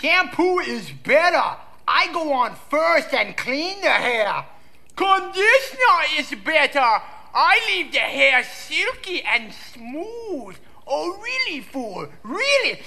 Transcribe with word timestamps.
Shampoo 0.00 0.60
is 0.60 0.90
better. 0.90 1.56
I 1.86 2.10
go 2.12 2.32
on 2.32 2.54
first 2.70 3.12
and 3.12 3.36
clean 3.36 3.80
the 3.82 3.90
hair. 3.90 4.46
Conditioner 4.96 6.00
is 6.18 6.34
better. 6.44 7.02
I 7.34 7.60
leave 7.68 7.92
the 7.92 7.98
hair 7.98 8.42
silky 8.42 9.22
and 9.22 9.52
smooth. 9.52 10.56
Oh, 10.86 11.20
really, 11.22 11.60
fool? 11.60 12.08
Really? 12.22 12.80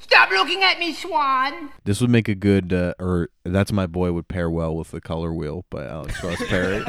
Stop 0.00 0.30
looking 0.30 0.62
at 0.62 0.78
me, 0.78 0.92
Swan. 0.92 1.70
This 1.84 2.00
would 2.00 2.10
make 2.10 2.28
a 2.28 2.34
good, 2.34 2.72
uh, 2.72 2.94
or 2.98 3.28
that's 3.44 3.72
my 3.72 3.86
boy 3.86 4.12
would 4.12 4.28
pair 4.28 4.48
well 4.48 4.74
with 4.74 4.90
the 4.90 5.00
Color 5.00 5.32
Wheel 5.32 5.64
by 5.70 5.84
Alex 5.84 6.22
Ross 6.24 6.42
Perry. 6.48 6.84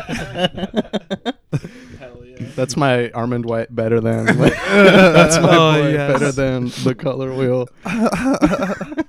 That's 2.55 2.77
my 2.77 3.09
Armond 3.09 3.46
White 3.46 3.73
better 3.73 4.00
than. 4.00 4.25
that's 4.38 5.38
my 5.38 5.55
Oh, 5.55 5.82
boy 5.82 5.89
yes. 5.89 6.12
better 6.12 6.32
than 6.32 6.66
the 6.84 6.95
color 6.95 7.34
wheel. 7.34 7.67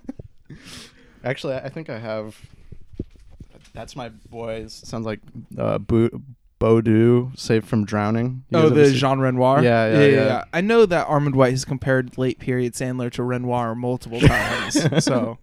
Actually, 1.25 1.55
I 1.57 1.69
think 1.69 1.91
I 1.91 1.99
have. 1.99 2.37
That's 3.75 3.97
my 3.97 4.09
boys. 4.31 4.73
Sounds 4.85 5.05
like 5.07 5.21
uh, 5.59 5.79
Bo- 5.79 6.23
Boudu, 6.61 7.37
saved 7.39 7.67
from 7.67 7.85
drowning. 7.85 8.45
You 8.51 8.59
Oh, 8.59 8.69
the 8.71 8.91
Jean 8.93 9.19
Renoir. 9.19 9.63
Yeah, 9.63 9.99
yeah, 9.99 10.07
yeah. 10.07 10.45
I 10.53 10.61
know 10.61 10.87
that 10.87 11.07
Armond 11.09 11.35
White 11.35 11.51
has 11.51 11.65
compared 11.65 12.17
late 12.17 12.39
period 12.39 12.73
Sandler 12.75 13.11
to 13.13 13.23
Renoir 13.23 13.75
multiple 13.75 14.21
times, 14.23 15.05
so 15.05 15.39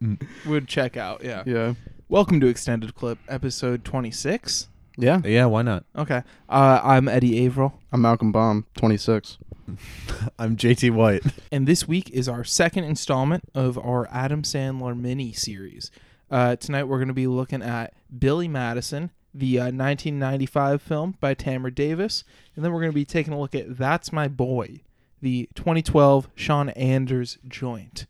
would 0.45 0.67
check 0.67 0.97
out. 0.97 1.23
Yeah. 1.23 1.43
Yeah, 1.45 1.73
Welcome 2.09 2.39
to 2.39 2.47
Extended 2.47 2.95
Clip, 2.95 3.19
episode 3.27 3.83
twenty 3.83 4.11
six. 4.11 4.69
Yeah. 4.97 5.21
yeah, 5.23 5.45
why 5.45 5.63
not? 5.63 5.85
Okay. 5.95 6.21
Uh, 6.49 6.81
I'm 6.83 7.07
Eddie 7.07 7.45
Averill, 7.45 7.79
I'm 7.91 8.01
Malcolm 8.01 8.31
Baum, 8.31 8.65
26. 8.77 9.37
I'm 10.39 10.55
JT 10.55 10.91
White. 10.91 11.23
and 11.51 11.67
this 11.67 11.87
week 11.87 12.09
is 12.11 12.27
our 12.27 12.43
second 12.43 12.83
installment 12.83 13.43
of 13.55 13.77
our 13.77 14.07
Adam 14.11 14.43
Sandler 14.43 14.97
mini 14.99 15.33
series. 15.33 15.89
Uh, 16.29 16.55
tonight 16.55 16.83
we're 16.85 16.97
going 16.97 17.07
to 17.07 17.13
be 17.13 17.27
looking 17.27 17.61
at 17.61 17.93
Billy 18.17 18.47
Madison, 18.47 19.11
the 19.33 19.59
uh, 19.59 19.63
1995 19.65 20.81
film 20.81 21.17
by 21.19 21.33
Tamra 21.33 21.73
Davis, 21.73 22.23
and 22.55 22.63
then 22.63 22.71
we're 22.71 22.81
going 22.81 22.91
to 22.91 22.95
be 22.95 23.05
taking 23.05 23.33
a 23.33 23.39
look 23.39 23.55
at 23.55 23.77
That's 23.77 24.11
My 24.11 24.27
Boy, 24.27 24.81
the 25.21 25.49
2012 25.55 26.29
Sean 26.35 26.69
Anders 26.69 27.37
joint. 27.47 28.05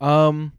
Um, 0.00 0.52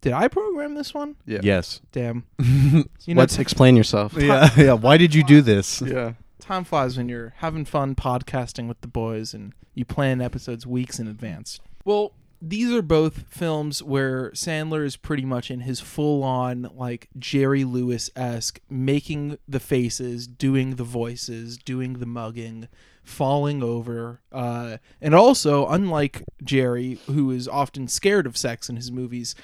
did 0.00 0.12
I 0.12 0.28
program 0.28 0.74
this 0.74 0.94
one? 0.94 1.16
Yeah. 1.26 1.40
Yes. 1.42 1.80
Damn. 1.92 2.24
You 3.04 3.14
know, 3.14 3.20
Let's 3.20 3.38
explain 3.38 3.74
yourself. 3.76 4.12
Yeah, 4.18 4.50
yeah. 4.56 4.72
Why 4.74 4.98
did 4.98 5.14
you 5.14 5.24
do 5.24 5.40
this? 5.40 5.80
Yeah. 5.80 6.12
time 6.40 6.64
flies 6.64 6.96
when 6.98 7.08
you're 7.08 7.32
having 7.38 7.64
fun 7.64 7.94
podcasting 7.94 8.68
with 8.68 8.80
the 8.82 8.88
boys 8.88 9.32
and 9.32 9.54
you 9.74 9.84
plan 9.86 10.20
episodes 10.20 10.66
weeks 10.66 10.98
in 10.98 11.08
advance. 11.08 11.58
Well, 11.84 12.12
these 12.42 12.70
are 12.72 12.82
both 12.82 13.24
films 13.28 13.82
where 13.82 14.30
Sandler 14.32 14.84
is 14.84 14.96
pretty 14.96 15.24
much 15.24 15.50
in 15.50 15.60
his 15.60 15.80
full 15.80 16.22
on, 16.22 16.70
like, 16.76 17.08
Jerry 17.18 17.64
Lewis 17.64 18.10
esque, 18.14 18.60
making 18.70 19.38
the 19.48 19.58
faces, 19.58 20.26
doing 20.28 20.76
the 20.76 20.84
voices, 20.84 21.56
doing 21.56 21.94
the 21.94 22.06
mugging, 22.06 22.68
falling 23.02 23.62
over. 23.62 24.20
Uh, 24.30 24.76
and 25.00 25.14
also, 25.14 25.66
unlike 25.66 26.22
Jerry, 26.44 26.98
who 27.06 27.30
is 27.32 27.48
often 27.48 27.88
scared 27.88 28.26
of 28.26 28.36
sex 28.36 28.68
in 28.68 28.76
his 28.76 28.92
movies, 28.92 29.34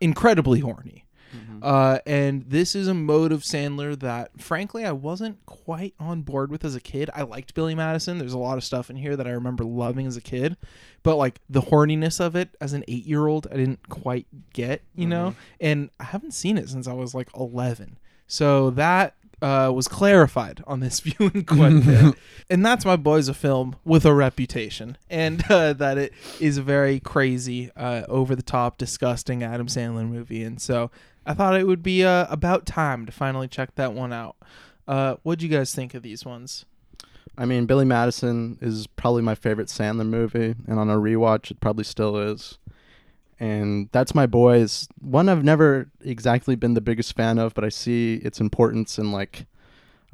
incredibly 0.00 0.60
horny. 0.60 1.04
Uh, 1.62 1.98
and 2.06 2.44
this 2.48 2.74
is 2.74 2.88
a 2.88 2.94
mode 2.94 3.32
of 3.32 3.42
Sandler 3.42 3.98
that, 3.98 4.40
frankly, 4.40 4.84
I 4.84 4.92
wasn't 4.92 5.44
quite 5.44 5.94
on 5.98 6.22
board 6.22 6.50
with 6.50 6.64
as 6.64 6.74
a 6.74 6.80
kid. 6.80 7.10
I 7.14 7.22
liked 7.22 7.54
Billy 7.54 7.74
Madison. 7.74 8.18
There's 8.18 8.32
a 8.32 8.38
lot 8.38 8.58
of 8.58 8.64
stuff 8.64 8.90
in 8.90 8.96
here 8.96 9.16
that 9.16 9.26
I 9.26 9.30
remember 9.30 9.64
loving 9.64 10.06
as 10.06 10.16
a 10.16 10.20
kid, 10.20 10.56
but 11.02 11.16
like 11.16 11.40
the 11.48 11.62
horniness 11.62 12.20
of 12.20 12.36
it 12.36 12.56
as 12.60 12.72
an 12.72 12.84
eight 12.88 13.04
year 13.06 13.26
old, 13.26 13.48
I 13.50 13.56
didn't 13.56 13.88
quite 13.88 14.26
get, 14.52 14.82
you 14.94 15.06
know? 15.06 15.34
And 15.60 15.90
I 15.98 16.04
haven't 16.04 16.32
seen 16.32 16.58
it 16.58 16.68
since 16.68 16.86
I 16.86 16.92
was 16.92 17.14
like 17.14 17.28
11. 17.36 17.98
So 18.28 18.70
that 18.70 19.14
uh, 19.40 19.70
was 19.74 19.88
clarified 19.88 20.62
on 20.66 20.80
this 20.80 21.00
viewing 21.00 21.44
quite 21.44 21.72
a 21.72 21.80
bit. 21.80 22.14
And 22.50 22.64
that's 22.64 22.84
my 22.84 22.96
boys 22.96 23.28
a 23.28 23.34
film 23.34 23.76
with 23.84 24.04
a 24.04 24.14
reputation, 24.14 24.96
and 25.10 25.44
uh, 25.50 25.72
that 25.74 25.98
it 25.98 26.12
is 26.40 26.56
a 26.56 26.62
very 26.62 26.98
crazy, 27.00 27.70
uh, 27.76 28.02
over 28.08 28.34
the 28.34 28.42
top, 28.42 28.78
disgusting 28.78 29.42
Adam 29.42 29.66
Sandler 29.66 30.08
movie. 30.08 30.42
And 30.42 30.60
so 30.60 30.90
I 31.26 31.34
thought 31.34 31.58
it 31.58 31.66
would 31.66 31.82
be 31.82 32.04
uh, 32.04 32.26
about 32.30 32.66
time 32.66 33.06
to 33.06 33.12
finally 33.12 33.48
check 33.48 33.74
that 33.74 33.92
one 33.92 34.12
out. 34.12 34.36
Uh, 34.86 35.16
what 35.22 35.38
do 35.38 35.46
you 35.46 35.54
guys 35.54 35.74
think 35.74 35.94
of 35.94 36.02
these 36.02 36.24
ones? 36.24 36.64
I 37.36 37.44
mean, 37.44 37.66
Billy 37.66 37.84
Madison 37.84 38.58
is 38.60 38.86
probably 38.86 39.22
my 39.22 39.34
favorite 39.34 39.68
Sandler 39.68 40.06
movie, 40.06 40.54
and 40.66 40.78
on 40.78 40.90
a 40.90 40.96
rewatch, 40.96 41.50
it 41.50 41.60
probably 41.60 41.84
still 41.84 42.16
is. 42.16 42.58
And 43.40 43.88
that's 43.92 44.14
my 44.14 44.26
boys. 44.26 44.88
One 45.00 45.28
I've 45.28 45.44
never 45.44 45.90
exactly 46.00 46.56
been 46.56 46.74
the 46.74 46.80
biggest 46.80 47.14
fan 47.14 47.38
of, 47.38 47.54
but 47.54 47.64
I 47.64 47.68
see 47.68 48.14
its 48.16 48.40
importance 48.40 48.98
in 48.98 49.12
like 49.12 49.46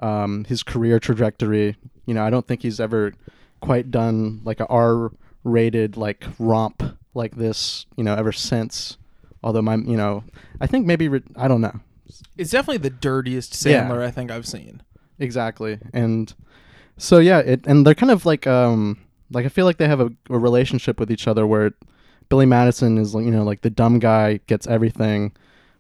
um, 0.01 0.45
his 0.45 0.63
career 0.63 0.99
trajectory. 1.01 1.77
You 2.07 2.15
know, 2.15 2.23
I 2.25 2.31
don't 2.31 2.47
think 2.47 2.63
he's 2.63 2.81
ever 2.81 3.15
quite 3.61 3.91
done 3.91 4.43
like 4.45 4.61
a 4.61 4.67
R-rated 4.67 5.97
like 5.97 6.27
romp 6.39 6.83
like 7.15 7.37
this. 7.37 7.87
You 7.97 8.05
know, 8.05 8.15
ever 8.15 8.33
since. 8.33 8.99
Although 9.43 9.63
my, 9.63 9.77
you 9.77 9.97
know, 9.97 10.25
I 10.61 10.67
think 10.67 10.87
maybe 10.87 11.09
re- 11.09 11.23
I 11.37 11.49
don't 11.49 11.61
know. 11.61 11.81
It's 12.37 12.51
definitely 12.51 12.79
the 12.79 12.91
dirtiest 12.91 13.65
Yeah. 13.65 13.89
Sandler 13.89 14.03
I 14.03 14.11
think 14.11 14.31
I've 14.31 14.47
seen. 14.47 14.83
Exactly. 15.19 15.79
And 15.93 16.33
so 16.97 17.19
yeah, 17.19 17.39
it 17.39 17.67
and 17.67 17.87
they're 17.87 17.95
kind 17.95 18.11
of 18.13 18.27
like 18.27 18.47
um 18.47 18.99
like 19.31 19.47
I 19.47 19.49
feel 19.49 19.65
like 19.65 19.79
they 19.79 19.89
have 19.89 20.01
a, 20.01 20.11
a 20.31 20.39
relationship 20.39 20.99
with 21.01 21.11
each 21.11 21.27
other 21.27 21.47
where 21.47 21.73
Billy 22.29 22.47
Madison 22.47 22.99
is 22.99 23.15
like 23.15 23.25
you 23.25 23.31
know 23.31 23.45
like 23.45 23.63
the 23.63 23.71
dumb 23.71 23.99
guy 23.99 24.41
gets 24.47 24.67
everything 24.67 25.33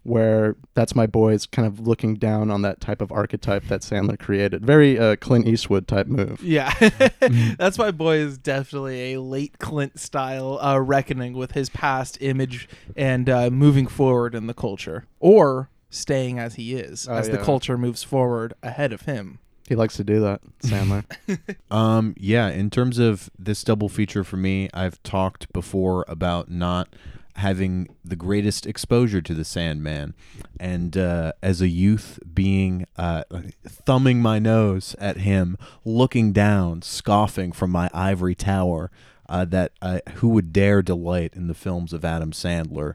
where 0.04 0.54
that's 0.74 0.94
my 0.94 1.06
boy 1.06 1.32
is 1.32 1.46
kind 1.46 1.66
of 1.66 1.80
looking 1.80 2.14
down 2.14 2.50
on 2.50 2.62
that 2.62 2.78
type 2.80 3.00
of 3.00 3.10
archetype 3.10 3.64
that 3.68 3.80
Sandler 3.80 4.18
created. 4.18 4.64
Very 4.64 4.98
uh, 4.98 5.16
Clint 5.16 5.48
Eastwood 5.48 5.88
type 5.88 6.06
move. 6.06 6.42
Yeah, 6.42 6.72
that's 7.58 7.78
my 7.78 7.90
boy 7.90 8.18
is 8.18 8.38
definitely 8.38 9.14
a 9.14 9.20
late 9.20 9.58
Clint 9.58 9.98
style 9.98 10.58
uh, 10.60 10.78
reckoning 10.78 11.32
with 11.32 11.52
his 11.52 11.70
past 11.70 12.18
image 12.20 12.68
and 12.96 13.28
uh, 13.28 13.50
moving 13.50 13.86
forward 13.86 14.34
in 14.34 14.46
the 14.46 14.54
culture, 14.54 15.06
or 15.20 15.70
staying 15.88 16.38
as 16.38 16.56
he 16.56 16.74
is 16.74 17.08
Oh, 17.08 17.14
as 17.14 17.30
the 17.30 17.38
culture 17.38 17.78
moves 17.78 18.02
forward 18.02 18.52
ahead 18.62 18.92
of 18.92 19.02
him. 19.02 19.38
He 19.68 19.74
likes 19.76 19.96
to 19.96 20.04
do 20.04 20.20
that, 20.20 20.40
Sandler. 20.60 21.04
Um, 21.70 22.14
yeah, 22.18 22.48
in 22.48 22.70
terms 22.70 22.98
of 22.98 23.30
this 23.38 23.64
double 23.64 23.88
feature 23.88 24.22
for 24.22 24.36
me, 24.36 24.68
I've 24.72 25.02
talked 25.02 25.52
before 25.52 26.04
about 26.06 26.50
not 26.50 26.88
having 27.36 27.88
the 28.04 28.14
greatest 28.14 28.64
exposure 28.66 29.20
to 29.20 29.34
the 29.34 29.44
Sandman, 29.44 30.14
and 30.60 30.96
uh, 30.96 31.32
as 31.42 31.60
a 31.60 31.68
youth, 31.68 32.20
being 32.32 32.86
uh, 32.96 33.24
thumbing 33.66 34.20
my 34.22 34.38
nose 34.38 34.94
at 35.00 35.18
him, 35.18 35.56
looking 35.84 36.32
down, 36.32 36.82
scoffing 36.82 37.50
from 37.50 37.70
my 37.70 37.90
ivory 37.92 38.34
tower. 38.34 38.90
Uh, 39.26 39.46
that 39.46 39.72
uh, 39.80 40.00
who 40.16 40.28
would 40.28 40.52
dare 40.52 40.82
delight 40.82 41.32
in 41.34 41.46
the 41.46 41.54
films 41.54 41.94
of 41.94 42.04
Adam 42.04 42.30
Sandler? 42.30 42.94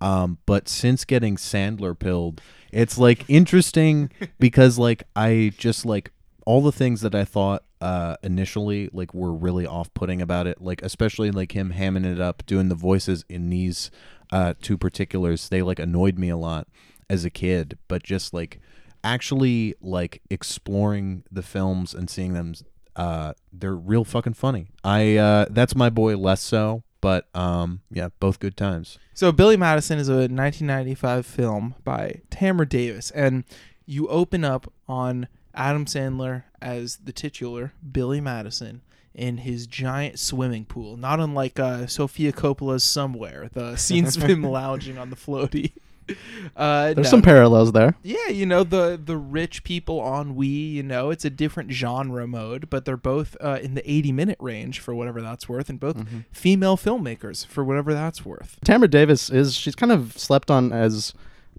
Um, 0.00 0.38
but 0.46 0.68
since 0.68 1.04
getting 1.04 1.36
Sandler 1.36 1.98
pilled, 1.98 2.40
it's 2.72 2.98
like 2.98 3.24
interesting 3.28 4.10
because 4.38 4.78
like 4.78 5.04
I 5.16 5.52
just 5.56 5.84
like 5.84 6.12
all 6.46 6.62
the 6.62 6.72
things 6.72 7.00
that 7.02 7.14
I 7.14 7.24
thought 7.24 7.64
uh 7.80 8.16
initially 8.24 8.90
like 8.92 9.14
were 9.14 9.32
really 9.32 9.66
off 9.66 9.92
putting 9.94 10.20
about 10.22 10.46
it, 10.46 10.60
like 10.60 10.82
especially 10.82 11.30
like 11.30 11.52
him 11.52 11.72
hamming 11.72 12.06
it 12.10 12.20
up, 12.20 12.44
doing 12.46 12.68
the 12.68 12.74
voices 12.74 13.24
in 13.28 13.50
these 13.50 13.90
uh 14.32 14.54
two 14.60 14.76
particulars, 14.78 15.48
they 15.48 15.62
like 15.62 15.78
annoyed 15.78 16.18
me 16.18 16.28
a 16.28 16.36
lot 16.36 16.68
as 17.10 17.24
a 17.24 17.30
kid, 17.30 17.78
but 17.88 18.02
just 18.02 18.32
like 18.34 18.60
actually 19.04 19.74
like 19.80 20.22
exploring 20.30 21.22
the 21.30 21.42
films 21.42 21.94
and 21.94 22.10
seeing 22.10 22.32
them 22.34 22.54
uh 22.96 23.32
they're 23.52 23.76
real 23.76 24.04
fucking 24.04 24.34
funny. 24.34 24.68
I 24.82 25.16
uh 25.16 25.46
that's 25.50 25.74
my 25.74 25.90
boy 25.90 26.16
less 26.16 26.42
so, 26.42 26.82
but 27.00 27.28
um 27.34 27.80
yeah, 27.90 28.08
both 28.20 28.38
good 28.40 28.56
times. 28.56 28.98
So 29.14 29.32
Billy 29.32 29.56
Madison 29.56 29.98
is 29.98 30.08
a 30.08 30.28
1995 30.28 31.26
film 31.26 31.74
by 31.84 32.22
Tamra 32.30 32.68
Davis, 32.68 33.10
and 33.12 33.44
you 33.86 34.06
open 34.08 34.44
up 34.44 34.72
on 34.88 35.28
Adam 35.54 35.86
Sandler 35.86 36.44
as 36.60 36.98
the 36.98 37.12
titular 37.12 37.72
Billy 37.90 38.20
Madison 38.20 38.82
in 39.14 39.38
his 39.38 39.66
giant 39.66 40.18
swimming 40.18 40.64
pool, 40.64 40.96
not 40.96 41.18
unlike 41.18 41.58
uh, 41.58 41.86
Sofia 41.88 42.32
Coppola's 42.32 42.84
Somewhere. 42.84 43.50
The 43.52 43.76
scenes 43.76 44.16
of 44.16 44.22
him 44.22 44.42
lounging 44.44 44.96
on 44.96 45.10
the 45.10 45.16
floaty. 45.16 45.72
Uh, 46.56 46.94
There's 46.94 47.04
no. 47.06 47.10
some 47.10 47.22
parallels 47.22 47.70
there. 47.72 47.94
Yeah, 48.02 48.28
you 48.28 48.44
know 48.46 48.64
the 48.64 49.00
the 49.02 49.16
rich 49.16 49.62
people 49.62 50.00
on 50.00 50.34
Wii. 50.34 50.72
You 50.72 50.82
know, 50.82 51.10
it's 51.10 51.24
a 51.24 51.30
different 51.30 51.70
genre 51.70 52.26
mode, 52.26 52.68
but 52.70 52.84
they're 52.84 52.96
both 52.96 53.36
uh, 53.40 53.58
in 53.62 53.74
the 53.74 53.88
80 53.88 54.10
minute 54.12 54.38
range 54.40 54.80
for 54.80 54.94
whatever 54.94 55.20
that's 55.22 55.48
worth, 55.48 55.68
and 55.68 55.78
both 55.78 55.96
Mm-hmm. 55.98 56.20
female 56.32 56.76
filmmakers 56.76 57.46
for 57.46 57.62
whatever 57.64 57.92
that's 57.94 58.24
worth. 58.24 58.58
Tamra 58.64 58.90
Davis 58.90 59.30
is 59.30 59.54
she's 59.54 59.74
kind 59.76 59.92
of 59.92 60.16
slept 60.18 60.50
on 60.50 60.72
as 60.72 61.12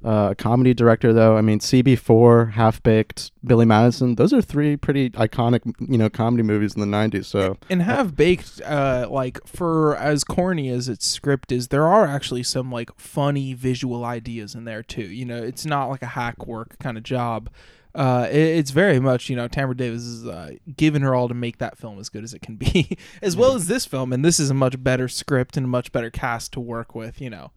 uh, 0.03 0.33
comedy 0.35 0.73
director, 0.73 1.11
though. 1.13 1.35
I 1.37 1.41
mean, 1.41 1.59
CB4, 1.59 2.51
Half 2.51 2.83
Baked, 2.83 3.31
Billy 3.43 3.65
Madison. 3.65 4.15
Those 4.15 4.33
are 4.33 4.41
three 4.41 4.77
pretty 4.77 5.09
iconic, 5.11 5.61
you 5.89 5.97
know, 5.97 6.09
comedy 6.09 6.43
movies 6.43 6.75
in 6.75 6.81
the 6.81 6.97
'90s. 6.97 7.25
So 7.25 7.57
and 7.69 7.81
Half 7.81 8.15
baked 8.15 8.61
uh 8.65 9.07
like 9.09 9.39
for 9.45 9.95
as 9.97 10.23
corny 10.23 10.69
as 10.69 10.89
its 10.89 11.07
script 11.07 11.51
is 11.51 11.69
there 11.69 11.87
are 11.87 12.05
actually 12.05 12.43
some 12.43 12.71
like 12.71 12.89
funny 12.97 13.53
visual 13.53 14.05
ideas 14.05 14.55
in 14.55 14.65
there 14.65 14.83
too 14.83 15.03
you 15.03 15.25
know 15.25 15.37
it's 15.37 15.65
not 15.65 15.85
like 15.87 16.01
a 16.01 16.07
hack 16.07 16.45
work 16.45 16.77
kind 16.79 16.97
of 16.97 17.03
job 17.03 17.49
uh 17.95 18.27
it, 18.29 18.37
it's 18.37 18.71
very 18.71 18.99
much 18.99 19.29
you 19.29 19.35
know 19.35 19.47
tamra 19.47 19.75
davis 19.75 20.03
is 20.03 20.25
uh, 20.25 20.51
giving 20.77 21.01
her 21.01 21.15
all 21.15 21.27
to 21.27 21.33
make 21.33 21.57
that 21.57 21.77
film 21.77 21.99
as 21.99 22.09
good 22.09 22.23
as 22.23 22.33
it 22.33 22.41
can 22.41 22.55
be 22.55 22.97
as 23.21 23.35
well 23.35 23.55
as 23.55 23.67
this 23.67 23.85
film 23.85 24.13
and 24.13 24.23
this 24.23 24.39
is 24.39 24.49
a 24.49 24.53
much 24.53 24.81
better 24.83 25.07
script 25.07 25.57
and 25.57 25.65
a 25.65 25.69
much 25.69 25.91
better 25.91 26.09
cast 26.09 26.51
to 26.53 26.59
work 26.59 26.93
with 26.93 27.19
you 27.19 27.29
know 27.29 27.51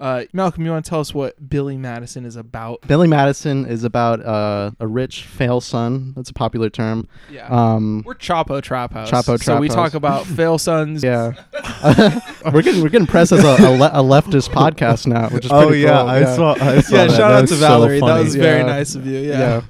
uh 0.00 0.24
malcolm 0.32 0.64
you 0.64 0.70
want 0.70 0.84
to 0.84 0.88
tell 0.88 1.00
us 1.00 1.12
what 1.12 1.48
billy 1.50 1.76
madison 1.76 2.24
is 2.24 2.36
about 2.36 2.80
Billy 2.86 3.08
Madison 3.08 3.66
is 3.66 3.82
about 3.84 4.24
uh, 4.24 4.70
a 4.78 4.86
rich 4.86 5.22
fail 5.24 5.60
son. 5.60 6.12
That's 6.14 6.30
a 6.30 6.32
popular 6.34 6.70
term. 6.70 7.08
yeah 7.30 7.46
Um, 7.48 8.02
we're 8.06 8.14
Chapo 8.14 8.62
Trap 8.62 8.92
House. 8.92 9.10
Chapo 9.10 9.36
Trap 9.36 9.40
So 9.40 9.58
we 9.58 9.68
Trap 9.68 9.76
talk 9.78 9.94
about 9.94 10.26
fail 10.38 10.56
sons. 10.58 11.02
yeah, 11.02 11.32
we're 12.52 12.62
getting 12.62 12.82
we're 12.82 12.88
getting 12.88 13.06
pressed 13.06 13.32
as 13.32 13.42
a, 13.44 13.48
a, 13.48 13.70
le- 13.76 13.90
a 13.92 14.02
leftist 14.02 14.50
podcast 14.50 15.06
now, 15.06 15.28
which 15.30 15.44
is 15.46 15.50
Oh 15.52 15.66
pretty 15.68 15.82
yeah, 15.82 15.98
cool. 16.00 16.08
I 16.08 16.24
saw. 16.36 16.52
I 16.54 16.80
saw 16.80 16.96
Yeah, 16.96 17.04
that. 17.06 17.10
shout 17.10 17.18
That 17.18 17.32
out 17.32 17.40
was 17.42 17.50
to 17.50 17.56
so 17.56 17.60
Valerie. 17.68 18.00
that 18.00 18.06
funny. 18.06 18.24
was 18.24 18.34
very 18.36 18.60
Yeah. 18.60 18.66
nice 18.66 18.94
of 18.94 19.06
you. 19.06 19.18
Yeah. 19.18 19.38
yeah. 19.38 19.60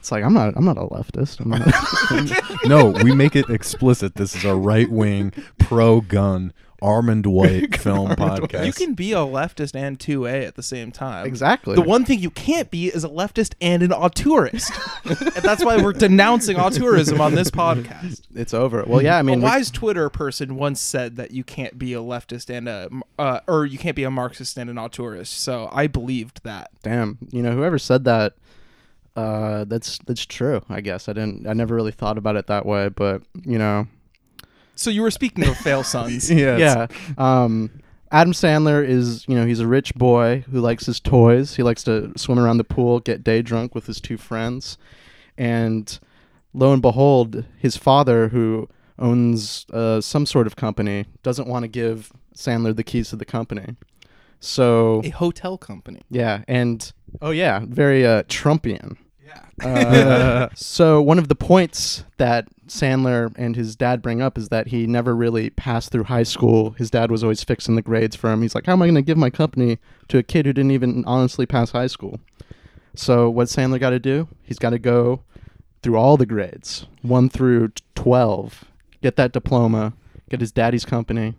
It's 0.00 0.12
like 0.12 0.24
I'm 0.24 0.34
not 0.34 0.54
I'm 0.56 0.64
not 0.64 0.76
a 0.78 0.82
leftist. 0.86 1.40
I'm 1.40 1.50
not 1.50 2.64
no, 2.66 2.90
we 3.04 3.14
make 3.14 3.36
it 3.36 3.48
explicit. 3.50 4.14
This 4.16 4.34
is 4.36 4.44
a 4.44 4.54
right 4.54 4.90
wing, 4.90 5.32
pro 5.58 6.00
gun, 6.02 6.52
Armond 6.84 7.26
White 7.38 7.76
film 7.78 8.10
podcast. 8.10 8.66
You 8.66 8.72
can 8.74 8.92
be 8.94 9.12
a 9.12 9.16
leftist 9.18 9.74
and 9.74 9.98
2A 9.98 10.46
at 10.46 10.54
the 10.54 10.62
same 10.62 10.92
time. 10.92 11.26
exactly 11.26 11.74
The 11.74 11.80
one 11.82 12.04
thing 12.04 12.18
you 12.18 12.30
can't 12.30 12.70
be 12.70 12.88
is 12.88 13.04
a 13.04 13.08
leftist 13.08 13.54
and 13.60 13.82
an 13.82 13.90
auteurist. 13.90 14.70
and 15.04 15.16
that's 15.44 15.64
why 15.64 15.82
we're 15.82 15.94
denouncing 15.94 16.58
auteurism 16.58 17.20
on 17.20 17.34
this 17.34 17.50
podcast. 17.50 18.20
It's 18.34 18.52
over. 18.52 18.84
Well, 18.86 19.00
yeah. 19.02 19.16
I 19.16 19.22
mean, 19.22 19.36
a 19.36 19.38
we- 19.38 19.44
wise 19.44 19.70
Twitter 19.70 20.10
person 20.10 20.56
once 20.56 20.80
said 20.80 21.16
that 21.16 21.30
you 21.30 21.42
can't 21.44 21.78
be 21.78 21.94
a 21.94 21.98
leftist 22.00 22.50
and 22.50 22.68
a, 22.68 22.90
uh, 23.18 23.40
or 23.48 23.64
you 23.64 23.78
can't 23.78 23.96
be 23.96 24.04
a 24.04 24.10
Marxist 24.10 24.58
and 24.58 24.68
an 24.68 24.76
auteurist. 24.76 25.28
So 25.28 25.70
I 25.72 25.86
believed 25.86 26.42
that. 26.44 26.70
damn. 26.82 27.16
You 27.30 27.42
know, 27.42 27.52
whoever 27.52 27.78
said 27.78 28.04
that, 28.04 28.34
uh, 29.16 29.64
that's 29.64 29.98
that's 30.06 30.26
true. 30.26 30.62
I 30.68 30.80
guess 30.80 31.08
I 31.08 31.12
didn't. 31.12 31.46
I 31.46 31.52
never 31.52 31.74
really 31.74 31.92
thought 31.92 32.18
about 32.18 32.36
it 32.36 32.48
that 32.48 32.66
way, 32.66 32.88
but 32.88 33.22
you 33.44 33.58
know, 33.58 33.86
So 34.76 34.90
you 34.90 35.02
were 35.02 35.10
speaking 35.10 35.46
of 35.46 35.56
fail 35.56 35.82
sons. 35.94 36.30
yeah, 36.30 36.56
yeah. 36.56 36.86
Um, 37.18 37.70
Adam 38.10 38.32
Sandler 38.32 38.86
is, 38.86 39.24
you 39.28 39.34
know, 39.34 39.44
he's 39.46 39.60
a 39.60 39.66
rich 39.66 39.94
boy 39.94 40.44
who 40.50 40.60
likes 40.60 40.86
his 40.86 41.00
toys. 41.00 41.56
He 41.56 41.62
likes 41.62 41.82
to 41.84 42.12
swim 42.16 42.38
around 42.38 42.58
the 42.58 42.64
pool, 42.64 43.00
get 43.00 43.24
day 43.24 43.42
drunk 43.42 43.74
with 43.74 43.86
his 43.86 44.00
two 44.00 44.16
friends, 44.16 44.78
and 45.36 45.98
lo 46.52 46.72
and 46.72 46.80
behold, 46.82 47.44
his 47.58 47.76
father, 47.76 48.28
who 48.28 48.68
owns 48.98 49.66
uh, 49.72 50.00
some 50.00 50.26
sort 50.26 50.46
of 50.46 50.54
company, 50.54 51.06
doesn't 51.24 51.48
want 51.48 51.64
to 51.64 51.68
give 51.68 52.12
Sandler 52.36 52.74
the 52.74 52.84
keys 52.84 53.08
to 53.10 53.16
the 53.16 53.24
company. 53.24 53.74
So 54.40 55.00
A 55.04 55.08
hotel 55.08 55.56
company. 55.58 56.02
yeah, 56.10 56.44
and 56.46 56.92
oh 57.22 57.30
yeah, 57.30 57.62
very 57.66 58.06
uh, 58.06 58.22
Trumpian. 58.24 58.96
Yeah. 59.26 59.66
Uh, 59.66 60.48
so 60.54 61.00
one 61.00 61.18
of 61.18 61.28
the 61.28 61.34
points 61.34 62.04
that 62.18 62.46
Sandler 62.68 63.32
and 63.36 63.56
his 63.56 63.76
dad 63.76 64.02
bring 64.02 64.22
up 64.22 64.38
is 64.38 64.48
that 64.48 64.68
he 64.68 64.86
never 64.86 65.14
really 65.14 65.50
passed 65.50 65.92
through 65.92 66.04
high 66.04 66.22
school. 66.22 66.70
His 66.70 66.90
dad 66.90 67.10
was 67.10 67.22
always 67.22 67.44
fixing 67.44 67.74
the 67.74 67.82
grades 67.82 68.16
for 68.16 68.30
him. 68.32 68.42
He's 68.42 68.54
like, 68.54 68.66
"How 68.66 68.72
am 68.72 68.82
I 68.82 68.86
going 68.86 68.94
to 68.94 69.02
give 69.02 69.18
my 69.18 69.30
company 69.30 69.78
to 70.08 70.18
a 70.18 70.22
kid 70.22 70.46
who 70.46 70.52
didn't 70.52 70.70
even 70.70 71.04
honestly 71.06 71.46
pass 71.46 71.70
high 71.70 71.88
school?" 71.88 72.20
So 72.94 73.28
what 73.28 73.48
Sandler 73.48 73.80
got 73.80 73.90
to 73.90 73.98
do? 73.98 74.28
He's 74.42 74.58
got 74.58 74.70
to 74.70 74.78
go 74.78 75.22
through 75.82 75.96
all 75.96 76.16
the 76.16 76.26
grades, 76.26 76.86
one 77.02 77.28
through 77.28 77.72
twelve, 77.94 78.64
get 79.02 79.16
that 79.16 79.32
diploma, 79.32 79.92
get 80.30 80.40
his 80.40 80.52
daddy's 80.52 80.84
company, 80.84 81.34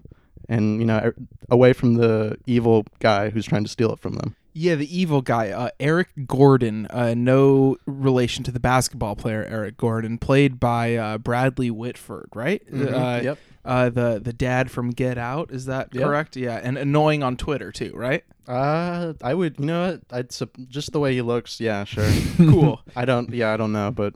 and 0.50 0.80
you 0.80 0.86
know, 0.86 1.12
away 1.50 1.74
from 1.74 1.96
the 1.96 2.38
evil 2.46 2.86
guy 3.00 3.30
who's 3.30 3.46
trying 3.46 3.64
to 3.64 3.70
steal 3.70 3.92
it 3.94 4.00
from 4.00 4.14
them. 4.16 4.36
Yeah, 4.58 4.76
the 4.76 4.98
evil 4.98 5.22
guy, 5.22 5.50
uh, 5.50 5.70
Eric 5.82 6.08
Gordon, 6.26 6.88
uh, 6.90 7.14
no 7.14 7.76
relation 7.86 8.44
to 8.46 8.52
the 8.52 8.60
basketball 8.62 9.18
player 9.18 9.44
Eric 9.50 9.76
Gordon, 9.76 10.18
played 10.18 10.62
by 10.62 10.96
uh, 10.96 11.18
Bradley 11.18 11.70
Whitford, 11.70 12.30
right? 12.34 12.62
Uh, 12.74 13.20
Yep. 13.24 13.38
Uh, 13.66 13.90
the 13.90 14.22
the 14.24 14.32
dad 14.32 14.70
from 14.70 14.92
Get 14.92 15.18
Out, 15.18 15.50
is 15.52 15.66
that 15.66 15.90
Yep. 15.92 16.04
correct? 16.04 16.38
Yeah, 16.38 16.62
and 16.64 16.78
annoying 16.78 17.24
on 17.24 17.36
Twitter 17.36 17.72
too, 17.72 17.92
right? 17.96 18.24
Uh, 18.48 19.14
I 19.24 19.34
would. 19.34 19.60
You 19.60 19.66
know 19.66 19.92
what? 19.92 20.02
I'd 20.12 20.30
just 20.70 20.92
the 20.92 21.00
way 21.00 21.14
he 21.16 21.22
looks. 21.24 21.60
Yeah, 21.60 21.84
sure. 21.84 22.08
Cool. 22.38 22.80
I 22.96 23.06
don't. 23.06 23.34
Yeah, 23.34 23.52
I 23.52 23.58
don't 23.58 23.72
know, 23.72 23.90
but 23.92 24.14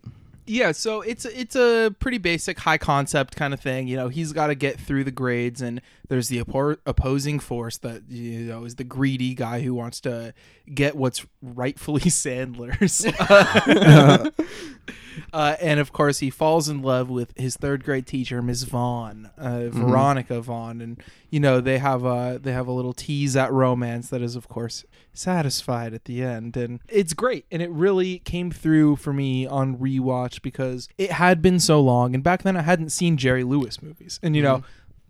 Yeah, 0.50 0.72
so 0.72 1.02
it's 1.02 1.26
it's 1.26 1.56
a 1.56 1.94
pretty 2.00 2.18
basic 2.18 2.58
high 2.58 2.80
concept 2.80 3.36
kind 3.36 3.54
of 3.54 3.60
thing. 3.60 3.88
You 3.88 3.98
know, 3.98 4.08
he's 4.08 4.34
got 4.34 4.48
to 4.48 4.56
get 4.56 4.80
through 4.80 5.04
the 5.04 5.12
grades, 5.12 5.62
and 5.62 5.80
there's 6.08 6.28
the 6.30 6.44
oppo- 6.44 6.80
opposing 6.88 7.40
force 7.40 7.78
that 7.78 8.10
you 8.10 8.40
know 8.40 8.66
is 8.66 8.74
the 8.74 8.84
greedy 8.84 9.36
guy 9.36 9.62
who 9.62 9.76
wants 9.76 10.00
to 10.02 10.34
get 10.74 10.96
what's 10.96 11.24
rightfully 11.44 12.02
Sandler's. 12.10 13.06
uh, 15.34 15.56
and 15.62 15.80
of 15.80 15.92
course, 15.92 16.20
he 16.20 16.30
falls 16.30 16.70
in 16.70 16.82
love 16.82 17.10
with 17.10 17.38
his 17.38 17.56
third 17.56 17.84
grade 17.84 18.08
teacher, 18.08 18.42
Miss 18.42 18.64
Vaughn, 18.64 19.30
uh, 19.38 19.70
Veronica 19.70 20.42
Vaughn, 20.42 20.82
and 20.82 21.02
you 21.30 21.40
know 21.40 21.62
they 21.62 21.78
have 21.78 22.06
a 22.06 22.40
they 22.42 22.52
have 22.52 22.68
a 22.68 22.72
little 22.72 22.94
tease 22.94 23.36
at 23.36 23.52
romance 23.52 24.10
that 24.10 24.22
is, 24.22 24.36
of 24.36 24.48
course, 24.48 24.86
satisfied 25.14 25.94
at 25.94 26.06
the 26.06 26.22
end, 26.24 26.58
and 26.58 26.80
it's 26.88 27.14
great. 27.14 27.46
And 27.52 27.62
it 27.62 27.70
really 27.70 28.20
came 28.20 28.52
through 28.52 28.98
for 28.98 29.14
me 29.14 29.46
on 29.46 29.78
rewatch 29.78 30.42
because 30.42 30.90
it 30.98 31.12
had 31.12 31.42
been 31.42 31.60
so 31.60 31.80
long, 31.82 32.14
and 32.14 32.24
back 32.24 32.44
then 32.44 32.58
I 32.58 32.62
hadn't 32.62 32.90
seen 32.90 33.18
Jerry 33.18 33.44
Lewis 33.44 33.82
movies, 33.82 34.20
and 34.24 34.36
you 34.36 34.42
know, 34.42 34.64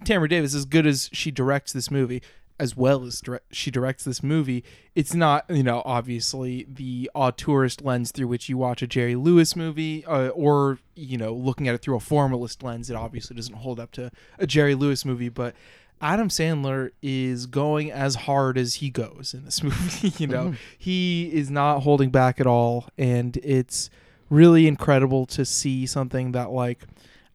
Tamra 0.05 0.29
Davis, 0.29 0.53
as 0.53 0.65
good 0.65 0.87
as 0.87 1.09
she 1.13 1.31
directs 1.31 1.73
this 1.73 1.91
movie. 1.91 2.21
As 2.59 2.75
well 2.75 3.05
as 3.05 3.21
direct, 3.21 3.55
she 3.55 3.71
directs 3.71 4.03
this 4.03 4.21
movie, 4.21 4.63
it's 4.93 5.13
not 5.13 5.45
you 5.49 5.63
know 5.63 5.81
obviously 5.85 6.65
the 6.67 7.09
auteurist 7.15 7.83
lens 7.85 8.11
through 8.11 8.27
which 8.27 8.49
you 8.49 8.57
watch 8.57 8.81
a 8.81 8.87
Jerry 8.87 9.15
Lewis 9.15 9.55
movie, 9.55 10.05
uh, 10.05 10.27
or 10.29 10.79
you 10.95 11.17
know 11.17 11.33
looking 11.33 11.67
at 11.67 11.75
it 11.75 11.81
through 11.81 11.95
a 11.95 12.01
formalist 12.01 12.61
lens. 12.61 12.89
It 12.89 12.95
obviously 12.95 13.35
doesn't 13.35 13.55
hold 13.55 13.79
up 13.79 13.91
to 13.93 14.11
a 14.37 14.45
Jerry 14.45 14.75
Lewis 14.75 15.05
movie, 15.05 15.29
but 15.29 15.55
Adam 16.01 16.29
Sandler 16.29 16.91
is 17.01 17.45
going 17.45 17.91
as 17.91 18.15
hard 18.15 18.57
as 18.57 18.75
he 18.75 18.89
goes 18.89 19.33
in 19.33 19.45
this 19.45 19.63
movie. 19.63 20.13
you 20.17 20.27
know, 20.27 20.53
he 20.77 21.29
is 21.33 21.49
not 21.49 21.81
holding 21.81 22.09
back 22.09 22.39
at 22.39 22.47
all, 22.47 22.87
and 22.97 23.37
it's 23.37 23.89
really 24.29 24.67
incredible 24.67 25.25
to 25.25 25.43
see 25.43 25.85
something 25.85 26.31
that 26.33 26.51
like 26.51 26.83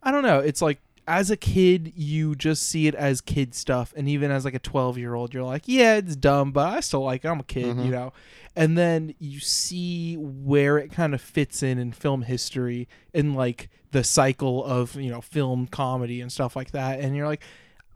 I 0.03 0.11
don't 0.11 0.23
know, 0.23 0.41
it's 0.41 0.61
like 0.61 0.81
as 1.07 1.31
a 1.31 1.37
kid 1.37 1.93
you 1.95 2.35
just 2.35 2.63
see 2.63 2.87
it 2.87 2.95
as 2.95 3.21
kid 3.21 3.55
stuff 3.55 3.93
and 3.97 4.09
even 4.09 4.31
as 4.31 4.45
like 4.45 4.55
a 4.55 4.59
12 4.59 4.97
year 4.97 5.15
old 5.15 5.35
you're 5.35 5.43
like 5.45 5.63
yeah 5.67 5.97
it's 5.97 6.17
dumb 6.17 6.51
but 6.51 6.67
i 6.73 6.81
still 6.81 7.03
like 7.03 7.25
it 7.25 7.29
i'm 7.29 7.41
a 7.41 7.45
kid 7.45 7.77
you 7.79 7.91
know 7.91 8.13
and 8.57 8.79
then 8.79 9.15
you 9.19 9.39
see 9.39 10.15
where 10.17 10.79
it 10.79 10.91
kind 10.91 11.13
of 11.15 11.21
fits 11.21 11.63
in 11.63 11.79
in 11.79 11.93
film 11.93 12.23
history 12.23 12.89
in 13.13 13.35
like 13.35 13.69
the 13.91 14.03
cycle 14.03 14.65
of 14.65 14.95
you 14.97 15.11
know 15.11 15.21
film 15.21 15.67
comedy 15.67 16.21
and 16.23 16.33
stuff 16.33 16.57
like 16.57 16.71
that 16.71 17.01
and 17.01 17.15
you're 17.15 17.27
like 17.27 17.43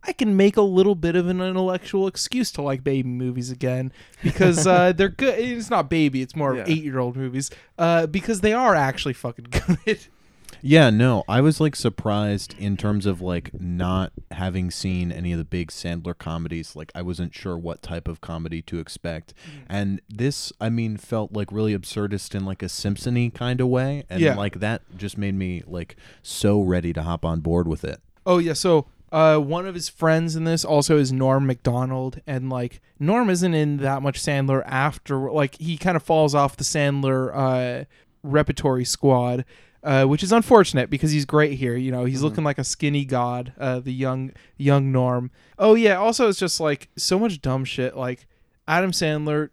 I 0.05 0.12
can 0.12 0.37
make 0.37 0.57
a 0.57 0.62
little 0.62 0.95
bit 0.95 1.17
of 1.17 1.27
an 1.27 1.41
intellectual 1.41 2.07
excuse 2.07 2.53
to 2.53 2.62
like 2.62 2.85
baby 2.85 3.09
movies 3.09 3.50
again 3.50 3.93
because 4.23 4.65
uh, 4.65 4.93
they're 4.97 5.09
good. 5.09 5.37
It's 5.41 5.71
not 5.71 5.91
baby; 5.91 6.23
it's 6.23 6.37
more 6.37 6.55
Yeah. 6.55 6.65
eight 6.69 6.85
year 6.85 7.00
old 7.00 7.17
movies 7.17 7.50
uh, 7.79 8.07
because 8.07 8.41
they 8.41 8.53
are 8.53 8.77
actually 8.77 9.15
fucking 9.15 9.47
good. 9.85 10.07
Yeah, 10.62 10.91
no, 10.91 11.25
I 11.29 11.41
was 11.41 11.61
like 11.61 11.77
surprised 11.77 12.55
in 12.59 12.77
terms 12.77 13.07
of 13.07 13.21
like 13.21 13.50
not 13.61 14.12
having 14.33 14.71
seen 14.71 15.12
any 15.12 15.33
of 15.33 15.38
the 15.38 15.45
big 15.45 15.69
Sandler 15.71 16.17
comedies. 16.19 16.75
Like 16.75 16.91
I 16.95 17.03
wasn't 17.03 17.35
sure 17.35 17.57
what 17.57 17.83
type 17.83 18.09
of 18.09 18.21
comedy 18.21 18.61
to 18.62 18.79
expect, 18.79 19.35
and 19.69 20.00
this, 20.09 20.53
I 20.61 20.69
mean, 20.71 20.97
felt 20.97 21.33
like 21.33 21.53
really 21.53 21.77
absurdist 21.77 22.35
in 22.35 22.45
like 22.45 22.62
a 22.62 22.67
Simpsony 22.67 23.33
kind 23.33 23.61
of 23.61 23.69
way, 23.69 24.05
and 24.11 24.21
Yeah. 24.21 24.35
like 24.37 24.61
that 24.61 24.83
just 24.97 25.17
made 25.17 25.35
me 25.35 25.62
like 25.67 25.97
so 26.23 26.61
ready 26.61 26.93
to 26.93 27.03
hop 27.03 27.25
on 27.25 27.41
board 27.41 27.69
with 27.69 27.85
it. 27.85 28.00
Oh 28.27 28.38
yeah, 28.38 28.53
so 28.55 28.87
uh, 29.11 29.38
one 29.38 29.67
of 29.67 29.75
his 29.75 29.88
friends 29.88 30.37
in 30.37 30.45
this 30.45 30.65
also 30.65 30.99
is 30.99 31.12
Norm 31.12 31.47
Macdonald, 31.47 32.21
and 32.27 32.50
like 32.50 32.81
Norm 32.99 33.31
isn't 33.31 33.55
in 33.55 33.79
that 33.79 34.03
much 34.03 34.21
Sandler 34.21 34.62
after. 34.67 35.31
Like 35.31 35.57
he 35.59 35.79
kind 35.79 35.97
of 35.97 36.03
falls 36.03 36.35
off 36.35 36.57
the 36.57 36.65
Sandler 36.65 37.31
uh, 37.35 37.85
repertory 38.23 38.85
squad, 38.85 39.45
uh, 39.82 40.04
which 40.04 40.23
is 40.23 40.32
unfortunate 40.32 40.90
because 40.90 41.11
he's 41.11 41.25
great 41.25 41.58
here. 41.58 41.76
You 41.76 41.90
know, 41.92 42.04
he's 42.04 42.23
looking 42.23 42.44
like 42.44 42.58
a 42.58 42.64
skinny 42.64 43.04
god, 43.04 43.52
uh, 43.58 43.80
the 43.80 43.92
young 43.92 44.32
young 44.56 44.90
Norm. 44.92 45.30
Oh 45.58 45.75
yeah, 45.75 45.97
also 45.97 46.28
it's 46.28 46.38
just 46.38 46.61
like 46.61 46.88
so 46.97 47.18
much 47.18 47.40
dumb 47.40 47.64
shit. 47.64 47.97
Like 47.97 48.26
Adam 48.66 48.90
Sandler 48.90 49.50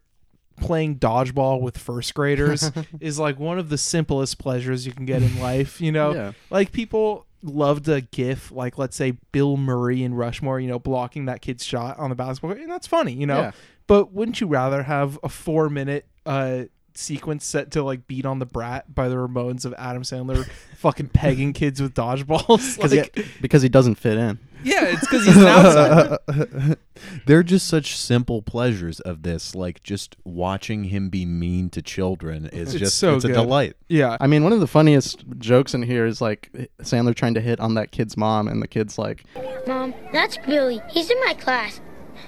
playing 0.58 0.98
dodgeball 1.00 1.60
with 1.62 1.78
first 1.78 2.14
graders 2.14 2.72
is 3.00 3.20
like 3.20 3.38
one 3.40 3.60
of 3.60 3.70
the 3.70 3.78
simplest 3.78 4.40
pleasures 4.40 4.86
you 4.86 4.94
can 4.94 5.06
get 5.06 5.22
in 5.22 5.40
life. 5.40 5.82
You 5.82 5.92
know, 5.92 6.14
Yeah. 6.14 6.32
like 6.50 6.72
people 6.72 7.26
loved 7.44 7.88
a 7.90 8.02
gif 8.02 8.52
like 8.52 8.76
let's 8.80 8.96
say 8.96 9.14
bill 9.32 9.56
murray 9.56 10.04
and 10.04 10.18
rushmore 10.18 10.60
you 10.60 10.68
know 10.68 10.80
blocking 10.80 11.26
that 11.26 11.44
kid's 11.44 11.64
shot 11.64 11.96
on 12.00 12.10
the 12.10 12.16
basketball 12.16 12.58
and 12.58 12.72
that's 12.72 12.88
funny 12.88 13.12
you 13.14 13.28
know 13.28 13.38
Yeah. 13.40 13.52
but 13.86 14.12
wouldn't 14.12 14.42
you 14.42 14.48
rather 14.48 14.82
have 14.82 15.20
a 15.22 15.30
four 15.30 15.70
minute 15.70 16.08
uh 16.26 16.64
sequence 16.98 17.46
set 17.46 17.72
to 17.72 17.84
like 17.84 18.08
beat 18.08 18.26
on 18.26 18.40
the 18.40 18.46
brat 18.46 18.94
by 18.94 19.08
the 19.10 19.16
Ramones 19.16 19.66
of 19.66 19.74
Adam 19.78 20.04
Sandler 20.04 20.46
fucking 20.78 21.10
pegging 21.10 21.54
kids 21.54 21.82
with 21.82 21.94
dodgeballs. 21.94 22.76
Because 22.78 22.94
Like, 22.94 23.16
he, 23.16 23.26
because 23.42 23.62
he 23.62 23.70
doesn't 23.70 23.96
fit 23.96 24.18
in. 24.18 24.40
yeah, 24.64 24.86
it's 24.86 25.02
because 25.02 25.26
he's 25.26 25.38
an 25.38 25.46
outsider. 25.46 26.78
They're 27.26 27.44
just 27.44 27.68
such 27.68 27.98
simple 27.98 28.42
pleasures 28.42 29.00
of 29.02 29.24
this, 29.24 29.54
like 29.56 29.84
just 29.84 30.16
watching 30.24 30.86
him 30.86 31.10
be 31.10 31.26
mean 31.26 31.70
to 31.72 31.82
children 31.82 32.46
is 32.48 32.74
It's 32.74 32.80
just 32.80 32.98
so 32.98 33.16
it's 33.16 33.26
a 33.26 33.30
delight. 33.30 33.76
Yeah, 33.90 34.18
I 34.20 34.28
mean, 34.28 34.44
one 34.44 34.54
of 34.54 34.60
the 34.60 34.68
funniest 34.68 35.24
jokes 35.40 35.74
in 35.74 35.84
here 35.84 36.06
is 36.06 36.22
like 36.22 36.50
Sandler 36.82 37.16
trying 37.16 37.34
to 37.36 37.42
hit 37.42 37.60
on 37.60 37.74
that 37.76 37.92
kid's 37.92 38.16
mom, 38.18 38.48
and 38.48 38.62
the 38.62 38.68
kid's 38.68 38.98
like, 38.98 39.24
Mom, 39.68 39.94
that's 40.14 40.38
Billy. 40.46 40.82
He's 40.90 41.10
in 41.10 41.20
my 41.26 41.34
class. 41.34 41.82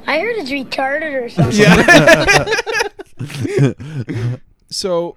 I 0.05 0.19
heard 0.19 0.35
he's 0.35 0.51
retarded 0.51 1.23
or 1.23 1.29
something. 1.29 1.63
So 4.69 5.15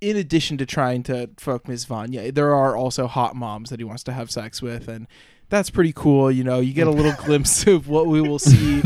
in 0.00 0.16
addition 0.16 0.58
to 0.58 0.66
trying 0.66 1.02
to 1.04 1.30
fuck 1.38 1.66
Miss 1.66 1.84
Vaughn, 1.84 2.12
yeah, 2.12 2.30
there 2.30 2.54
are 2.54 2.76
also 2.76 3.06
hot 3.06 3.34
moms 3.34 3.70
that 3.70 3.80
he 3.80 3.84
wants 3.84 4.02
to 4.04 4.12
have 4.12 4.30
sex 4.30 4.60
with, 4.60 4.88
and 4.88 5.06
that's 5.48 5.70
pretty 5.70 5.92
cool. 5.92 6.30
You 6.30 6.44
know, 6.44 6.60
you 6.60 6.72
get 6.72 6.86
a 6.86 6.90
little 6.90 7.12
glimpse 7.24 7.66
of 7.66 7.88
what 7.88 8.06
we 8.06 8.20
will 8.20 8.38
see 8.38 8.80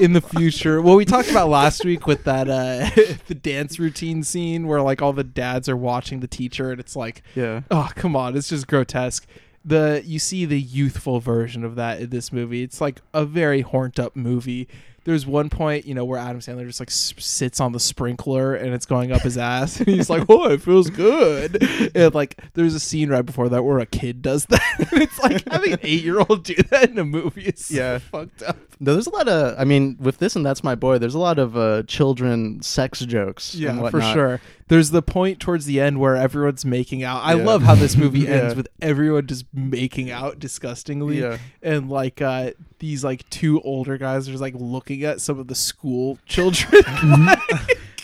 in 0.00 0.12
the 0.12 0.20
future. 0.20 0.80
What 0.80 0.96
we 0.96 1.04
talked 1.04 1.30
about 1.30 1.48
last 1.48 1.84
week 1.84 2.06
with 2.06 2.24
that 2.24 2.48
uh, 2.48 2.90
the 3.26 3.34
dance 3.34 3.78
routine 3.78 4.22
scene 4.22 4.66
where 4.66 4.82
like 4.82 5.02
all 5.02 5.12
the 5.12 5.24
dads 5.24 5.68
are 5.68 5.76
watching 5.76 6.20
the 6.20 6.28
teacher, 6.28 6.70
and 6.70 6.80
it's 6.80 6.94
like, 6.94 7.22
"Yeah, 7.34 7.62
oh 7.70 7.90
come 7.94 8.14
on, 8.14 8.36
it's 8.36 8.48
just 8.48 8.68
grotesque. 8.68 9.26
The 9.64 10.02
you 10.04 10.18
see 10.18 10.44
the 10.44 10.60
youthful 10.60 11.20
version 11.20 11.64
of 11.64 11.74
that 11.76 12.00
in 12.00 12.10
this 12.10 12.32
movie. 12.32 12.62
It's 12.62 12.80
like 12.80 13.00
a 13.12 13.24
very 13.24 13.62
horned 13.62 13.98
up 13.98 14.14
movie. 14.14 14.68
There's 15.04 15.26
one 15.26 15.48
point, 15.48 15.86
you 15.86 15.94
know, 15.94 16.04
where 16.04 16.18
Adam 16.18 16.40
Sandler 16.40 16.66
just 16.66 16.78
like 16.78 16.90
s- 16.90 17.14
sits 17.18 17.58
on 17.58 17.72
the 17.72 17.80
sprinkler 17.80 18.54
and 18.54 18.74
it's 18.74 18.84
going 18.86 19.12
up 19.12 19.22
his 19.22 19.38
ass, 19.38 19.78
and 19.80 19.88
he's 19.88 20.10
like, 20.10 20.24
"Oh, 20.28 20.50
it 20.50 20.60
feels 20.60 20.90
good." 20.90 21.62
And 21.96 22.14
like, 22.14 22.38
there's 22.52 22.74
a 22.74 22.80
scene 22.80 23.08
right 23.08 23.24
before 23.24 23.48
that 23.48 23.62
where 23.64 23.78
a 23.78 23.86
kid 23.86 24.20
does 24.22 24.44
that. 24.46 24.62
and 24.92 25.02
it's 25.02 25.18
like 25.18 25.42
having 25.50 25.72
an 25.72 25.78
eight 25.82 26.02
year 26.04 26.20
old 26.20 26.44
do 26.44 26.54
that 26.70 26.90
in 26.90 26.98
a 26.98 27.04
movie 27.04 27.46
is 27.46 27.64
so 27.66 27.74
Yeah. 27.74 27.98
fucked 27.98 28.42
up. 28.42 28.58
No, 28.78 28.92
there's 28.92 29.06
a 29.06 29.10
lot 29.10 29.26
of. 29.28 29.54
I 29.58 29.64
mean, 29.64 29.96
with 30.00 30.18
this 30.18 30.36
and 30.36 30.44
that's 30.44 30.62
my 30.62 30.74
boy. 30.74 30.98
There's 30.98 31.14
a 31.14 31.18
lot 31.18 31.38
of 31.38 31.56
uh, 31.56 31.82
children 31.84 32.60
sex 32.62 33.00
jokes. 33.00 33.54
and 33.54 33.62
Yeah, 33.62 33.90
for 33.90 34.00
sure. 34.02 34.40
There's 34.70 34.90
the 34.90 35.02
point 35.02 35.38
towards 35.40 35.66
the 35.66 35.78
end 35.80 36.00
where 36.00 36.16
everyone's 36.16 36.64
making 36.64 37.02
out. 37.04 37.22
I 37.22 37.34
Yeah. 37.34 37.44
love 37.44 37.62
how 37.62 37.74
this 37.74 37.96
movie 37.96 38.26
ends 38.28 38.54
Yeah. 38.54 38.56
with 38.56 38.68
everyone 38.80 39.26
just 39.26 39.44
making 39.52 40.10
out 40.10 40.38
disgustingly. 40.38 41.20
Yeah. 41.20 41.36
And 41.62 41.90
like 41.90 42.22
uh 42.22 42.52
these 42.78 43.04
like 43.04 43.28
two 43.28 43.60
older 43.60 43.98
guys 43.98 44.26
are 44.28 44.30
just 44.32 44.40
like 44.40 44.54
looking 44.56 45.04
at 45.04 45.20
some 45.20 45.38
of 45.38 45.48
the 45.48 45.54
school 45.54 46.18
children. 46.26 46.82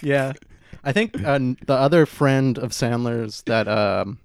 Yeah, 0.02 0.34
I 0.84 0.92
think 0.92 1.24
uh, 1.24 1.38
the 1.66 1.72
other 1.74 2.04
friend 2.04 2.58
of 2.58 2.72
Sandler's 2.72 3.42
that 3.46 3.66
um, 3.66 4.18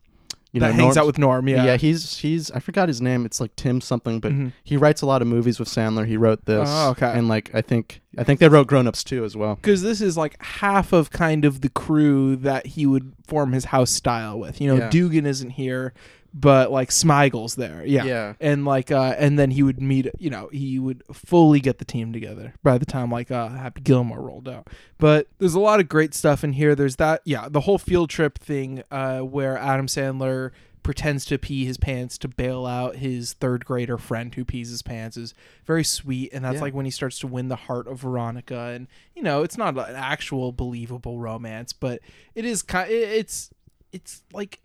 you 0.54 0.60
that 0.60 0.68
know, 0.68 0.72
hangs 0.74 0.80
Norm's- 0.82 0.98
out 0.98 1.06
with 1.08 1.18
Norm, 1.18 1.48
yeah. 1.48 1.64
yeah, 1.64 1.78
he's 1.78 2.18
he's 2.18 2.52
I 2.52 2.60
forgot 2.60 2.88
his 2.90 3.02
name. 3.02 3.26
It's 3.26 3.40
like 3.40 3.56
Tim 3.56 3.80
something, 3.82 4.20
but 4.20 4.32
Mhm. 4.34 4.52
he 4.64 4.76
writes 4.78 5.02
a 5.02 5.06
lot 5.06 5.22
of 5.22 5.28
movies 5.28 5.60
with 5.60 5.70
Sandler. 5.70 6.06
He 6.06 6.18
wrote 6.18 6.46
this. 6.46 6.68
Oh, 6.72 6.90
okay. 6.92 7.12
And 7.14 7.28
like 7.28 7.50
I 7.54 7.62
think 7.62 8.02
I 8.18 8.24
think 8.26 8.40
they 8.42 8.50
wrote 8.50 8.68
Grown 8.68 8.88
Ups 8.88 9.04
too 9.04 9.24
as 9.24 9.38
well. 9.38 9.56
because 9.56 9.82
this 9.82 10.02
is 10.02 10.18
like 10.18 10.36
half 10.44 10.92
of 10.92 11.10
kind 11.12 11.46
of 11.46 11.62
the 11.62 11.70
crew 11.70 12.36
that 12.38 12.66
he 12.68 12.86
would 12.86 13.14
form 13.28 13.54
his 13.54 13.66
house 13.66 13.92
style 13.92 14.38
with. 14.40 14.60
You 14.60 14.68
know, 14.68 14.76
Yeah. 14.76 14.90
Dugan 14.90 15.26
isn't 15.26 15.52
here, 15.52 15.94
but 16.34 16.72
like 16.72 16.90
Smigel's 16.92 17.56
there. 17.56 17.84
Yeah. 17.86 18.06
Yeah. 18.06 18.34
And 18.40 18.64
like 18.66 18.92
uh 18.92 19.16
and 19.18 19.38
then 19.38 19.52
he 19.52 19.64
would 19.64 19.82
meet 19.82 20.08
you 20.18 20.30
know, 20.30 20.50
he 20.52 20.80
would 20.80 21.04
fully 21.12 21.60
get 21.60 21.78
the 21.78 21.86
team 21.86 22.14
together 22.14 22.54
by 22.64 22.78
the 22.78 22.86
time 22.86 23.12
like 23.12 23.32
uh 23.32 23.50
Happy 23.50 23.82
Gilmore 23.82 24.22
rolled 24.22 24.48
out. 24.48 24.68
But 24.98 25.28
there's 25.40 25.56
a 25.56 25.60
lot 25.60 25.80
of 25.80 25.90
great 25.90 26.14
stuff 26.14 26.44
in 26.44 26.54
here. 26.54 26.74
There's 26.76 26.96
that 26.98 27.22
yeah, 27.26 27.48
the 27.50 27.62
whole 27.62 27.78
field 27.78 28.10
trip 28.10 28.38
thing 28.38 28.84
uh 28.92 29.20
where 29.20 29.58
Adam 29.58 29.88
Sandler 29.88 30.52
pretends 30.84 31.26
to 31.26 31.38
pee 31.38 31.64
his 31.64 31.78
pants 31.78 32.18
to 32.18 32.28
bail 32.28 32.66
out 32.66 32.96
his 32.96 33.34
third 33.34 33.64
grader 33.66 34.00
friend 34.00 34.34
who 34.34 34.44
pees 34.44 34.72
his 34.72 34.82
pants 34.82 35.16
is 35.16 35.36
very 35.68 35.84
sweet 35.84 36.32
and 36.34 36.44
that's 36.44 36.56
Yeah. 36.56 36.62
like 36.62 36.74
when 36.74 36.86
he 36.86 36.92
starts 36.92 37.20
to 37.20 37.28
win 37.28 37.50
the 37.50 37.56
heart 37.56 37.88
of 37.88 38.00
Veronica 38.00 38.58
and 38.74 38.88
you 39.16 39.22
know 39.22 39.44
it's 39.44 39.60
not 39.60 39.78
an 39.78 39.96
actual 39.96 40.52
believable 40.52 41.20
romance 41.20 41.72
but 41.72 42.00
it 42.34 42.46
is 42.46 42.64
kind 42.64 42.90
it's 42.90 43.52
it's 43.92 44.24
like 44.34 44.60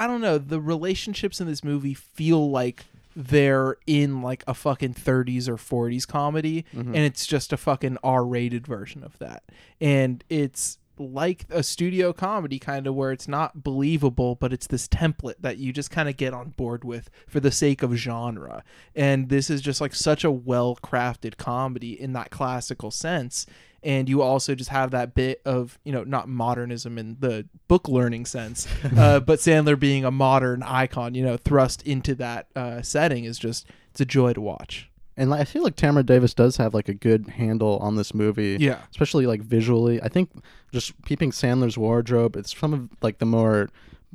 I 0.00 0.06
don't 0.06 0.22
know 0.22 0.38
the 0.38 0.62
relationships 0.62 1.42
in 1.42 1.46
this 1.46 1.62
movie 1.62 1.92
feel 1.92 2.50
like 2.50 2.86
they're 3.14 3.76
in 3.86 4.22
like 4.22 4.42
a 4.46 4.54
fucking 4.54 4.94
30s 4.94 5.46
or 5.46 5.56
40s 5.56 6.08
comedy 6.08 6.64
mm-hmm. 6.74 6.94
and 6.94 7.04
it's 7.04 7.26
just 7.26 7.52
a 7.52 7.58
fucking 7.58 7.98
R-rated 8.02 8.66
version 8.66 9.04
of 9.04 9.18
that. 9.18 9.42
And 9.78 10.24
it's 10.30 10.78
like 10.96 11.44
a 11.50 11.62
studio 11.62 12.14
comedy 12.14 12.58
kind 12.58 12.86
of 12.86 12.94
where 12.94 13.12
it's 13.12 13.28
not 13.28 13.62
believable 13.62 14.36
but 14.36 14.54
it's 14.54 14.66
this 14.66 14.88
template 14.88 15.36
that 15.40 15.58
you 15.58 15.70
just 15.70 15.90
kind 15.90 16.08
of 16.08 16.16
get 16.16 16.32
on 16.32 16.50
board 16.50 16.82
with 16.82 17.10
for 17.28 17.40
the 17.40 17.52
sake 17.52 17.82
of 17.82 17.92
genre. 17.92 18.64
And 18.96 19.28
this 19.28 19.50
is 19.50 19.60
just 19.60 19.82
like 19.82 19.94
such 19.94 20.24
a 20.24 20.30
well 20.30 20.78
crafted 20.82 21.36
comedy 21.36 22.00
in 22.00 22.14
that 22.14 22.30
classical 22.30 22.90
sense 22.90 23.44
and 23.82 24.08
you 24.08 24.22
also 24.22 24.54
just 24.54 24.70
have 24.70 24.90
that 24.90 25.14
bit 25.14 25.40
of 25.44 25.78
you 25.84 25.92
know 25.92 26.04
not 26.04 26.28
modernism 26.28 26.98
in 26.98 27.16
the 27.20 27.46
book 27.68 27.88
learning 27.88 28.26
sense 28.26 28.66
uh, 28.96 29.20
but 29.20 29.38
sandler 29.38 29.78
being 29.78 30.04
a 30.04 30.10
modern 30.10 30.62
icon 30.62 31.14
you 31.14 31.24
know 31.24 31.36
thrust 31.36 31.82
into 31.82 32.14
that 32.14 32.46
uh, 32.56 32.82
setting 32.82 33.24
is 33.24 33.38
just 33.38 33.66
it's 33.90 34.00
a 34.00 34.04
joy 34.04 34.32
to 34.32 34.40
watch 34.40 34.88
And 35.16 35.30
like, 35.30 35.40
I 35.40 35.44
feel 35.44 35.62
like 35.62 35.76
Tamra 35.76 36.04
Davis 36.06 36.32
does 36.34 36.56
have 36.56 36.72
like 36.72 36.88
a 36.88 36.94
good 36.94 37.28
handle 37.28 37.78
on 37.78 37.96
this 37.96 38.14
movie. 38.14 38.56
Yeah. 38.58 38.78
Especially 38.90 39.26
like 39.26 39.42
visually. 39.42 40.00
I 40.00 40.08
think 40.08 40.30
just 40.72 41.00
peeping 41.02 41.32
Sandler's 41.32 41.76
wardrobe, 41.76 42.36
it's 42.36 42.56
some 42.56 42.72
of 42.72 42.88
like 43.02 43.18
the 43.18 43.26
more 43.26 43.68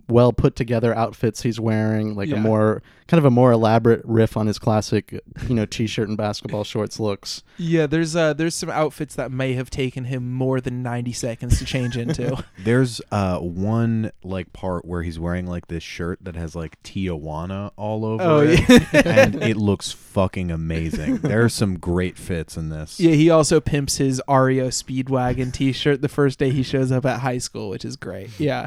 well 0.07 0.31
put 0.33 0.55
together 0.55 0.95
outfits 0.95 1.41
he's 1.41 1.59
wearing, 1.59 2.15
like 2.15 2.29
Yeah. 2.29 2.35
a 2.37 2.39
more 2.39 2.83
kind 3.07 3.19
of 3.19 3.25
a 3.25 3.29
more 3.31 3.51
elaborate 3.51 4.01
riff 4.03 4.35
on 4.35 4.47
his 4.47 4.57
classic, 4.59 5.21
you 5.47 5.53
know, 5.55 5.65
t-shirt 5.65 6.07
and 6.07 6.17
basketball 6.17 6.63
shorts 6.73 6.99
looks. 6.99 7.43
yeah 7.57 7.85
there's 7.87 8.15
uh 8.15 8.33
there's 8.33 8.55
some 8.55 8.69
outfits 8.69 9.13
that 9.15 9.31
may 9.31 9.53
have 9.53 9.69
taken 9.69 10.05
him 10.05 10.31
more 10.31 10.59
than 10.59 10.81
90 10.83 11.13
seconds 11.13 11.59
to 11.59 11.65
change 11.65 11.97
into 11.97 12.43
There's 12.63 12.99
uh 13.11 13.37
one 13.39 14.11
like 14.23 14.51
part 14.53 14.85
where 14.85 15.01
he's 15.03 15.19
wearing 15.19 15.45
like 15.47 15.67
this 15.67 15.83
shirt 15.83 16.19
that 16.23 16.35
has 16.35 16.55
like 16.55 16.81
Tijuana 16.83 17.71
all 17.77 18.05
over 18.05 18.23
Oh, 18.23 18.39
it, 18.41 18.59
yeah. 18.67 19.01
and 19.05 19.35
it 19.43 19.55
looks 19.57 19.91
fucking 19.91 20.49
amazing. 20.51 21.17
There 21.17 21.43
are 21.43 21.49
some 21.49 21.77
great 21.79 22.17
fits 22.17 22.57
in 22.57 22.69
this. 22.69 22.99
yeah 22.99 23.13
he 23.15 23.29
also 23.29 23.59
pimps 23.59 23.97
his 23.97 24.21
REO 24.27 24.69
Speedwagon 24.69 25.53
t-shirt 25.53 26.01
the 26.01 26.09
first 26.09 26.39
day 26.39 26.49
he 26.49 26.63
shows 26.63 26.91
up 26.91 27.05
at 27.05 27.19
high 27.21 27.37
school 27.39 27.69
which 27.69 27.85
is 27.85 27.95
great 27.95 28.29
yeah 28.39 28.65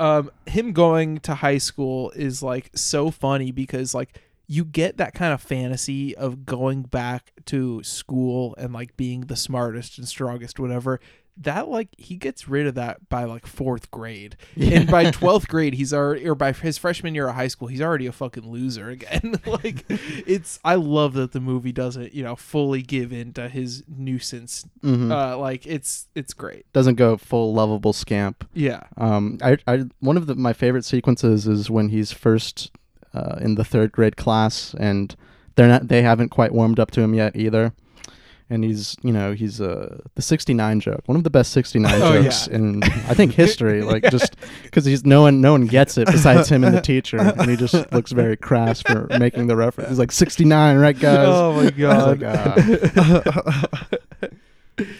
um 0.00 0.30
him 0.46 0.72
going 0.72 1.18
to 1.18 1.34
high 1.34 1.58
school 1.58 2.10
is 2.10 2.42
like 2.42 2.70
so 2.74 3.10
funny 3.10 3.50
because 3.50 3.94
like 3.94 4.20
you 4.46 4.64
get 4.64 4.96
that 4.96 5.12
kind 5.12 5.34
of 5.34 5.42
fantasy 5.42 6.16
of 6.16 6.46
going 6.46 6.82
back 6.82 7.32
to 7.44 7.82
school 7.82 8.54
and 8.56 8.72
like 8.72 8.96
being 8.96 9.22
the 9.22 9.36
smartest 9.36 9.98
and 9.98 10.08
strongest 10.08 10.58
whatever 10.58 11.00
that 11.40 11.68
like 11.68 11.88
he 11.98 12.16
gets 12.16 12.48
rid 12.48 12.66
of 12.66 12.74
that 12.74 13.08
by 13.08 13.24
like 13.24 13.46
fourth 13.46 13.90
grade 13.90 14.36
and 14.56 14.90
by 14.90 15.04
12th 15.10 15.46
grade 15.48 15.74
he's 15.74 15.92
already 15.94 16.26
or 16.28 16.34
by 16.34 16.52
his 16.52 16.76
freshman 16.78 17.14
year 17.14 17.28
of 17.28 17.34
high 17.34 17.46
school 17.48 17.68
he's 17.68 17.80
already 17.80 18.06
a 18.06 18.12
fucking 18.12 18.50
loser 18.50 18.88
again 18.88 19.34
like 19.46 19.84
it's 19.88 20.58
i 20.64 20.74
love 20.74 21.12
that 21.14 21.32
the 21.32 21.40
movie 21.40 21.70
doesn't 21.72 22.12
you 22.12 22.22
know 22.24 22.34
fully 22.34 22.82
give 22.82 23.12
in 23.12 23.32
to 23.32 23.48
his 23.48 23.84
nuisance 23.88 24.64
Mhm. 24.84 25.10
uh 25.12 25.38
like 25.38 25.66
it's 25.66 26.08
it's 26.14 26.34
great 26.34 26.64
Doesn't 26.72 26.96
go 26.96 27.16
full 27.16 27.52
lovable 27.54 27.92
scamp. 27.92 28.48
yeah 28.54 28.84
Um, 28.96 29.38
I, 29.42 29.58
I, 29.66 29.84
one 30.00 30.16
of 30.16 30.26
the, 30.26 30.34
my 30.34 30.52
favorite 30.52 30.84
sequences 30.84 31.46
is 31.46 31.70
when 31.70 31.88
he's 31.90 32.10
first 32.12 32.70
uh, 33.14 33.36
in 33.40 33.54
the 33.54 33.64
third 33.64 33.90
grade 33.92 34.16
class, 34.16 34.74
and 34.78 35.14
they're 35.56 35.66
not, 35.68 35.88
they 35.88 36.02
haven't 36.02 36.28
quite 36.28 36.52
warmed 36.52 36.78
up 36.78 36.90
to 36.92 37.00
him 37.00 37.14
yet 37.14 37.34
either. 37.36 37.72
And 38.50 38.64
he's, 38.64 38.96
you 39.02 39.12
know, 39.12 39.34
he's 39.34 39.60
uh, 39.60 39.98
the 40.14 40.22
'69 40.22 40.80
joke, 40.80 41.02
one 41.04 41.16
of 41.18 41.22
the 41.24 41.28
best 41.28 41.52
'69 41.52 42.00
Oh, 42.00 42.22
jokes 42.22 42.48
yeah. 42.48 42.56
in 42.56 42.82
I 42.82 43.12
think 43.14 43.32
history. 43.34 43.82
Like 43.88 44.10
just 44.10 44.36
because 44.62 44.86
he's 44.86 45.04
no 45.04 45.20
one, 45.20 45.42
no 45.42 45.52
one 45.52 45.66
gets 45.66 45.98
it 45.98 46.06
besides 46.10 46.48
him 46.48 46.64
and 46.64 46.74
the 46.74 46.80
teacher, 46.80 47.18
and 47.18 47.50
he 47.50 47.56
just 47.56 47.74
looks 47.92 48.10
very 48.12 48.38
crass 48.38 48.80
for 48.80 49.06
making 49.18 49.48
the 49.48 49.56
reference. 49.56 49.90
He's 49.90 49.98
like 49.98 50.12
'69, 50.12 50.78
right, 50.78 50.98
guys? 50.98 51.26
Oh 51.28 51.52
my 51.62 51.70
god. 51.76 52.16
It's 52.70 52.96
like, 52.96 53.26
ah. 53.36 53.88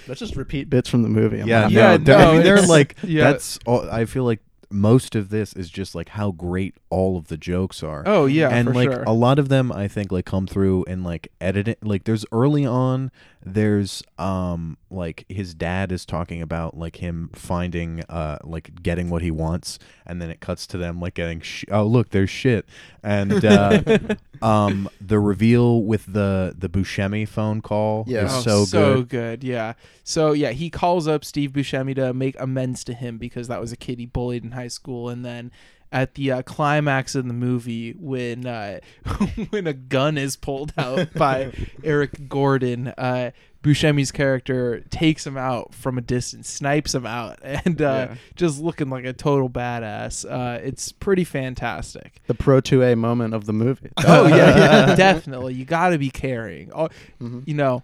Let's 0.08 0.18
just 0.18 0.34
repeat 0.36 0.68
bits 0.68 0.88
from 0.88 1.02
the 1.02 1.08
movie. 1.08 1.40
I'm 1.40 1.46
Yeah, 1.48 1.60
laughing. 1.62 1.74
no, 1.76 1.80
Yeah, 1.90 1.96
they're- 1.98 2.16
I 2.16 2.24
no, 2.24 2.32
mean, 2.34 2.42
they're 2.42 2.62
like 2.66 2.96
yeah. 3.02 3.24
that's. 3.30 3.58
All, 3.64 3.88
I 3.88 4.04
feel 4.06 4.24
like 4.24 4.40
most 4.70 5.14
of 5.14 5.30
this 5.30 5.52
is 5.54 5.70
just 5.70 5.94
like 5.94 6.10
how 6.10 6.30
great 6.30 6.74
all 6.90 7.16
of 7.16 7.28
the 7.28 7.36
jokes 7.36 7.82
are. 7.82 8.02
Oh 8.06 8.26
yeah, 8.26 8.48
and 8.50 8.74
like 8.74 8.90
sure. 8.92 9.02
a 9.06 9.12
lot 9.12 9.38
of 9.38 9.48
them 9.48 9.72
I 9.72 9.88
think 9.88 10.12
like 10.12 10.24
come 10.26 10.46
through 10.46 10.84
and 10.86 11.04
like 11.04 11.32
editing 11.40 11.76
like 11.82 12.04
there's 12.04 12.24
early 12.32 12.66
on 12.66 13.10
there's 13.44 14.02
um 14.18 14.76
like 14.90 15.24
his 15.28 15.54
dad 15.54 15.90
is 15.92 16.04
talking 16.04 16.42
about 16.42 16.76
like 16.76 16.96
him 16.96 17.30
finding 17.34 18.02
uh 18.08 18.36
like 18.42 18.82
getting 18.82 19.08
what 19.10 19.22
he 19.22 19.30
wants 19.30 19.78
and 20.04 20.20
then 20.20 20.28
it 20.28 20.40
cuts 20.40 20.66
to 20.66 20.76
them 20.76 21.00
like 21.00 21.14
getting 21.14 21.40
sh- 21.40 21.64
oh 21.70 21.84
look 21.86 22.10
there's 22.10 22.28
shit 22.28 22.66
and 23.02 23.44
uh 23.44 23.80
um 24.42 24.88
the 25.00 25.18
reveal 25.20 25.82
with 25.82 26.12
the 26.12 26.52
the 26.58 26.68
Buscemi 26.68 27.26
phone 27.26 27.60
call 27.62 28.04
Yeah. 28.06 28.26
is 28.26 28.32
Oh, 28.34 28.40
so, 28.40 28.64
so 28.64 28.94
good 29.02 29.08
good. 29.08 29.44
Yeah. 29.44 29.74
So 30.04 30.32
yeah, 30.32 30.50
he 30.52 30.70
calls 30.70 31.06
up 31.06 31.24
Steve 31.24 31.52
Buscemi 31.52 31.94
to 31.96 32.12
make 32.14 32.34
amends 32.40 32.82
to 32.84 32.94
him 32.94 33.18
because 33.18 33.48
that 33.48 33.60
was 33.60 33.72
a 33.72 33.76
kid 33.76 33.98
he 33.98 34.06
bullied 34.06 34.44
in 34.44 34.52
high 34.58 34.68
school, 34.68 35.08
and 35.08 35.24
then 35.24 35.50
at 35.90 36.14
the 36.16 36.30
uh, 36.30 36.42
climax 36.42 37.14
of 37.14 37.26
the 37.26 37.32
movie 37.32 37.92
when 37.92 38.46
uh, 38.46 38.78
when 39.50 39.66
a 39.66 39.72
gun 39.72 40.18
is 40.18 40.36
pulled 40.36 40.72
out 40.76 41.12
by 41.14 41.52
Eric 41.82 42.28
Gordon, 42.28 42.88
uh, 42.98 43.30
Buscemi's 43.62 44.12
character 44.12 44.80
takes 44.90 45.26
him 45.26 45.36
out 45.36 45.74
from 45.74 45.98
a 45.98 46.00
distance, 46.00 46.48
snipes 46.48 46.94
him 46.94 47.06
out, 47.06 47.38
and 47.42 47.80
uh, 47.82 48.08
Yeah. 48.10 48.14
just 48.36 48.60
looking 48.60 48.88
like 48.90 49.04
a 49.04 49.12
total 49.12 49.48
badass. 49.50 50.24
Uh, 50.30 50.60
it's 50.62 50.92
pretty 50.92 51.24
fantastic. 51.24 52.20
The 52.26 52.34
Pro 52.34 52.60
2A 52.60 52.96
moment 52.98 53.34
of 53.34 53.46
the 53.46 53.52
movie. 53.52 53.90
Oh 54.06 54.26
yeah, 54.28 54.56
yeah, 54.88 54.94
definitely. 54.94 55.54
You 55.54 55.64
got 55.64 55.88
to 55.90 55.98
be 55.98 56.10
carrying. 56.10 56.70
Oh, 56.72 56.88
Mhm. 57.20 57.42
you 57.46 57.54
know, 57.54 57.82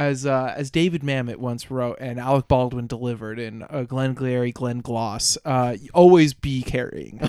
as 0.00 0.24
uh, 0.24 0.54
as 0.56 0.70
David 0.70 1.02
Mamet 1.02 1.36
once 1.36 1.70
wrote, 1.70 1.98
and 2.00 2.18
Alec 2.18 2.48
Baldwin 2.48 2.86
delivered 2.86 3.38
in 3.38 3.62
uh, 3.64 3.82
Glenn 3.82 4.14
Glary, 4.14 4.50
Glenn 4.50 4.80
Gloss. 4.80 5.36
Uh, 5.44 5.76
always 5.92 6.32
be 6.32 6.62
carrying. 6.62 7.18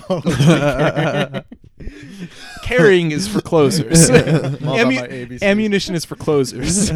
carrying 2.62 3.10
is 3.10 3.28
for 3.28 3.42
closers. 3.42 4.08
Ammu- 4.10 5.42
ammunition 5.42 5.94
is 5.94 6.06
for 6.06 6.16
closers. 6.16 6.90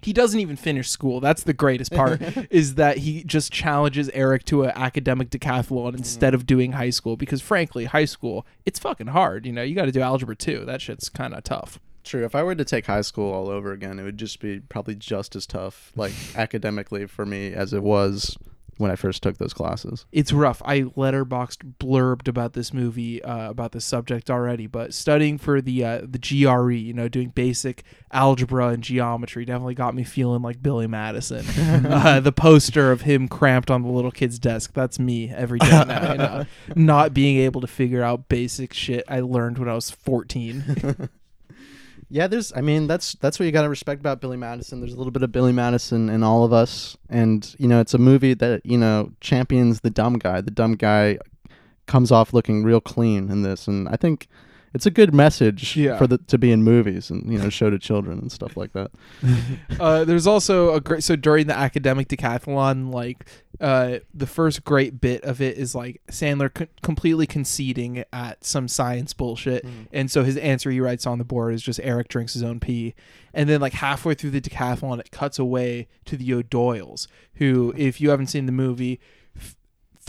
he 0.00 0.12
doesn't 0.12 0.38
even 0.38 0.54
finish 0.54 0.88
school. 0.88 1.18
That's 1.18 1.42
the 1.42 1.52
greatest 1.52 1.92
part. 1.92 2.22
is 2.48 2.76
that 2.76 2.98
he 2.98 3.24
just 3.24 3.52
challenges 3.52 4.08
Eric 4.10 4.44
to 4.44 4.62
an 4.62 4.72
academic 4.76 5.30
decathlon 5.30 5.96
instead 5.96 6.32
of 6.32 6.46
doing 6.46 6.72
high 6.72 6.90
school 6.90 7.16
because 7.16 7.42
frankly, 7.42 7.86
high 7.86 8.04
school 8.04 8.46
it's 8.64 8.78
fucking 8.78 9.08
hard. 9.08 9.46
You 9.46 9.52
know, 9.52 9.62
you 9.62 9.74
got 9.74 9.86
to 9.86 9.92
do 9.92 10.00
algebra 10.00 10.36
too. 10.36 10.64
That 10.64 10.80
shit's 10.80 11.08
kind 11.08 11.34
of 11.34 11.42
tough. 11.42 11.80
True. 12.10 12.24
If 12.24 12.34
I 12.34 12.42
were 12.42 12.56
to 12.56 12.64
take 12.64 12.86
high 12.86 13.02
school 13.02 13.32
all 13.32 13.48
over 13.48 13.70
again, 13.70 14.00
it 14.00 14.02
would 14.02 14.18
just 14.18 14.40
be 14.40 14.58
probably 14.58 14.96
just 14.96 15.36
as 15.36 15.46
tough, 15.46 15.92
like 15.94 16.12
academically 16.34 17.06
for 17.06 17.24
me, 17.24 17.52
as 17.52 17.72
it 17.72 17.84
was 17.84 18.36
when 18.78 18.90
I 18.90 18.96
first 18.96 19.22
took 19.22 19.38
those 19.38 19.54
classes. 19.54 20.06
It's 20.10 20.32
rough. 20.32 20.60
I 20.64 20.80
letterboxed 20.80 21.74
blurbed 21.78 22.26
about 22.26 22.54
this 22.54 22.74
movie, 22.74 23.22
uh, 23.22 23.50
about 23.50 23.70
the 23.70 23.80
subject 23.80 24.28
already, 24.28 24.66
but 24.66 24.92
studying 24.92 25.38
for 25.38 25.60
the 25.60 25.84
uh, 25.84 26.00
the 26.02 26.18
GRE, 26.18 26.72
you 26.72 26.92
know, 26.92 27.06
doing 27.06 27.28
basic 27.28 27.84
algebra 28.10 28.70
and 28.70 28.82
geometry, 28.82 29.44
definitely 29.44 29.76
got 29.76 29.94
me 29.94 30.02
feeling 30.02 30.42
like 30.42 30.60
Billy 30.60 30.88
Madison. 30.88 31.46
uh, 31.86 32.18
the 32.18 32.32
poster 32.32 32.90
of 32.90 33.02
him 33.02 33.28
cramped 33.28 33.70
on 33.70 33.82
the 33.82 33.88
little 33.88 34.10
kid's 34.10 34.40
desk. 34.40 34.72
That's 34.74 34.98
me 34.98 35.30
every 35.30 35.60
day 35.60 35.84
now. 35.86 36.10
You 36.10 36.18
know, 36.18 36.46
not 36.74 37.14
being 37.14 37.36
able 37.36 37.60
to 37.60 37.68
figure 37.68 38.02
out 38.02 38.28
basic 38.28 38.74
shit 38.74 39.04
I 39.06 39.20
learned 39.20 39.58
when 39.58 39.68
I 39.68 39.74
was 39.74 39.92
fourteen. 39.92 41.08
Yeah, 42.12 42.26
there's. 42.26 42.52
I 42.54 42.60
mean, 42.60 42.88
that's 42.88 43.14
that's 43.14 43.38
what 43.38 43.46
you 43.46 43.52
got 43.52 43.62
to 43.62 43.68
respect 43.68 44.00
about 44.00 44.20
Billy 44.20 44.36
Madison. 44.36 44.80
There's 44.80 44.92
a 44.92 44.96
little 44.96 45.12
bit 45.12 45.22
of 45.22 45.30
Billy 45.30 45.52
Madison 45.52 46.08
in 46.08 46.24
all 46.24 46.42
of 46.42 46.52
us, 46.52 46.96
and 47.08 47.54
you 47.58 47.68
know, 47.68 47.80
it's 47.80 47.94
a 47.94 47.98
movie 47.98 48.34
that 48.34 48.66
you 48.66 48.76
know 48.76 49.12
champions 49.20 49.80
the 49.80 49.90
dumb 49.90 50.18
guy. 50.18 50.40
The 50.40 50.50
dumb 50.50 50.74
guy 50.74 51.18
comes 51.86 52.10
off 52.10 52.32
looking 52.32 52.64
real 52.64 52.80
clean 52.80 53.30
in 53.30 53.42
this, 53.42 53.68
and 53.68 53.88
I 53.88 53.96
think 53.96 54.26
it's 54.72 54.86
a 54.86 54.90
good 54.90 55.12
message 55.14 55.76
Yeah. 55.76 55.98
for 55.98 56.06
the 56.06 56.18
to 56.18 56.38
be 56.38 56.52
in 56.52 56.62
movies 56.62 57.10
and 57.10 57.32
you 57.32 57.38
know 57.38 57.48
show 57.48 57.70
to 57.70 57.78
children 57.78 58.18
and 58.18 58.30
stuff 58.32 58.56
like 58.56 58.72
that. 58.72 58.90
uh, 59.80 60.04
there's 60.04 60.26
also 60.26 60.74
a 60.74 60.80
great 60.80 61.02
so 61.02 61.16
during 61.16 61.46
the 61.46 61.56
academic 61.56 62.08
decathlon 62.08 62.92
like 62.92 63.26
uh, 63.60 63.98
the 64.14 64.26
first 64.26 64.64
great 64.64 65.00
bit 65.00 65.22
of 65.24 65.40
it 65.42 65.58
is 65.58 65.74
like 65.74 66.00
Sandler 66.10 66.52
co- 66.54 66.66
completely 66.82 67.26
conceding 67.26 68.04
at 68.12 68.42
some 68.44 68.68
science 68.68 69.12
bullshit, 69.12 69.66
and 69.92 70.10
so 70.10 70.22
his 70.24 70.36
answer 70.38 70.70
he 70.70 70.80
writes 70.80 71.06
on 71.06 71.18
the 71.18 71.24
board 71.24 71.52
is 71.52 71.62
just 71.62 71.78
Eric 71.82 72.08
drinks 72.08 72.32
his 72.32 72.42
own 72.42 72.58
pee, 72.60 72.94
and 73.34 73.50
then 73.50 73.60
like 73.60 73.74
halfway 73.74 74.14
through 74.14 74.30
the 74.30 74.40
decathlon 74.40 74.98
it 74.98 75.10
cuts 75.10 75.38
away 75.38 75.88
to 76.06 76.16
the 76.16 76.32
O'Doyles, 76.32 77.06
who 77.34 77.74
if 77.76 78.00
you 78.00 78.08
haven't 78.10 78.28
seen 78.28 78.46
the 78.46 78.52
movie. 78.52 78.98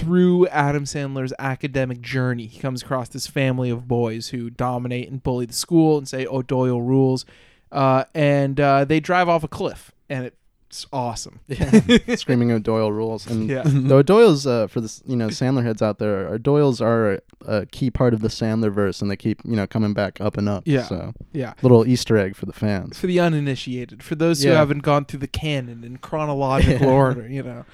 F- 0.02 0.06
Through 0.08 0.48
Adam 0.48 0.84
Sandler's 0.86 1.34
academic 1.40 2.02
journey, 2.02 2.46
he 2.48 2.60
comes 2.60 2.82
across 2.82 3.10
this 3.10 3.28
family 3.28 3.70
of 3.70 3.88
boys 3.88 4.30
who 4.30 4.50
dominate 4.50 5.10
and 5.10 5.22
bully 5.24 5.46
the 5.46 5.54
school 5.54 5.98
and 5.98 6.08
say 6.08 6.26
O'Doyle 6.26 6.82
rules, 6.82 7.26
uh, 7.72 8.04
and 8.14 8.60
uh, 8.60 8.86
they 8.86 9.00
drive 9.00 9.30
off 9.30 9.44
a 9.44 9.48
cliff, 9.48 9.92
and 10.10 10.26
it's 10.26 10.86
awesome. 10.94 11.40
Screaming 12.16 12.52
O'Doyle 12.52 12.92
rules, 12.92 13.28
and 13.28 13.50
Yeah. 13.50 13.64
the 13.66 13.96
O'Doyles 13.96 14.46
uh, 14.48 14.68
for 14.68 14.80
this 14.82 15.02
you 15.06 15.16
know 15.16 15.28
Sandler 15.28 15.64
heads 15.64 15.82
out 15.82 16.00
there. 16.00 16.28
O'Doyles 16.34 16.82
are 16.82 17.14
a, 17.14 17.20
a 17.46 17.66
key 17.68 17.90
part 17.92 18.14
of 18.14 18.22
the 18.22 18.28
Sandler 18.30 18.72
verse, 18.72 19.02
and 19.02 19.10
they 19.12 19.16
keep 19.18 19.40
you 19.46 19.56
know 19.56 19.68
coming 19.68 19.94
back 19.94 20.20
up 20.22 20.38
and 20.38 20.48
up. 20.50 20.64
Yeah. 20.66 20.84
So 20.84 21.14
Yeah. 21.34 21.54
little 21.62 21.86
Easter 21.88 22.18
egg 22.18 22.36
for 22.36 22.46
the 22.46 22.54
fans. 22.54 22.98
For 23.00 23.08
the 23.08 23.20
uninitiated, 23.20 24.02
for 24.04 24.16
those 24.16 24.44
who 24.44 24.50
haven't 24.52 24.80
gone 24.80 25.06
through 25.06 25.20
the 25.20 25.28
canon 25.28 25.84
in 25.84 25.98
chronological 25.98 26.90
order, 27.04 27.28
you 27.28 27.44
know. 27.44 27.66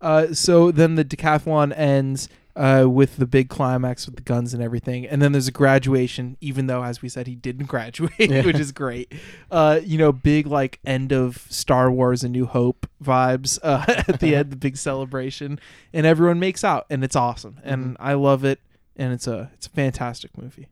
Uh, 0.00 0.32
so 0.32 0.70
then 0.70 0.94
the 0.94 1.04
decathlon 1.04 1.76
ends 1.76 2.28
uh, 2.56 2.84
with 2.88 3.16
the 3.16 3.26
big 3.26 3.48
climax 3.48 4.06
with 4.06 4.16
the 4.16 4.22
guns 4.22 4.52
and 4.52 4.62
everything, 4.62 5.06
and 5.06 5.22
then 5.22 5.32
there's 5.32 5.46
a 5.48 5.52
graduation. 5.52 6.36
Even 6.40 6.66
though, 6.66 6.82
as 6.82 7.00
we 7.00 7.08
said, 7.08 7.26
he 7.26 7.34
didn't 7.34 7.66
graduate, 7.74 8.12
Yeah. 8.18 8.44
which 8.44 8.58
is 8.58 8.72
great. 8.72 9.12
Uh, 9.50 9.80
you 9.84 9.96
know, 9.98 10.10
big 10.12 10.46
like 10.46 10.78
end 10.84 11.12
of 11.12 11.46
Star 11.48 11.90
Wars: 11.92 12.24
and 12.24 12.32
New 12.32 12.46
Hope 12.46 12.88
vibes 13.02 13.58
uh, 13.62 13.84
at 14.08 14.20
the 14.20 14.34
end, 14.34 14.50
the 14.50 14.56
big 14.56 14.76
celebration, 14.76 15.60
and 15.92 16.06
everyone 16.06 16.40
makes 16.40 16.64
out, 16.64 16.86
and 16.90 17.04
it's 17.04 17.16
awesome, 17.16 17.58
and 17.62 17.96
I 18.00 18.14
love 18.14 18.44
it, 18.44 18.58
and 18.96 19.12
it's 19.12 19.26
a 19.28 19.50
it's 19.54 19.66
a 19.66 19.70
fantastic 19.70 20.36
movie. 20.36 20.68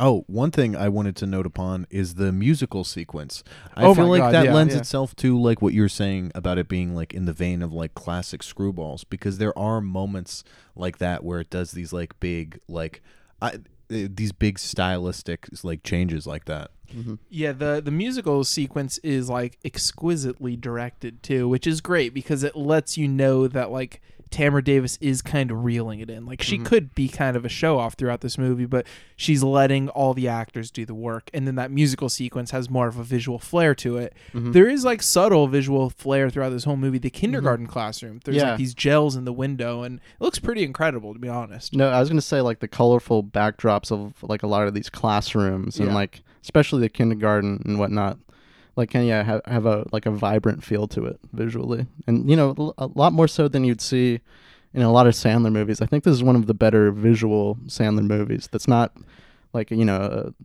Oh, 0.00 0.24
one 0.26 0.50
thing 0.50 0.76
I 0.76 0.88
wanted 0.88 1.16
to 1.16 1.26
note 1.26 1.46
upon 1.46 1.86
is 1.90 2.14
the 2.14 2.32
musical 2.32 2.84
sequence. 2.84 3.42
I 3.74 3.84
Oh 3.84 3.94
feel 3.94 4.06
like 4.08 4.20
God, 4.20 4.34
that 4.34 4.44
yeah, 4.46 4.54
lends 4.54 4.74
yeah. 4.74 4.80
itself 4.80 5.14
to 5.16 5.38
like 5.40 5.60
what 5.60 5.74
you're 5.74 5.88
saying 5.88 6.30
about 6.34 6.58
it 6.58 6.68
being 6.68 6.94
like 6.94 7.12
in 7.14 7.24
the 7.24 7.32
vein 7.32 7.62
of 7.62 7.72
like 7.72 7.94
classic 7.94 8.42
screwballs 8.42 9.04
because 9.08 9.38
there 9.38 9.56
are 9.58 9.80
moments 9.80 10.44
like 10.76 10.98
that 10.98 11.24
where 11.24 11.40
it 11.40 11.50
does 11.50 11.72
these 11.72 11.92
like 11.92 12.18
big 12.20 12.60
like 12.68 13.02
I, 13.42 13.58
eh, 13.90 14.08
these 14.10 14.32
big 14.32 14.58
stylistic 14.58 15.48
like 15.62 15.82
changes 15.82 16.26
like 16.26 16.44
that. 16.46 16.70
Yeah, 17.28 17.52
the 17.52 17.82
the 17.84 17.90
musical 17.90 18.44
sequence 18.44 18.96
is 18.98 19.28
like 19.28 19.58
exquisitely 19.64 20.56
directed 20.56 21.22
too, 21.22 21.46
which 21.46 21.66
is 21.66 21.82
great 21.82 22.14
because 22.14 22.42
it 22.42 22.56
lets 22.56 22.96
you 22.96 23.06
know 23.06 23.46
that 23.46 23.70
like 23.70 24.00
Tamra 24.30 24.62
Davis 24.62 24.98
is 25.00 25.22
kind 25.22 25.50
of 25.50 25.64
reeling 25.64 26.00
it 26.00 26.10
in. 26.10 26.26
Like 26.26 26.42
she 26.42 26.56
mm-hmm. 26.56 26.66
could 26.66 26.94
be 26.94 27.08
kind 27.08 27.36
of 27.36 27.44
a 27.44 27.48
show 27.48 27.78
off 27.78 27.94
throughout 27.94 28.20
this 28.20 28.38
movie, 28.38 28.66
but 28.66 28.86
she's 29.16 29.42
letting 29.42 29.88
all 29.90 30.14
the 30.14 30.28
actors 30.28 30.70
do 30.70 30.84
the 30.84 30.94
work. 30.94 31.30
And 31.32 31.46
then 31.46 31.54
that 31.56 31.70
musical 31.70 32.08
sequence 32.08 32.50
has 32.50 32.68
more 32.68 32.88
of 32.88 32.98
a 32.98 33.04
visual 33.04 33.38
flair 33.38 33.74
to 33.76 33.96
it. 33.98 34.14
Mm-hmm. 34.32 34.52
There 34.52 34.68
is 34.68 34.84
like 34.84 35.02
subtle 35.02 35.48
visual 35.48 35.90
flair 35.90 36.30
throughout 36.30 36.50
this 36.50 36.64
whole 36.64 36.76
movie. 36.76 36.98
The 36.98 37.10
mm-hmm. 37.10 37.20
kindergarten 37.20 37.66
classroom, 37.66 38.20
there's 38.24 38.36
Yeah. 38.36 38.50
like 38.50 38.58
these 38.58 38.74
gels 38.74 39.16
in 39.16 39.24
the 39.24 39.32
window, 39.32 39.82
and 39.82 39.98
it 39.98 40.24
looks 40.24 40.38
pretty 40.38 40.64
incredible 40.64 41.12
to 41.12 41.18
be 41.18 41.28
honest. 41.28 41.74
No, 41.74 41.88
I 41.88 42.00
was 42.00 42.08
gonna 42.08 42.20
say 42.20 42.40
like 42.40 42.60
the 42.60 42.68
colorful 42.68 43.22
backdrops 43.22 43.90
of 43.90 44.14
like 44.22 44.42
a 44.42 44.46
lot 44.46 44.66
of 44.66 44.74
these 44.74 44.90
classrooms 44.90 45.78
and 45.78 45.94
like 45.94 46.22
especially 46.42 46.80
the 46.80 46.88
kindergarten 46.88 47.62
and 47.64 47.78
whatnot. 47.78 48.18
Like 48.78 48.90
can 48.90 49.04
yeah 49.04 49.24
have 49.24 49.40
have 49.44 49.66
a 49.66 49.84
like 49.92 50.06
a 50.06 50.10
vibrant 50.12 50.62
feel 50.62 50.86
to 50.88 51.04
it 51.06 51.18
visually, 51.32 51.86
and 52.06 52.30
you 52.30 52.36
know 52.36 52.72
a 52.78 52.86
lot 52.86 53.12
more 53.12 53.26
so 53.26 53.48
than 53.48 53.64
you'd 53.64 53.80
see 53.80 54.20
in 54.72 54.82
a 54.82 54.92
lot 54.92 55.06
of 55.08 55.14
Sandler 55.14 55.50
movies. 55.50 55.80
I 55.82 55.86
think 55.86 56.04
this 56.04 56.12
is 56.14 56.22
one 56.22 56.36
of 56.36 56.46
the 56.46 56.54
better 56.54 56.92
visual 56.92 57.56
Sandler 57.66 58.06
movies. 58.06 58.48
That's 58.52 58.68
not 58.68 58.92
like 59.52 59.70
you 59.72 59.84
know 59.84 59.96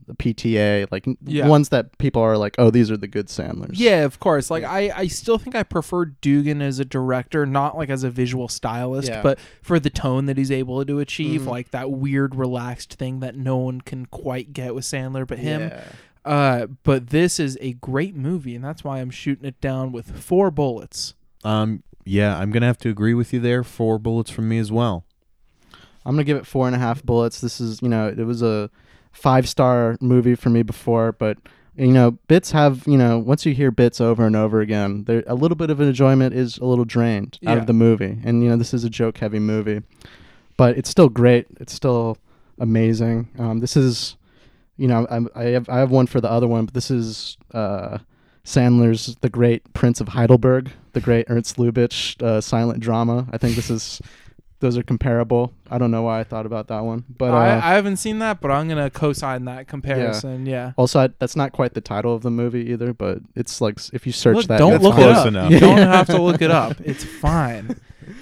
a, 0.08 0.12
a 0.12 0.15
PTA 0.15 0.88
like 0.89 1.06
Yeah. 1.26 1.48
ones 1.48 1.69
that 1.69 1.96
people 2.00 2.22
are 2.24 2.38
like 2.38 2.56
oh 2.58 2.72
these 2.72 2.89
are 2.89 2.98
the 2.98 3.08
good 3.08 3.30
Sandlers. 3.30 3.80
Yeah, 3.80 4.04
of 4.06 4.19
course. 4.19 4.50
Like 4.50 4.63
I, 4.63 4.91
I 4.96 5.08
still 5.08 5.38
think 5.38 5.56
I 5.56 5.62
prefer 5.63 6.06
Dugan 6.06 6.62
as 6.63 6.80
a 6.80 6.86
director, 6.86 7.46
not 7.46 7.78
like 7.78 7.89
as 7.91 8.04
a 8.04 8.10
visual 8.10 8.48
stylist, 8.48 9.10
Yeah. 9.10 9.22
but 9.22 9.38
for 9.62 9.80
the 9.80 9.89
tone 9.91 10.26
that 10.26 10.38
he's 10.39 10.52
able 10.52 10.84
to 10.86 11.00
achieve, 11.00 11.41
Mhm. 11.41 11.48
like 11.48 11.69
that 11.72 11.91
weird 11.91 12.34
relaxed 12.34 12.93
thing 12.96 13.19
that 13.19 13.36
no 13.36 13.58
one 13.58 13.80
can 13.82 14.06
quite 14.08 14.54
get 14.54 14.74
with 14.74 14.86
Sandler 14.86 15.28
but 15.28 15.38
him. 15.38 15.62
Yeah. 15.62 15.84
Uh, 16.25 16.67
but 16.83 17.09
this 17.09 17.39
is 17.39 17.57
a 17.62 17.73
great 17.73 18.15
movie, 18.15 18.55
and 18.55 18.63
that's 18.63 18.83
why 18.83 18.99
I'm 18.99 19.09
shooting 19.09 19.45
it 19.45 19.59
down 19.59 19.91
with 19.91 20.17
four 20.19 20.51
bullets. 20.51 21.13
Um 21.43 21.83
yeah, 22.05 22.38
I'm 22.38 22.51
gonna 22.51 22.65
have 22.65 22.77
to 22.79 22.89
agree 22.89 23.13
with 23.13 23.31
you 23.33 23.39
there. 23.39 23.63
Four 23.63 23.97
bullets 23.99 24.29
from 24.31 24.47
me 24.49 24.57
as 24.57 24.71
well. 24.71 25.05
I'm 26.05 26.15
gonna 26.15 26.23
give 26.25 26.38
it 26.38 26.45
four 26.45 26.67
and 26.67 26.75
a 26.75 26.79
half 26.79 27.03
bullets. 27.03 27.39
This 27.41 27.59
is, 27.62 27.81
you 27.81 27.88
know, 27.89 28.07
it 28.07 28.17
was 28.25 28.41
a 28.41 28.69
five 29.12 29.47
star 29.47 29.97
movie 30.01 30.36
for 30.36 30.49
me 30.49 30.63
before, 30.63 31.12
but 31.13 31.38
you 31.75 31.88
know, 31.91 32.12
bits 32.27 32.51
have 32.51 32.83
you 32.88 32.97
know 32.97 33.17
once 33.19 33.45
you 33.45 33.53
hear 33.53 33.71
bits 33.71 33.99
over 34.01 34.25
and 34.25 34.36
over 34.36 34.62
again, 34.62 35.03
there 35.05 35.23
a 35.27 35.36
little 35.36 35.55
bit 35.55 35.69
of 35.69 35.79
an 35.79 35.88
enjoyment 35.88 36.33
is 36.33 36.57
a 36.59 36.65
little 36.65 36.86
drained 36.86 37.39
out 37.45 37.53
Yeah. 37.53 37.59
of 37.59 37.67
the 37.67 37.73
movie, 37.73 38.19
and 38.23 38.43
you 38.43 38.49
know 38.49 38.57
this 38.57 38.73
is 38.73 38.83
a 38.83 38.89
joke 38.89 39.17
heavy 39.17 39.39
movie, 39.39 39.81
but 40.57 40.77
it's 40.77 40.89
still 40.89 41.09
great. 41.09 41.47
It's 41.59 41.73
still 41.73 42.17
amazing. 42.59 43.29
Um, 43.39 43.59
this 43.59 43.75
is, 43.75 44.15
you 44.77 44.88
know, 44.88 45.07
I'm, 45.09 45.29
I 45.36 45.43
have 45.45 45.69
I 45.69 45.79
have 45.79 45.91
one 45.91 46.07
for 46.07 46.19
the 46.21 46.29
other 46.29 46.47
one, 46.47 46.65
but 46.65 46.73
this 46.73 46.89
is 46.89 47.38
uh, 47.53 47.99
Sandler's 48.43 49.15
The 49.21 49.29
Great 49.29 49.73
Prince 49.73 50.01
of 50.01 50.09
Heidelberg, 50.09 50.71
the 50.93 51.01
great 51.01 51.25
Ernst 51.29 51.57
Lubitsch 51.57 52.21
uh, 52.21 52.41
silent 52.41 52.79
drama. 52.79 53.27
I 53.31 53.38
think 53.38 53.55
this 53.55 53.69
is. 53.69 54.01
Those 54.63 54.78
are 54.78 54.84
comparable. 54.84 55.54
I 55.69 55.78
don't 55.78 55.91
know 55.91 56.02
why 56.04 56.19
I 56.21 56.23
thought 56.23 56.45
about 56.45 56.67
that 56.69 56.80
one, 56.86 57.04
but 57.17 57.32
uh, 57.32 57.38
I, 57.38 57.56
I 57.71 57.73
haven't 57.76 57.97
seen 57.97 58.19
that, 58.19 58.39
but 58.41 58.49
I'm 58.49 58.67
gonna 58.69 58.89
co-sign 58.89 59.45
that 59.45 59.67
comparison. 59.67 60.45
Yeah. 60.45 60.71
also, 60.78 61.02
I, 61.02 61.10
that's 61.19 61.36
not 61.36 61.52
quite 61.52 61.73
the 61.73 61.82
title 61.82 62.15
of 62.15 62.21
the 62.23 62.32
movie 62.32 62.71
either, 62.71 62.93
but 62.93 63.19
it's 63.36 63.60
like 63.62 63.78
if 63.93 64.06
you 64.08 64.12
search 64.13 64.38
Look, 64.38 64.47
that, 64.47 64.58
don't 64.58 64.71
you'll 64.82 64.82
look 64.91 64.93
it 64.97 65.04
close 65.04 65.17
up. 65.17 65.28
enough. 65.28 65.52
You 65.52 65.60
don't 65.60 65.78
have 65.97 66.08
to 66.08 66.21
look 66.21 66.41
it 66.41 66.49
up. 66.52 66.80
It's 66.82 67.04
fine. 67.04 67.80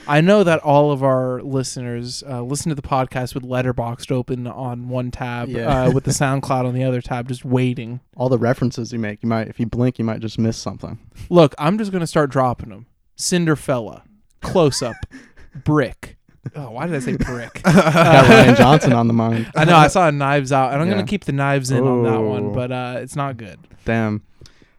I 0.08 0.22
know 0.22 0.44
that 0.44 0.60
all 0.60 0.92
of 0.92 1.04
our 1.04 1.42
listeners 1.42 2.24
uh, 2.28 2.42
listen 2.42 2.70
to 2.70 2.76
the 2.76 2.82
podcast 2.82 3.34
with 3.36 3.44
Letterboxd 3.44 4.12
open 4.12 4.46
on 4.48 4.90
one 4.90 5.10
tab, 5.12 5.50
Yeah. 5.50 5.86
uh, 5.86 5.92
with 5.92 6.04
the 6.06 6.12
SoundCloud 6.22 6.66
on 6.66 6.74
the 6.74 6.84
other 6.84 7.02
tab, 7.02 7.28
just 7.28 7.46
waiting. 7.46 8.00
all 8.16 8.30
the 8.30 8.38
references 8.38 8.92
you 8.94 9.00
make. 9.00 9.22
You 9.24 9.30
might, 9.30 9.48
if 9.48 9.60
you 9.60 9.66
blink, 9.66 10.00
you 10.00 10.06
might 10.06 10.20
just 10.20 10.38
miss 10.40 10.58
something. 10.58 10.98
Look, 11.30 11.54
I'm 11.60 11.78
just 11.78 11.92
gonna 11.92 12.08
start 12.08 12.30
dropping 12.32 12.70
them. 12.70 12.88
Cinderfella, 13.18 14.02
close 14.42 14.82
up, 14.82 14.96
brick. 15.64 16.18
Oh, 16.56 16.72
why 16.72 16.88
did 16.88 16.96
I 16.96 17.00
say 17.00 17.16
brick? 17.18 17.62
Got 17.64 18.26
Rian 18.26 18.58
Johnson 18.58 18.94
on 18.94 19.08
the 19.08 19.14
mind. 19.14 19.52
I 19.56 19.64
know 19.66 19.76
I 19.76 19.88
saw 19.88 20.10
Knives 20.10 20.52
Out, 20.52 20.74
and 20.74 20.82
I'm 20.82 20.88
Yeah. 20.88 20.96
gonna 20.96 21.06
keep 21.08 21.26
the 21.26 21.32
knives 21.32 21.70
in 21.72 21.84
on 21.86 22.04
that 22.04 22.20
one, 22.20 22.46
Oh. 22.48 22.54
but 22.54 22.72
uh, 22.72 22.96
it's 23.00 23.16
not 23.16 23.38
good. 23.38 23.60
Damn. 23.86 24.24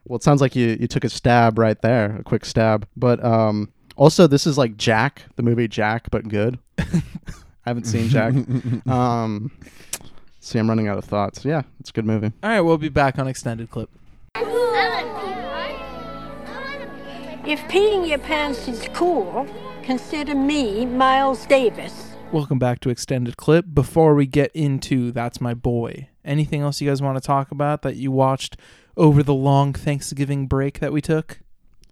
Well, 0.05 0.17
it 0.17 0.23
sounds 0.25 0.41
like 0.41 0.57
you 0.57 0.77
you 0.81 0.89
took 0.89 1.05
a 1.05 1.09
stab 1.09 1.59
right 1.59 1.81
there, 1.81 2.17
a 2.17 2.23
quick 2.25 2.45
stab. 2.45 2.87
But 2.97 3.25
um, 3.25 3.71
also 3.97 4.27
this 4.27 4.47
is 4.47 4.59
like 4.59 4.77
Jack, 4.77 5.23
the 5.37 5.43
movie 5.45 5.69
Jack, 5.69 6.11
but 6.11 6.27
good. 6.29 6.59
I 6.79 6.85
haven't 7.65 7.85
seen 7.85 8.09
Jack. 8.09 8.35
um, 8.89 9.53
see, 10.41 10.59
I'm 10.59 10.69
running 10.69 10.89
out 10.89 10.99
of 10.99 11.05
thoughts. 11.05 11.45
Yeah, 11.45 11.63
it's 11.79 11.91
a 11.91 11.93
good 11.93 12.05
movie. 12.07 12.33
All 12.43 12.51
right, 12.51 12.61
we'll 12.61 12.77
be 12.79 12.89
back 12.89 13.21
on 13.21 13.29
extended 13.29 13.71
clip. 13.71 13.89
If 17.45 17.61
peeing 17.63 18.09
your 18.09 18.19
pants 18.19 18.67
is 18.69 18.89
cool, 18.95 19.47
consider 19.83 20.35
me 20.35 20.87
Miles 20.87 21.45
Davis. 21.47 22.15
Welcome 22.31 22.59
back 22.59 22.81
to 22.81 22.91
extended 22.91 23.37
clip. 23.37 23.67
Before 23.75 24.15
we 24.15 24.27
get 24.27 24.51
into 24.53 25.13
that's 25.13 25.41
my 25.41 25.55
boy, 25.55 26.09
anything 26.25 26.63
else 26.63 26.81
you 26.81 26.89
guys 26.89 27.03
want 27.03 27.17
to 27.17 27.27
talk 27.27 27.51
about 27.51 27.83
that 27.83 27.97
you 27.97 28.11
watched 28.11 28.57
over 28.97 29.23
the 29.23 29.35
long 29.35 29.73
Thanksgiving 29.73 30.47
break 30.47 30.79
that 30.79 30.93
we 30.93 31.01
took? 31.01 31.41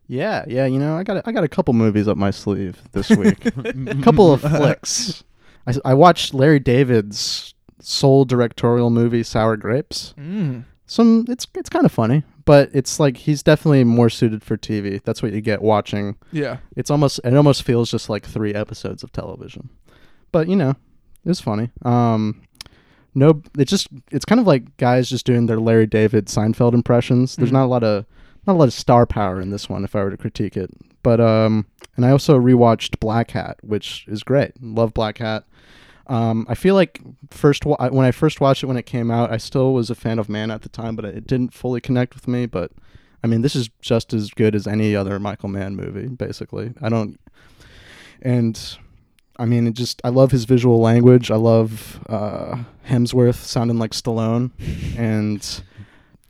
Yeah, 0.06 0.44
yeah. 0.48 0.66
You 0.66 0.78
know, 0.78 0.96
I 0.96 1.02
got 1.02 1.18
a, 1.18 1.28
I 1.28 1.32
got 1.32 1.44
a 1.44 1.48
couple 1.48 1.74
movies 1.74 2.08
up 2.08 2.16
my 2.16 2.30
sleeve 2.30 2.80
this 2.92 3.10
week. 3.10 3.44
a 3.46 3.94
couple 4.02 4.32
of 4.32 4.40
flicks. 4.40 5.24
I, 5.66 5.74
I 5.84 5.94
watched 5.94 6.32
Larry 6.32 6.58
David's 6.58 7.54
sole 7.80 8.24
directorial 8.24 8.90
movie 8.90 9.22
Sour 9.22 9.56
Grapes. 9.56 10.14
Mm. 10.16 10.64
Some 10.86 11.26
it's 11.28 11.46
it's 11.54 11.68
kind 11.68 11.84
of 11.84 11.92
funny, 11.92 12.24
but 12.44 12.70
it's 12.72 12.98
like 13.00 13.16
he's 13.16 13.42
definitely 13.42 13.84
more 13.84 14.08
suited 14.10 14.42
for 14.42 14.56
TV. 14.56 15.02
That's 15.02 15.22
what 15.22 15.32
you 15.32 15.40
get 15.40 15.62
watching. 15.62 16.16
Yeah. 16.32 16.58
It's 16.76 16.90
almost 16.90 17.20
it 17.24 17.34
almost 17.36 17.62
feels 17.62 17.90
just 17.90 18.08
like 18.08 18.24
three 18.26 18.54
episodes 18.54 19.02
of 19.02 19.12
television. 19.12 19.68
But 20.32 20.48
you 20.48 20.56
know, 20.56 20.70
it 20.70 21.28
was 21.28 21.40
funny. 21.40 21.70
Um 21.84 22.42
no 23.14 23.42
it's 23.58 23.70
just 23.70 23.88
it's 24.10 24.24
kind 24.24 24.40
of 24.40 24.46
like 24.46 24.76
guys 24.76 25.08
just 25.10 25.26
doing 25.26 25.46
their 25.46 25.58
Larry 25.60 25.86
David 25.86 26.26
Seinfeld 26.26 26.74
impressions. 26.74 27.36
There's 27.36 27.50
Mhm. 27.50 27.54
not 27.54 27.64
a 27.64 27.72
lot 27.74 27.82
of 27.84 28.06
not 28.46 28.54
a 28.54 28.58
lot 28.58 28.68
of 28.68 28.72
star 28.72 29.04
power 29.06 29.40
in 29.40 29.50
this 29.50 29.68
one 29.68 29.84
if 29.84 29.94
I 29.94 30.02
were 30.02 30.10
to 30.10 30.16
critique 30.16 30.56
it. 30.56 30.70
But 31.02 31.20
um 31.20 31.66
and 31.96 32.06
I 32.06 32.10
also 32.10 32.38
rewatched 32.38 32.96
Blackhat, 32.98 33.56
which 33.62 34.04
is 34.08 34.22
great. 34.22 34.52
Love 34.62 34.94
Blackhat. 34.94 35.42
Um, 36.10 36.44
I 36.48 36.56
feel 36.56 36.74
like 36.74 37.00
first 37.30 37.64
wa- 37.64 37.88
when 37.88 38.04
I 38.04 38.10
first 38.10 38.40
watched 38.40 38.64
it 38.64 38.66
when 38.66 38.76
it 38.76 38.84
came 38.84 39.12
out, 39.12 39.30
I 39.30 39.36
still 39.36 39.72
was 39.72 39.90
a 39.90 39.94
fan 39.94 40.18
of 40.18 40.28
Mann 40.28 40.50
at 40.50 40.62
the 40.62 40.68
time, 40.68 40.96
but 40.96 41.04
it 41.04 41.24
didn't 41.24 41.54
fully 41.54 41.80
connect 41.80 42.14
with 42.14 42.26
me. 42.26 42.46
But 42.46 42.72
I 43.22 43.28
mean, 43.28 43.42
this 43.42 43.54
is 43.54 43.70
just 43.80 44.12
as 44.12 44.30
good 44.30 44.56
as 44.56 44.66
any 44.66 44.96
other 44.96 45.20
Michael 45.20 45.48
Mann 45.48 45.76
movie, 45.76 46.08
basically. 46.08 46.72
I 46.82 46.88
don't, 46.88 47.20
and 48.20 48.60
I 49.38 49.44
mean, 49.44 49.68
it 49.68 49.74
just 49.74 50.00
I 50.02 50.08
love 50.08 50.32
his 50.32 50.46
visual 50.46 50.80
language. 50.80 51.30
I 51.30 51.36
love 51.36 52.00
uh, 52.08 52.56
Hemsworth 52.88 53.36
sounding 53.36 53.78
like 53.78 53.92
Stallone, 53.92 54.50
and 54.98 55.62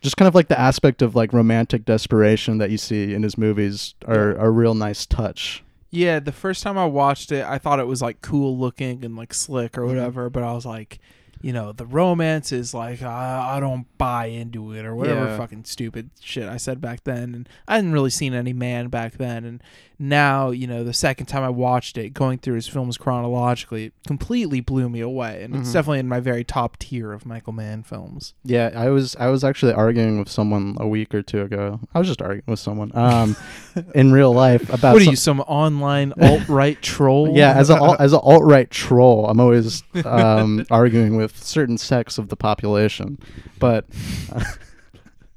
just 0.01 0.15
kind 0.15 0.27
of 0.27 0.35
like 0.35 0.47
the 0.47 0.59
aspect 0.59 1.01
of 1.01 1.15
like 1.15 1.33
romantic 1.33 1.85
desperation 1.85 2.59
that 2.59 2.69
you 2.69 2.77
see 2.77 3.15
in 3.15 3.23
his 3.23 3.35
movies 3.35 3.95
are 4.07 4.37
are 4.37 4.45
a 4.45 4.51
real 4.51 4.75
nice 4.75 5.07
touch. 5.07 5.63
Yeah, 5.91 6.21
the 6.21 6.31
first 6.31 6.63
time 6.63 6.77
I 6.77 6.85
watched 6.85 7.33
it, 7.33 7.45
I 7.45 7.57
thought 7.57 7.79
it 7.79 7.87
was 7.87 8.01
like 8.01 8.21
cool 8.21 8.57
looking 8.57 9.03
and 9.03 9.17
like 9.17 9.33
slick 9.33 9.77
or 9.77 9.81
mm-hmm. 9.81 9.89
whatever, 9.89 10.29
but 10.29 10.41
I 10.41 10.53
was 10.53 10.65
like, 10.65 10.99
you 11.41 11.53
know, 11.53 11.71
the 11.71 11.85
romance 11.85 12.51
is 12.51 12.73
like 12.73 13.01
I, 13.01 13.57
I 13.57 13.59
don't 13.59 13.85
buy 13.97 14.25
into 14.27 14.73
it 14.73 14.85
or 14.85 14.95
whatever 14.95 15.25
Yeah. 15.25 15.37
fucking 15.37 15.65
stupid 15.65 16.09
shit 16.21 16.47
I 16.47 16.57
said 16.57 16.81
back 16.81 17.03
then, 17.03 17.33
and 17.35 17.49
I 17.67 17.75
hadn't 17.75 17.93
really 17.93 18.09
seen 18.09 18.33
any 18.33 18.53
Mann 18.53 18.87
back 18.89 19.13
then, 19.17 19.45
and 19.45 19.63
now 19.99 20.49
you 20.49 20.65
know 20.65 20.83
the 20.83 20.93
second 20.93 21.27
time 21.27 21.43
I 21.43 21.49
watched 21.49 21.97
it, 21.97 22.13
going 22.13 22.39
through 22.39 22.55
his 22.55 22.67
films 22.67 22.97
chronologically, 22.97 23.85
it 23.85 23.93
completely 24.07 24.59
blew 24.59 24.89
me 24.89 24.99
away, 24.99 25.43
and 25.43 25.55
it's 25.55 25.69
Mhm. 25.69 25.73
definitely 25.73 25.99
in 25.99 26.07
my 26.09 26.19
very 26.19 26.43
top 26.43 26.77
tier 26.77 27.11
of 27.13 27.25
Michael 27.25 27.53
Mann 27.53 27.83
films. 27.83 28.33
Yeah, 28.43 28.71
I 28.75 28.89
was 28.89 29.15
I 29.19 29.27
was 29.27 29.43
actually 29.43 29.73
arguing 29.73 30.17
with 30.19 30.29
someone 30.29 30.75
a 30.79 30.87
week 30.87 31.13
or 31.13 31.21
two 31.21 31.41
ago. 31.41 31.79
I 31.93 31.99
was 31.99 32.07
just 32.07 32.21
arguing 32.21 32.43
with 32.47 32.59
someone 32.59 32.91
um, 32.95 33.35
in 33.95 34.11
real 34.11 34.33
life 34.33 34.63
about 34.73 34.93
what 34.93 35.01
are 35.01 35.05
some- 35.05 35.11
you, 35.11 35.15
some 35.15 35.39
online 35.41 36.13
alt 36.19 36.47
right 36.49 36.81
troll? 36.81 37.35
yeah, 37.37 37.53
as 37.53 37.69
a 37.69 37.75
as 37.99 38.13
an 38.13 38.19
alt 38.23 38.43
right 38.43 38.69
troll, 38.71 39.27
I'm 39.27 39.39
always 39.39 39.83
um, 40.05 40.65
arguing 40.71 41.15
with 41.15 41.30
certain 41.35 41.77
sects 41.77 42.17
of 42.17 42.29
the 42.29 42.35
population, 42.35 43.17
but 43.59 43.85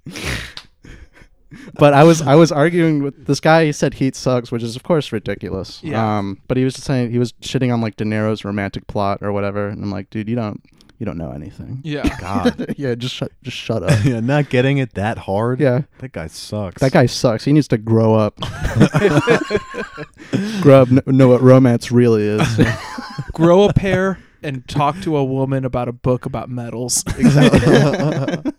but 1.74 1.94
I 1.94 2.04
was 2.04 2.22
I 2.22 2.34
was 2.34 2.52
arguing 2.52 3.02
with 3.02 3.26
this 3.26 3.40
guy. 3.40 3.64
He 3.66 3.72
said 3.72 3.94
Heat 3.94 4.16
sucks, 4.16 4.52
which 4.52 4.62
is 4.62 4.76
of 4.76 4.82
course 4.82 5.12
ridiculous. 5.12 5.80
Yeah. 5.82 6.18
Um, 6.18 6.40
but 6.48 6.56
he 6.56 6.64
was 6.64 6.74
just 6.74 6.86
saying 6.86 7.10
he 7.10 7.18
was 7.18 7.32
shitting 7.34 7.72
on 7.72 7.80
like 7.80 7.96
De 7.96 8.04
Niro's 8.04 8.44
romantic 8.44 8.86
plot 8.86 9.18
or 9.22 9.32
whatever, 9.32 9.68
and 9.68 9.82
I'm 9.82 9.90
like, 9.90 10.10
dude, 10.10 10.28
you 10.28 10.36
don't 10.36 10.62
you 10.98 11.06
don't 11.06 11.18
know 11.18 11.32
anything. 11.32 11.80
yeah. 11.82 12.08
God. 12.20 12.74
yeah, 12.78 12.94
just 12.94 13.14
shut 13.14 13.32
just 13.42 13.56
shut 13.56 13.82
up. 13.82 14.04
yeah, 14.04 14.20
not 14.20 14.48
getting 14.50 14.78
it 14.78 14.94
that 14.94 15.18
hard. 15.18 15.60
yeah. 15.60 15.82
That 15.98 16.12
guy 16.12 16.28
sucks. 16.28 16.80
That 16.80 16.92
guy 16.92 17.06
sucks. 17.06 17.44
He 17.44 17.52
needs 17.52 17.68
to 17.68 17.78
grow 17.78 18.14
up. 18.14 18.38
grow 20.60 20.82
up, 20.82 20.88
kn- 20.88 21.02
know 21.06 21.28
what 21.28 21.40
romance 21.42 21.90
really 21.90 22.22
is. 22.22 22.60
grow 23.32 23.64
a 23.64 23.72
pair 23.72 24.18
and 24.44 24.66
talk 24.68 25.00
to 25.00 25.16
a 25.16 25.24
woman 25.24 25.64
about 25.64 25.88
a 25.88 25.92
book 25.92 26.26
about 26.26 26.48
metals. 26.48 27.02
exactly. 27.18 27.60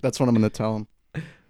That's 0.00 0.18
what 0.18 0.28
I'm 0.28 0.34
gonna 0.34 0.50
tell 0.50 0.76
him. 0.76 0.88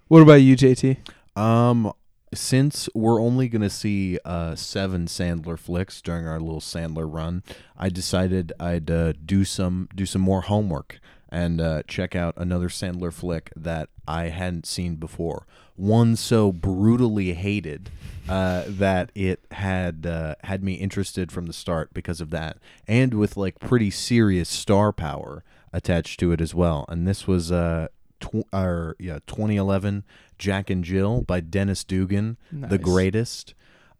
What 0.08 0.20
about 0.20 0.42
you, 0.42 0.56
JT? 0.56 0.98
Um, 1.38 1.92
since 2.34 2.88
we're 2.94 3.20
only 3.20 3.48
gonna 3.48 3.70
see 3.70 4.18
uh 4.24 4.54
seven 4.56 5.06
Sandler 5.06 5.58
flicks 5.58 6.02
during 6.02 6.26
our 6.26 6.40
little 6.40 6.60
Sandler 6.60 7.10
run, 7.10 7.42
I 7.76 7.88
decided 7.88 8.52
I'd 8.60 8.90
uh, 8.90 9.12
do 9.24 9.44
some 9.44 9.88
do 9.94 10.04
some 10.04 10.20
more 10.20 10.42
homework 10.42 11.00
and 11.32 11.60
uh, 11.62 11.82
check 11.88 12.14
out 12.14 12.34
another 12.36 12.68
Sandler 12.68 13.12
flick 13.12 13.50
that 13.56 13.88
I 14.06 14.24
hadn't 14.24 14.66
seen 14.66 14.96
before. 14.96 15.46
One 15.76 16.14
so 16.14 16.52
brutally 16.52 17.32
hated 17.32 17.90
uh, 18.28 18.64
that 18.68 19.10
it 19.14 19.40
had 19.50 20.06
uh, 20.06 20.34
had 20.44 20.62
me 20.62 20.74
interested 20.74 21.32
from 21.32 21.46
the 21.46 21.54
start 21.54 21.94
because 21.94 22.20
of 22.20 22.28
that, 22.30 22.58
and 22.86 23.14
with 23.14 23.36
like 23.38 23.58
pretty 23.58 23.90
serious 23.90 24.50
star 24.50 24.92
power 24.92 25.42
attached 25.72 26.20
to 26.20 26.32
it 26.32 26.40
as 26.42 26.54
well. 26.54 26.84
And 26.88 27.08
this 27.08 27.26
was 27.26 27.50
uh, 27.50 27.88
tw- 28.20 28.46
or 28.52 28.94
yeah, 28.98 29.20
2011 29.26 30.04
Jack 30.38 30.68
and 30.68 30.84
Jill 30.84 31.22
by 31.22 31.40
Dennis 31.40 31.82
Dugan, 31.82 32.36
the 32.68 32.78
greatest. 32.78 33.54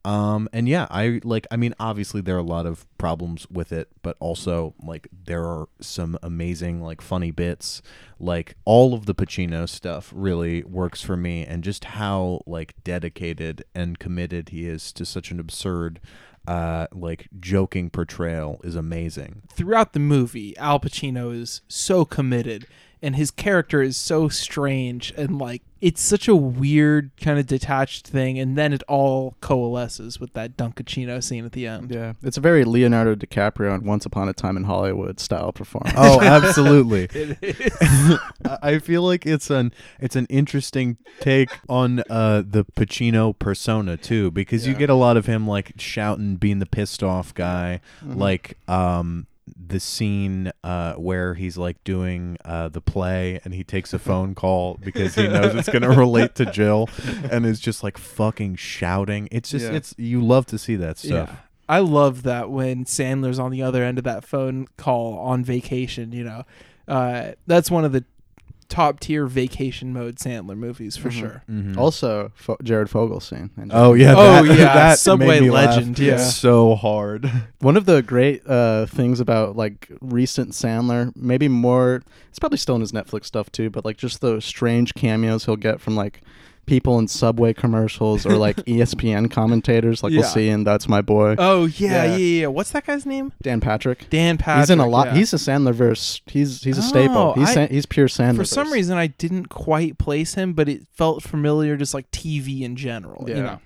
Um, 0.04 0.48
and 0.52 0.68
yeah, 0.68 0.88
I 0.90 1.20
like. 1.22 1.46
I 1.50 1.56
mean, 1.56 1.74
obviously 1.78 2.20
there 2.20 2.34
are 2.34 2.40
a 2.40 2.42
lot 2.42 2.66
of 2.66 2.86
problems 2.98 3.46
with 3.50 3.72
it, 3.72 3.88
but 4.02 4.16
also 4.18 4.74
like 4.82 5.06
there 5.26 5.44
are 5.44 5.68
some 5.80 6.18
amazing 6.22 6.82
like 6.82 7.00
funny 7.00 7.30
bits. 7.30 7.82
Like 8.18 8.56
all 8.64 8.94
of 8.94 9.06
the 9.06 9.14
Pacino 9.14 9.68
stuff 9.68 10.12
really 10.14 10.64
works 10.64 11.02
for 11.02 11.16
me, 11.16 11.46
and 11.46 11.62
just 11.62 11.84
how 11.84 12.40
like 12.46 12.74
dedicated 12.82 13.64
and 13.74 13.98
committed 13.98 14.48
he 14.48 14.66
is 14.66 14.92
to 14.94 15.04
such 15.04 15.30
an 15.30 15.38
absurd, 15.38 16.00
uh, 16.48 16.88
like 16.92 17.28
joking 17.38 17.88
portrayal 17.88 18.60
is 18.64 18.74
amazing. 18.74 19.42
Throughout 19.52 19.92
the 19.92 20.00
movie, 20.00 20.56
Al 20.56 20.80
Pacino 20.80 21.32
is 21.32 21.62
so 21.68 22.04
committed 22.04 22.66
and 23.02 23.16
his 23.16 23.30
character 23.30 23.82
is 23.82 23.96
so 23.96 24.28
strange 24.28 25.12
and 25.16 25.38
like 25.38 25.62
it's 25.82 26.00
such 26.00 26.28
a 26.28 26.36
weird 26.36 27.10
kind 27.20 27.40
of 27.40 27.46
detached 27.48 28.06
thing, 28.06 28.38
and 28.38 28.56
then 28.56 28.72
it 28.72 28.84
all 28.86 29.34
coalesces 29.40 30.20
with 30.20 30.32
that 30.34 30.56
Dunkaccino 30.56 31.20
scene 31.20 31.44
at 31.44 31.50
the 31.50 31.66
end. 31.66 31.90
Yeah, 31.90 32.12
it's 32.22 32.36
a 32.36 32.40
very 32.40 32.64
Leonardo 32.64 33.16
DiCaprio 33.16 33.74
and 33.74 33.84
Once 33.84 34.06
Upon 34.06 34.28
a 34.28 34.32
Time 34.32 34.56
in 34.56 34.62
Hollywood 34.62 35.18
style 35.18 35.50
performance. 35.50 35.96
Oh, 35.98 36.20
absolutely. 36.22 37.08
I 38.44 38.58
I 38.72 38.78
feel 38.78 39.02
like 39.02 39.26
it's 39.26 39.50
an 39.50 39.74
it's 39.98 40.14
an 40.14 40.26
interesting 40.26 40.98
take 41.18 41.50
on 41.68 42.04
uh, 42.08 42.44
the 42.46 42.64
Pacino 42.76 43.36
persona 43.36 43.96
too, 43.96 44.30
because 44.30 44.68
you 44.68 44.74
get 44.74 44.88
a 44.88 44.94
lot 44.94 45.16
of 45.16 45.26
him 45.26 45.48
like 45.48 45.72
shouting, 45.78 46.36
being 46.36 46.60
the 46.60 46.66
pissed 46.66 47.02
off 47.02 47.34
guy, 47.34 47.80
like 48.04 48.56
um 48.68 49.26
the 49.56 49.80
scene 49.80 50.52
uh, 50.62 50.94
where 50.94 51.34
he's 51.34 51.56
like 51.58 51.82
doing 51.84 52.36
uh, 52.44 52.68
the 52.68 52.80
play 52.80 53.40
and 53.44 53.52
he 53.54 53.64
takes 53.64 53.92
a 53.92 53.98
phone 53.98 54.34
call 54.42 54.78
because 54.82 55.14
he 55.16 55.26
knows 55.26 55.54
it's 55.54 55.68
gonna 55.68 55.90
relate 55.90 56.34
to 56.36 56.46
Jill, 56.46 56.88
and 57.30 57.44
is 57.44 57.60
just 57.60 57.82
like 57.82 57.98
fucking 57.98 58.56
shouting. 58.56 59.28
It's 59.32 59.50
just 59.50 59.66
Yeah. 59.66 59.72
it's 59.72 59.94
you 59.98 60.24
love 60.24 60.46
to 60.46 60.58
see 60.58 60.76
that 60.76 60.98
stuff. 60.98 61.28
Yeah. 61.30 61.36
I 61.68 61.78
love 61.78 62.22
that 62.24 62.50
when 62.50 62.84
Sandler's 62.84 63.38
on 63.38 63.50
the 63.50 63.62
other 63.62 63.82
end 63.82 63.96
of 63.98 64.04
that 64.04 64.24
phone 64.24 64.66
call 64.76 65.18
on 65.18 65.44
vacation, 65.44 66.12
you 66.12 66.24
know. 66.24 66.44
Uh, 66.88 67.32
that's 67.46 67.70
one 67.70 67.84
of 67.84 67.92
the 67.92 68.04
top 68.72 69.00
tier 69.00 69.26
vacation 69.26 69.92
mode 69.92 70.16
Sandler 70.16 70.56
movies 70.56 70.96
for 70.96 71.10
sure. 71.10 71.42
Mhm. 71.50 71.76
Also, 71.76 72.32
Fo- 72.34 72.56
Jared 72.62 72.88
Fogelstein. 72.88 73.50
And 73.58 73.70
Oh 73.74 73.92
yeah! 73.92 74.14
Oh, 74.16 74.42
that- 74.42 74.46
yeah, 74.46 74.54
that 74.74 74.98
Subway 74.98 75.26
made 75.26 75.42
me 75.42 75.50
laugh 75.50 75.76
legend, 75.76 75.98
yeah. 75.98 76.16
so 76.16 76.74
hard. 76.74 77.30
One 77.60 77.76
of 77.76 77.84
the 77.84 78.00
great 78.02 78.42
uh, 78.46 78.86
things 78.86 79.20
about 79.20 79.56
like 79.56 79.88
recent 80.00 80.52
Sandler, 80.52 81.12
maybe 81.14 81.48
more, 81.48 82.02
it's 82.30 82.38
probably 82.38 82.56
still 82.58 82.74
in 82.76 82.80
his 82.80 82.92
Netflix 82.92 83.26
stuff 83.26 83.52
too, 83.52 83.68
but 83.68 83.84
like 83.84 83.98
just 83.98 84.22
the 84.22 84.40
strange 84.40 84.94
cameos 84.94 85.44
he'll 85.44 85.56
get 85.56 85.78
from 85.80 85.94
like 85.94 86.22
people 86.66 86.98
in 86.98 87.08
Subway 87.08 87.52
commercials 87.52 88.24
or 88.24 88.36
like 88.36 88.56
ESPN 88.66 89.30
commentators, 89.30 90.02
like 90.02 90.12
Yeah. 90.12 90.20
we'll 90.20 90.28
see 90.28 90.48
and 90.48 90.66
That's 90.66 90.88
My 90.88 91.02
Boy. 91.02 91.34
Oh 91.38 91.64
yeah, 91.66 92.04
yeah, 92.04 92.04
Yeah. 92.04 92.16
yeah. 92.16 92.46
What's 92.46 92.70
that 92.70 92.86
guy's 92.86 93.04
name? 93.04 93.32
Dan 93.42 93.60
Patrick. 93.60 94.08
Dan 94.10 94.38
Patrick. 94.38 94.62
he's 94.62 94.70
in 94.70 94.78
a 94.80 94.86
lot. 94.86 95.08
yeah. 95.08 95.14
He's 95.14 95.32
a 95.32 95.36
Sandler 95.36 95.74
verse. 95.74 96.20
He's 96.26 96.62
he's 96.62 96.78
a 96.78 96.82
Oh, 96.82 96.84
staple. 96.84 97.32
He's 97.34 97.48
I- 97.50 97.54
San- 97.54 97.68
he's 97.70 97.86
pure 97.86 98.08
Sandler. 98.08 98.36
for 98.36 98.44
some 98.44 98.72
reason 98.72 98.96
I 98.96 99.08
didn't 99.08 99.48
quite 99.48 99.98
place 99.98 100.34
him, 100.34 100.52
but 100.52 100.68
it 100.68 100.86
felt 100.92 101.22
familiar, 101.22 101.76
just 101.76 101.94
like 101.94 102.10
TV 102.10 102.62
in 102.62 102.76
general. 102.76 103.24
You 103.28 103.34
Yeah. 103.36 103.42
know. 103.42 103.58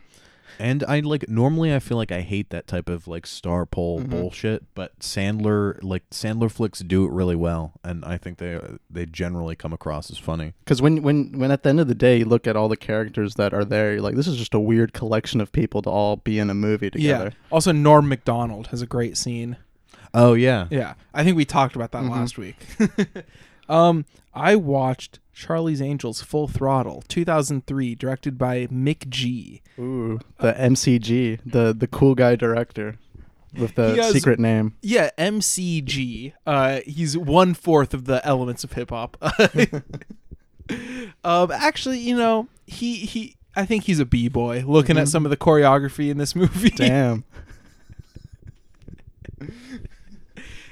And 0.59 0.85
I 0.89 1.01
like 1.01 1.29
normally 1.29 1.75
I 1.75 1.79
feel 1.79 1.97
like 1.97 2.11
I 2.13 2.21
hate 2.23 2.51
that 2.51 2.67
type 2.67 2.89
of 2.89 3.07
like 3.07 3.27
star 3.27 3.67
pole 3.67 4.01
Mhm. 4.01 4.11
bullshit, 4.11 4.65
but 4.75 4.99
Sandler 5.01 5.79
like 5.83 6.09
Sandler 6.11 6.51
flicks 6.51 6.81
do 6.81 7.05
it 7.05 7.11
really 7.11 7.37
well, 7.37 7.75
and 7.85 8.05
I 8.05 8.17
think 8.19 8.39
they 8.39 8.59
they 8.91 9.07
generally 9.07 9.55
come 9.57 9.73
across 9.73 10.11
as 10.11 10.19
funny. 10.19 10.55
Because 10.65 10.81
when 10.81 11.03
when 11.03 11.39
when 11.39 11.51
at 11.51 11.63
the 11.63 11.69
end 11.69 11.81
of 11.81 11.89
the 11.89 11.95
day 11.95 12.19
you 12.19 12.25
look 12.25 12.47
at 12.47 12.57
all 12.57 12.69
the 12.69 12.77
characters 12.77 13.35
that 13.35 13.53
are 13.53 13.65
there, 13.65 13.93
you're 13.95 14.03
like, 14.03 14.15
this 14.17 14.27
is 14.27 14.37
just 14.37 14.55
a 14.55 14.61
weird 14.61 14.93
collection 14.93 15.41
of 15.41 15.53
people 15.53 15.83
to 15.83 15.91
all 15.91 16.17
be 16.17 16.39
in 16.39 16.49
a 16.51 16.55
movie 16.55 16.91
together. 16.91 17.33
Yeah. 17.35 17.47
Also, 17.51 17.73
Norm 17.73 18.09
Macdonald 18.09 18.69
has 18.69 18.81
a 18.83 18.87
great 18.87 19.17
scene. 19.17 19.57
Oh 20.15 20.33
yeah, 20.33 20.69
Yeah, 20.71 20.95
I 21.13 21.25
think 21.25 21.37
we 21.37 21.45
talked 21.45 21.77
about 21.77 21.93
that 21.93 22.03
Mhm. 22.05 22.11
last 22.11 22.39
week. 22.39 22.57
um, 23.69 24.05
I 24.35 24.57
watched 24.57 25.19
Charlie's 25.37 25.83
Angels 25.83 26.23
Full 26.23 26.49
Throttle, 26.49 27.03
2003, 27.09 27.95
directed 27.95 28.39
by 28.39 28.67
McG. 28.69 29.61
Ooh, 29.79 30.19
the 30.41 30.55
MCG, 30.55 31.41
the 31.45 31.75
the 31.77 31.87
cool 31.87 32.15
guy 32.15 32.37
director 32.37 32.97
with 33.55 33.75
the 33.75 33.97
has- 33.97 34.15
secret 34.15 34.41
name. 34.41 34.77
Yeah, 34.81 35.11
MCG. 35.19 36.33
Uh, 36.47 36.81
he's 36.87 37.19
one 37.19 37.53
fourth 37.53 37.93
of 37.93 38.07
the 38.07 38.27
elements 38.27 38.65
of 38.65 38.73
hip 38.73 38.89
hop. 38.89 39.19
um, 41.23 41.51
actually, 41.53 41.99
you 41.99 42.17
know, 42.17 42.49
he 42.67 42.97
he. 42.97 43.37
I 43.55 43.67
think 43.67 43.85
he's 43.85 44.01
a 44.01 44.07
b 44.07 44.29
boy. 44.29 44.65
Looking 44.67 44.97
at 44.97 45.07
some 45.07 45.27
of 45.27 45.31
the 45.31 45.37
choreography 45.37 46.09
in 46.09 46.17
this 46.17 46.35
movie, 46.35 46.71
Damn. 46.71 47.25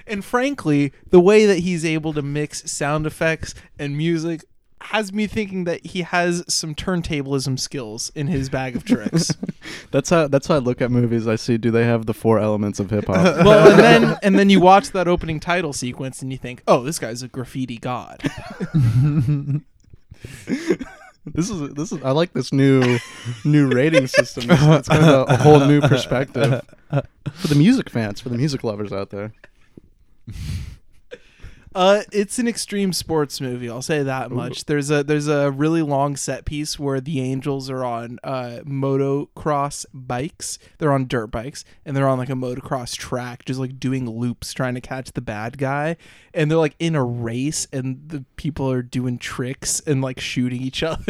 and 0.06 0.24
frankly, 0.24 0.90
the 1.10 1.20
way 1.20 1.44
that 1.44 1.58
he's 1.58 1.84
able 1.84 2.14
to 2.14 2.22
mix 2.22 2.70
sound 2.70 3.06
effects 3.06 3.54
and 3.78 3.96
music 3.96 4.42
has 4.84 5.12
me 5.12 5.26
thinking 5.26 5.64
that 5.64 5.84
he 5.86 6.02
has 6.02 6.44
some 6.46 6.74
turntablism 6.74 7.58
skills 7.58 8.12
in 8.14 8.26
his 8.26 8.48
bag 8.48 8.76
of 8.76 8.84
tricks. 8.84 9.34
That's 9.90 10.10
how 10.10 10.28
that's 10.28 10.46
how 10.48 10.56
I 10.56 10.58
look 10.58 10.82
at 10.82 10.90
movies. 10.90 11.26
I 11.26 11.36
see, 11.36 11.56
do 11.56 11.70
they 11.70 11.84
have 11.84 12.06
the 12.06 12.12
four 12.12 12.38
elements 12.38 12.80
of 12.80 12.90
hip 12.90 13.06
hop? 13.06 13.44
well, 13.44 13.70
and 13.70 13.78
then 13.78 14.18
and 14.22 14.38
then 14.38 14.50
you 14.50 14.60
watch 14.60 14.90
that 14.90 15.08
opening 15.08 15.40
title 15.40 15.72
sequence 15.72 16.20
and 16.20 16.30
you 16.30 16.36
think, 16.36 16.62
"Oh, 16.66 16.82
this 16.82 16.98
guy's 16.98 17.22
a 17.22 17.28
graffiti 17.28 17.78
god." 17.78 18.20
this 21.24 21.48
is 21.48 21.74
this 21.74 21.92
is 21.92 22.02
I 22.02 22.10
like 22.10 22.32
this 22.32 22.52
new 22.52 22.98
new 23.44 23.68
rating 23.68 24.06
system. 24.06 24.50
It's, 24.50 24.62
it's 24.62 24.88
kind 24.88 25.04
of 25.04 25.28
a, 25.30 25.32
a 25.32 25.36
whole 25.36 25.60
new 25.60 25.80
perspective 25.80 26.60
for 27.32 27.48
the 27.48 27.54
music 27.54 27.88
fans, 27.88 28.20
for 28.20 28.28
the 28.28 28.36
music 28.36 28.64
lovers 28.64 28.92
out 28.92 29.10
there. 29.10 29.32
Uh, 31.74 32.02
it's 32.12 32.38
an 32.38 32.46
extreme 32.46 32.92
sports 32.92 33.40
movie. 33.40 33.68
I'll 33.68 33.82
say 33.82 34.04
that 34.04 34.30
much. 34.30 34.66
There's 34.66 34.90
a 34.90 35.02
there's 35.02 35.26
a 35.26 35.50
really 35.50 35.82
long 35.82 36.14
set 36.14 36.44
piece 36.44 36.78
where 36.78 37.00
the 37.00 37.20
Angels 37.20 37.68
are 37.68 37.84
on 37.84 38.20
uh 38.22 38.60
motocross 38.64 39.84
bikes. 39.92 40.58
They're 40.78 40.92
on 40.92 41.06
dirt 41.06 41.28
bikes 41.28 41.64
and 41.84 41.96
they're 41.96 42.08
on 42.08 42.18
like 42.18 42.30
a 42.30 42.34
motocross 42.34 42.96
track, 42.96 43.44
just 43.44 43.58
like 43.58 43.80
doing 43.80 44.08
loops, 44.08 44.52
trying 44.52 44.74
to 44.74 44.80
catch 44.80 45.12
the 45.12 45.20
bad 45.20 45.58
guy. 45.58 45.96
And 46.32 46.50
they're 46.50 46.58
like 46.58 46.76
in 46.78 46.94
a 46.94 47.04
race, 47.04 47.66
and 47.72 48.08
the 48.08 48.24
people 48.36 48.70
are 48.70 48.82
doing 48.82 49.18
tricks 49.18 49.80
and 49.80 50.00
like 50.00 50.20
shooting 50.20 50.62
each 50.62 50.82
other. 50.84 51.02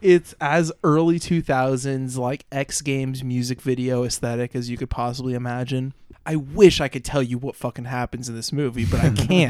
It's 0.00 0.34
as 0.40 0.72
early 0.82 1.18
2000s 1.18 2.16
like 2.16 2.46
X 2.50 2.80
Games 2.80 3.22
music 3.22 3.60
video 3.60 4.04
aesthetic 4.04 4.54
as 4.54 4.70
you 4.70 4.76
could 4.78 4.90
possibly 4.90 5.34
imagine. 5.34 5.92
I 6.26 6.36
wish 6.36 6.80
I 6.80 6.88
could 6.88 7.04
tell 7.04 7.22
you 7.22 7.38
what 7.38 7.56
fucking 7.56 7.86
happens 7.86 8.28
in 8.28 8.36
this 8.36 8.52
movie, 8.52 8.84
but 8.84 9.00
I 9.00 9.10
can't. 9.10 9.49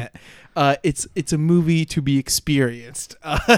uh, 0.55 0.75
it's 0.83 1.07
it's 1.15 1.31
a 1.33 1.37
movie 1.37 1.85
to 1.85 2.01
be 2.01 2.17
experienced. 2.17 3.15
Uh, 3.23 3.39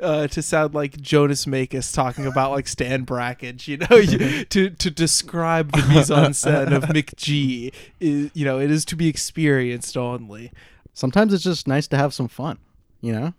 uh, 0.00 0.26
to 0.28 0.42
sound 0.42 0.74
like 0.74 1.00
Jonas 1.00 1.46
Mekas 1.46 1.92
talking 1.94 2.26
about 2.26 2.52
like 2.52 2.68
Stan 2.68 3.04
Brakhage, 3.04 3.66
you 3.68 3.76
know, 3.78 3.96
you- 3.96 4.44
to 4.50 4.70
to 4.70 4.90
describe 4.90 5.72
the 5.72 5.82
mise 5.86 6.10
en 6.10 6.32
scène 6.32 6.72
of 6.74 6.84
McG, 6.84 7.72
is, 8.00 8.30
you 8.34 8.44
know, 8.44 8.58
it 8.58 8.70
is 8.70 8.84
to 8.86 8.96
be 8.96 9.08
experienced 9.08 9.96
only. 9.96 10.52
Sometimes 10.94 11.32
it's 11.32 11.44
just 11.44 11.66
nice 11.68 11.86
to 11.88 11.96
have 11.96 12.12
some 12.14 12.28
fun, 12.28 12.58
you 13.00 13.12
know. 13.12 13.34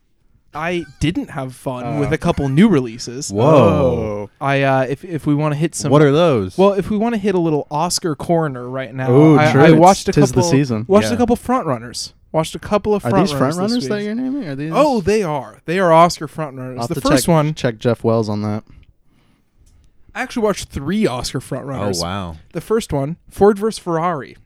I 0.51 0.85
didn't 0.99 1.29
have 1.29 1.53
fun 1.55 1.83
Oh. 1.85 1.99
with 1.99 2.11
a 2.11 2.17
couple 2.17 2.49
new 2.49 2.67
releases. 2.67 3.31
Whoa. 3.31 4.31
I 4.41 4.63
uh, 4.63 4.81
if 4.89 5.05
if 5.05 5.27
we 5.27 5.35
want 5.35 5.53
to 5.53 5.57
hit 5.59 5.75
some 5.75 5.91
what 5.91 6.01
are 6.01 6.11
those? 6.11 6.57
Well, 6.57 6.73
if 6.73 6.89
we 6.89 6.97
want 6.97 7.13
to 7.13 7.19
hit 7.19 7.35
a 7.35 7.39
little 7.39 7.67
Oscar 7.69 8.15
corner 8.15 8.67
right 8.67 8.93
now, 8.93 9.11
Ooh, 9.11 9.37
I. 9.37 9.67
I 9.67 9.71
watched 9.71 10.09
a 10.09 10.13
couple. 10.13 10.41
season. 10.41 10.85
Watched 10.87 11.09
Yeah. 11.09 11.13
a 11.13 11.17
couple 11.17 11.35
front 11.35 11.67
runners. 11.67 12.13
Watched 12.31 12.53
a 12.53 12.59
couple 12.59 12.93
of 12.93 13.03
Are 13.05 13.09
front 13.09 13.27
these 13.27 13.37
front 13.37 13.55
runners 13.55 13.71
runners 13.73 13.87
that 13.87 14.03
you're 14.03 14.13
naming? 14.15 14.47
Are 14.47 14.55
these? 14.55 14.71
Oh, 14.73 15.01
they 15.01 15.23
are. 15.23 15.61
They 15.65 15.79
are 15.79 15.91
Oscar 15.91 16.27
front 16.27 16.57
runners. 16.57 16.87
The 16.87 16.95
to 16.95 17.01
first 17.01 17.25
check, 17.25 17.33
one, 17.33 17.53
Check 17.55 17.77
Jeff 17.79 18.03
Wells 18.03 18.29
on 18.29 18.41
that. 18.43 18.63
I 20.13 20.21
actually 20.21 20.43
watched 20.43 20.69
three 20.69 21.07
Oscar 21.07 21.39
front 21.39 21.65
runners. 21.65 22.01
oh 22.01 22.05
wow, 22.05 22.37
The 22.53 22.61
first 22.61 22.91
one, 22.93 23.17
Ford 23.29 23.57
versus 23.57 23.79
Ferrari. 23.79 24.37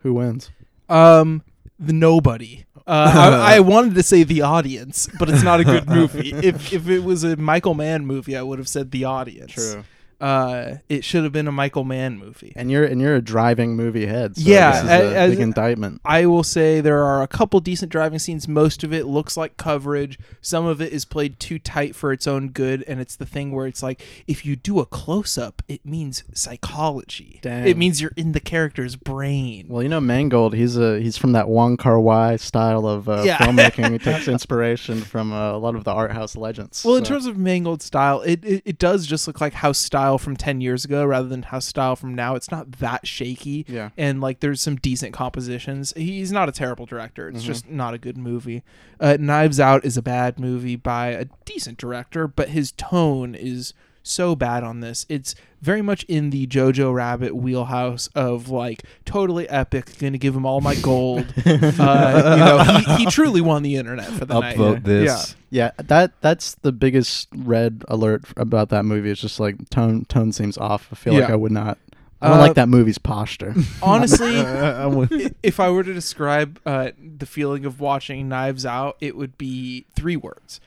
Who 0.00 0.14
wins? 0.14 0.50
Um, 0.88 1.42
the 1.78 1.92
nobody. 1.92 2.64
Uh, 2.86 3.40
I, 3.42 3.54
I 3.56 3.60
wanted 3.60 3.94
to 3.94 4.02
say 4.02 4.22
the 4.24 4.42
audience, 4.42 5.08
but 5.18 5.30
it's 5.30 5.42
not 5.42 5.60
a 5.60 5.64
good 5.64 5.88
movie. 5.88 6.32
if 6.32 6.72
if 6.72 6.88
it 6.88 7.00
was 7.04 7.24
a 7.24 7.36
Michael 7.36 7.74
Mann 7.74 8.04
movie, 8.06 8.36
I 8.36 8.42
would 8.42 8.58
have 8.58 8.68
said 8.68 8.90
the 8.90 9.04
audience. 9.04 9.76
Uh, 10.20 10.76
it 10.88 11.04
should 11.04 11.24
have 11.24 11.32
been 11.32 11.46
a 11.48 11.52
Michael 11.52 11.84
Mann 11.84 12.18
movie. 12.18 12.52
And 12.56 12.70
you're 12.70 12.84
and 12.84 13.00
you're 13.00 13.14
a 13.16 13.20
driving 13.22 13.76
movie 13.76 14.06
head. 14.06 14.36
So 14.36 14.42
Yeah, 14.44 14.72
this 14.82 14.82
is 14.82 15.12
a- 15.12 15.28
big 15.30 15.40
indictment. 15.40 16.00
I 16.04 16.26
will 16.26 16.42
say 16.44 16.80
there 16.80 17.02
are 17.04 17.22
a 17.22 17.28
couple 17.28 17.60
decent 17.60 17.90
driving 17.92 18.18
scenes. 18.18 18.46
Most 18.48 18.84
of 18.84 18.92
it 18.92 19.06
looks 19.06 19.36
like 19.36 19.56
coverage. 19.56 20.18
Some 20.40 20.66
of 20.66 20.80
it 20.80 20.92
is 20.92 21.04
played 21.04 21.40
too 21.40 21.58
tight 21.58 21.94
for 21.96 22.12
its 22.12 22.26
own 22.26 22.48
good, 22.50 22.84
and 22.86 23.00
it's 23.00 23.16
the 23.16 23.26
thing 23.26 23.52
where 23.52 23.66
it's 23.66 23.82
like 23.82 24.02
if 24.26 24.44
you 24.46 24.56
do 24.56 24.80
a 24.80 24.86
close 24.86 25.36
up, 25.38 25.62
it 25.68 25.84
means 25.84 26.22
psychology. 26.34 27.38
Dang. 27.42 27.66
It 27.66 27.76
means 27.76 28.00
you're 28.00 28.12
in 28.16 28.32
the 28.32 28.40
character's 28.40 28.96
brain. 28.96 29.66
Well, 29.68 29.82
you 29.82 29.88
know 29.88 30.00
Mangold. 30.00 30.54
He's 30.54 30.76
a 30.76 31.00
he's 31.00 31.16
from 31.16 31.32
that 31.32 31.48
Wong 31.48 31.76
Kar 31.76 31.98
Wai 32.00 32.36
style 32.36 32.86
of 32.86 33.08
uh, 33.08 33.22
Yeah. 33.24 33.38
filmmaking. 33.38 33.92
he 33.92 33.98
takes 33.98 34.28
inspiration 34.36 35.00
from 35.00 35.32
uh, 35.32 35.52
a 35.52 35.58
lot 35.58 35.74
of 35.74 35.84
the 35.84 35.92
art 35.92 36.12
house 36.12 36.36
legends. 36.36 36.84
Well, 36.84 36.96
in 36.96 37.04
terms 37.04 37.26
of 37.26 37.36
Mangold 37.36 37.82
style, 37.82 38.20
it, 38.22 38.44
it 38.44 38.62
it 38.64 38.78
does 38.78 39.06
just 39.06 39.26
look 39.26 39.40
like 39.40 39.52
house 39.54 39.78
style 39.78 40.03
from 40.18 40.36
ten 40.36 40.60
years 40.60 40.84
ago 40.84 41.04
rather 41.04 41.28
than 41.28 41.42
house 41.42 41.66
style 41.66 41.96
from 41.96 42.14
now. 42.14 42.34
It's 42.34 42.50
not 42.50 42.72
that 42.72 43.06
shaky. 43.06 43.64
Yeah. 43.68 43.90
And 43.96 44.20
like 44.20 44.40
there's 44.40 44.60
some 44.60 44.76
decent 44.76 45.12
compositions. 45.12 45.92
He's 45.96 46.32
not 46.32 46.48
a 46.48 46.52
terrible 46.52 46.86
director. 46.86 47.26
Mm-hmm. 47.26 47.36
It's 47.36 47.44
just 47.44 47.68
not 47.68 47.94
a 47.94 47.98
good 47.98 48.18
movie. 48.18 48.62
Uh, 49.00 49.16
Knives 49.18 49.58
Out 49.58 49.84
is 49.84 49.96
a 49.96 50.02
bad 50.02 50.38
movie 50.38 50.76
by 50.76 51.08
a 51.08 51.26
decent 51.44 51.78
director, 51.78 52.26
but 52.26 52.50
his 52.50 52.72
tone 52.72 53.34
is 53.34 53.74
so 54.04 54.36
bad 54.36 54.62
on 54.62 54.78
this. 54.80 55.04
It's 55.08 55.34
very 55.60 55.82
much 55.82 56.04
in 56.04 56.30
the 56.30 56.46
Jojo 56.46 56.94
Rabbit 56.94 57.34
wheelhouse 57.34 58.08
of 58.14 58.48
like 58.50 58.82
totally 59.04 59.48
epic. 59.48 59.98
Going 59.98 60.12
to 60.12 60.18
give 60.18 60.36
him 60.36 60.46
all 60.46 60.60
my 60.60 60.74
gold. 60.76 61.24
uh, 61.46 62.36
you 62.36 62.44
know, 62.44 62.58
he, 62.96 63.04
he 63.04 63.06
truly 63.10 63.40
won 63.40 63.62
the 63.62 63.76
internet 63.76 64.06
for 64.06 64.26
the 64.26 64.38
night. 64.38 64.56
Upvote 64.56 64.84
this. 64.84 65.34
Yeah, 65.50 65.70
that 65.78 66.12
that's 66.20 66.54
the 66.56 66.70
biggest 66.70 67.28
red 67.34 67.82
alert 67.88 68.24
about 68.36 68.68
that 68.68 68.84
movie. 68.84 69.10
It's 69.10 69.20
just 69.20 69.40
like 69.40 69.70
tone 69.70 70.04
tone 70.04 70.32
seems 70.32 70.58
off. 70.58 70.88
I 70.92 70.96
feel 70.96 71.14
like 71.14 71.30
I 71.30 71.36
would 71.36 71.52
not. 71.52 71.78
I 72.20 72.28
don't 72.28 72.38
Uh, 72.38 72.40
like 72.40 72.54
that 72.54 72.68
movie's 72.68 72.98
posture. 72.98 73.54
Honestly, 73.82 74.34
if 75.42 75.60
I 75.60 75.70
were 75.70 75.82
to 75.82 75.92
describe 75.92 76.60
uh, 76.64 76.90
the 77.18 77.26
feeling 77.26 77.66
of 77.66 77.80
watching 77.80 78.28
Knives 78.28 78.64
Out, 78.64 78.96
it 79.00 79.16
would 79.16 79.36
be 79.36 79.84
three 79.94 80.16
words. 80.16 80.60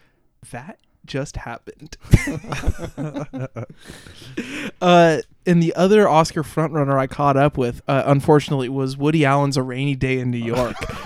That 0.52 0.78
just 1.08 1.38
happened. 1.38 1.98
uh, 4.82 5.22
and 5.46 5.64
the 5.64 5.74
other 5.76 6.08
Oscar 6.08 6.44
frontrunner 6.44 7.00
I 7.00 7.08
caught 7.08 7.38
up 7.38 7.58
with, 7.58 7.82
uh, 7.88 8.04
unfortunately, 8.06 8.70
was 8.70 8.98
Woody 8.98 9.26
Allen's 9.26 9.56
A 9.58 9.64
Rainy 9.64 9.96
Day 9.96 10.20
in 10.20 10.30
New 10.30 10.38
York. 10.38 10.76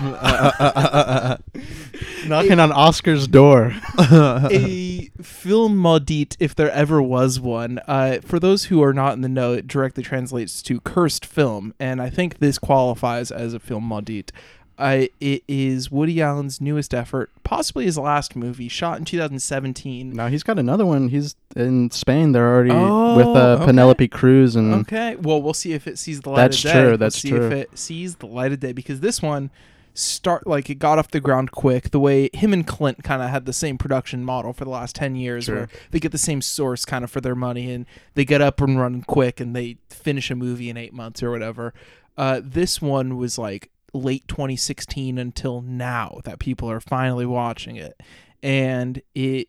Knocking 2.26 2.60
on 2.60 2.72
Oscar's 2.72 3.28
door. 3.28 3.72
a 3.98 5.10
film 5.22 5.76
maudit, 5.76 6.36
if 6.40 6.54
there 6.54 6.70
ever 6.70 7.00
was 7.00 7.38
one. 7.38 7.80
Uh, 7.86 8.18
for 8.22 8.40
those 8.40 8.64
who 8.64 8.82
are 8.82 8.92
not 8.92 9.14
in 9.14 9.20
the 9.20 9.28
know, 9.28 9.52
it 9.52 9.66
directly 9.68 10.02
translates 10.02 10.60
to 10.62 10.80
cursed 10.80 11.24
film, 11.24 11.72
and 11.78 12.02
I 12.02 12.10
think 12.10 12.38
this 12.38 12.58
qualifies 12.58 13.30
as 13.30 13.54
a 13.54 13.60
film 13.60 13.84
maudit. 13.84 14.32
Uh, 14.78 15.06
it 15.20 15.44
is 15.46 15.90
Woody 15.90 16.20
Allen's 16.20 16.60
newest 16.60 16.92
effort, 16.94 17.30
possibly 17.44 17.84
his 17.84 17.98
last 17.98 18.34
movie, 18.34 18.68
shot 18.68 18.98
in 18.98 19.04
2017. 19.04 20.12
Now 20.12 20.28
he's 20.28 20.42
got 20.42 20.58
another 20.58 20.86
one. 20.86 21.08
He's 21.08 21.36
in 21.54 21.90
Spain. 21.90 22.32
They're 22.32 22.48
already 22.52 22.70
Oh, 22.72 23.16
with 23.16 23.26
uh, 23.26 23.56
okay. 23.56 23.66
Penelope 23.66 24.08
Cruz 24.08 24.56
and 24.56 24.74
Okay, 24.74 25.16
well, 25.16 25.40
we'll 25.42 25.54
see 25.54 25.72
if 25.72 25.86
it 25.86 25.98
sees 25.98 26.20
the 26.22 26.30
light 26.30 26.36
That's 26.36 26.56
of 26.64 26.72
day. 26.72 26.72
true, 26.72 26.90
Let's 26.90 26.98
that's 27.00 27.18
see 27.20 27.30
true. 27.30 27.46
if 27.46 27.52
it 27.52 27.78
sees 27.78 28.16
the 28.16 28.26
light 28.26 28.52
of 28.52 28.60
day 28.60 28.72
because 28.72 29.00
this 29.00 29.20
one 29.22 29.50
start 29.94 30.46
like 30.46 30.70
it 30.70 30.76
got 30.76 30.98
off 30.98 31.10
the 31.10 31.20
ground 31.20 31.50
quick. 31.52 31.90
The 31.90 32.00
way 32.00 32.30
him 32.32 32.52
and 32.54 32.66
Clint 32.66 33.04
kind 33.04 33.20
of 33.22 33.28
had 33.28 33.44
the 33.44 33.52
same 33.52 33.76
production 33.76 34.24
model 34.24 34.52
for 34.54 34.64
the 34.64 34.70
last 34.70 34.96
ten 34.96 35.14
years, 35.16 35.44
Sure. 35.44 35.54
where 35.56 35.68
they 35.90 36.00
get 36.00 36.12
the 36.12 36.18
same 36.18 36.40
source 36.40 36.84
kind 36.86 37.04
of 37.04 37.10
for 37.10 37.20
their 37.20 37.34
money 37.34 37.70
and 37.70 37.84
they 38.14 38.24
get 38.24 38.40
up 38.40 38.60
and 38.62 38.80
running 38.80 39.02
quick 39.02 39.38
and 39.38 39.54
they 39.54 39.76
finish 39.90 40.30
a 40.30 40.34
movie 40.34 40.70
in 40.70 40.76
eight 40.78 40.94
months 40.94 41.22
or 41.22 41.30
whatever. 41.30 41.74
Uh, 42.16 42.40
this 42.42 42.80
one 42.80 43.16
was 43.18 43.36
like 43.38 43.68
late 43.92 44.26
2016 44.28 45.18
until 45.18 45.60
now 45.60 46.20
that 46.24 46.38
people 46.38 46.70
are 46.70 46.80
finally 46.80 47.26
watching 47.26 47.76
it, 47.76 48.00
and 48.42 49.02
it 49.14 49.48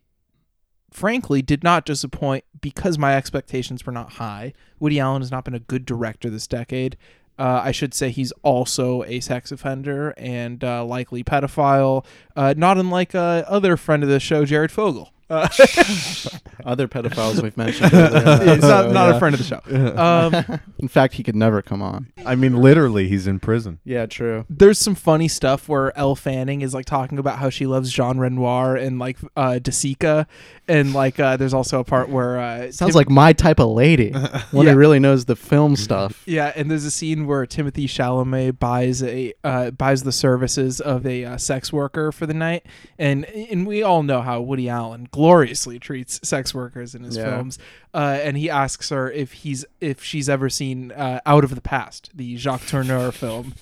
frankly 0.91 1.41
did 1.41 1.63
not 1.63 1.85
disappoint 1.85 2.43
because 2.61 2.97
my 2.97 3.15
expectations 3.15 3.85
were 3.85 3.91
not 3.91 4.13
high. 4.13 4.53
Woody 4.79 4.99
Allen 4.99 5.21
has 5.21 5.31
not 5.31 5.43
been 5.43 5.55
a 5.55 5.59
good 5.59 5.85
director 5.85 6.29
this 6.29 6.47
decade. 6.47 6.97
Uh, 7.37 7.61
I 7.63 7.71
should 7.71 7.93
say 7.93 8.11
he's 8.11 8.31
also 8.43 9.03
a 9.03 9.19
sex 9.19 9.51
offender 9.51 10.13
and 10.17 10.63
uh, 10.63 10.85
likely 10.85 11.23
pedophile, 11.23 12.05
uh, 12.35 12.53
not 12.55 12.77
unlike 12.77 13.15
uh, 13.15 13.43
other 13.47 13.75
friend 13.75 14.03
of 14.03 14.09
the 14.09 14.19
show, 14.19 14.45
Jared 14.45 14.71
Fogle. 14.71 15.12
Uh, 15.33 15.47
other 16.65 16.87
pedophiles 16.87 17.41
we've 17.41 17.57
mentioned. 17.57 17.93
earlier. 17.93 18.37
he's 18.55 18.61
not, 18.61 18.91
not 18.91 19.09
yeah. 19.09 19.15
a 19.15 19.19
friend 19.19 19.33
of 19.35 19.39
the 19.39 19.45
show. 19.45 19.61
Um, 20.03 20.59
In 20.79 20.87
fact, 20.87 21.13
he 21.15 21.23
could 21.23 21.35
never 21.35 21.61
come 21.61 21.81
on. 21.81 22.11
I 22.25 22.35
mean, 22.35 22.57
literally, 22.57 23.07
he's 23.07 23.27
in 23.27 23.39
prison. 23.39 23.79
Yeah, 23.83 24.05
true. 24.05 24.45
there's 24.49 24.77
some 24.79 24.95
funny 24.95 25.27
stuff 25.27 25.67
where 25.69 25.97
Elle 25.97 26.15
Fanning 26.15 26.61
is 26.61 26.73
like 26.73 26.85
talking 26.85 27.17
about 27.19 27.39
how 27.39 27.49
she 27.49 27.65
loves 27.65 27.91
Jean 27.91 28.17
Renoir 28.17 28.75
and 28.75 28.99
like 28.99 29.17
uh 29.35 29.59
De 29.59 29.71
Sica 29.71 30.25
and 30.67 30.93
like 30.93 31.19
uh 31.19 31.37
there's 31.37 31.53
also 31.53 31.79
a 31.79 31.83
part 31.83 32.09
where 32.09 32.39
uh 32.39 32.71
Sounds 32.71 32.91
Tim- 32.93 32.97
like 32.97 33.09
my 33.09 33.33
type 33.33 33.59
of 33.59 33.69
lady. 33.69 34.11
One 34.51 34.65
Yeah. 34.65 34.73
who 34.73 34.77
really 34.77 34.99
knows 34.99 35.25
the 35.25 35.35
film 35.35 35.75
stuff. 35.75 36.23
yeah, 36.25 36.51
and 36.55 36.69
there's 36.71 36.85
a 36.85 36.91
scene 36.91 37.27
where 37.27 37.45
Timothée 37.45 37.85
Chalamet 37.85 38.59
buys 38.59 39.01
a 39.03 39.33
uh, 39.43 39.71
buys 39.71 40.03
the 40.03 40.11
services 40.11 40.79
of 40.81 41.05
a 41.05 41.25
uh, 41.25 41.37
sex 41.37 41.71
worker 41.71 42.11
for 42.11 42.25
the 42.25 42.33
night, 42.33 42.65
and 42.97 43.25
and 43.25 43.65
we 43.67 43.83
all 43.83 44.03
know 44.03 44.21
how 44.21 44.41
Woody 44.41 44.69
Allen 44.69 45.07
gloriously 45.23 45.79
treats 45.79 46.19
sex 46.27 46.53
workers 46.53 46.93
in 46.95 47.03
his 47.03 47.15
Yeah. 47.15 47.23
films. 47.37 47.57
Uh, 47.93 48.19
and 48.21 48.35
he 48.35 48.49
asks 48.49 48.89
her 48.89 49.09
if 49.09 49.31
he's 49.31 49.63
if 49.79 50.03
she's 50.03 50.27
ever 50.27 50.49
seen 50.49 50.91
uh, 50.91 51.21
Out 51.25 51.43
of 51.45 51.55
the 51.55 51.61
Past, 51.61 52.09
the 52.13 52.35
Jacques 52.35 52.65
Tourneur 52.67 53.11
film. 53.13 53.53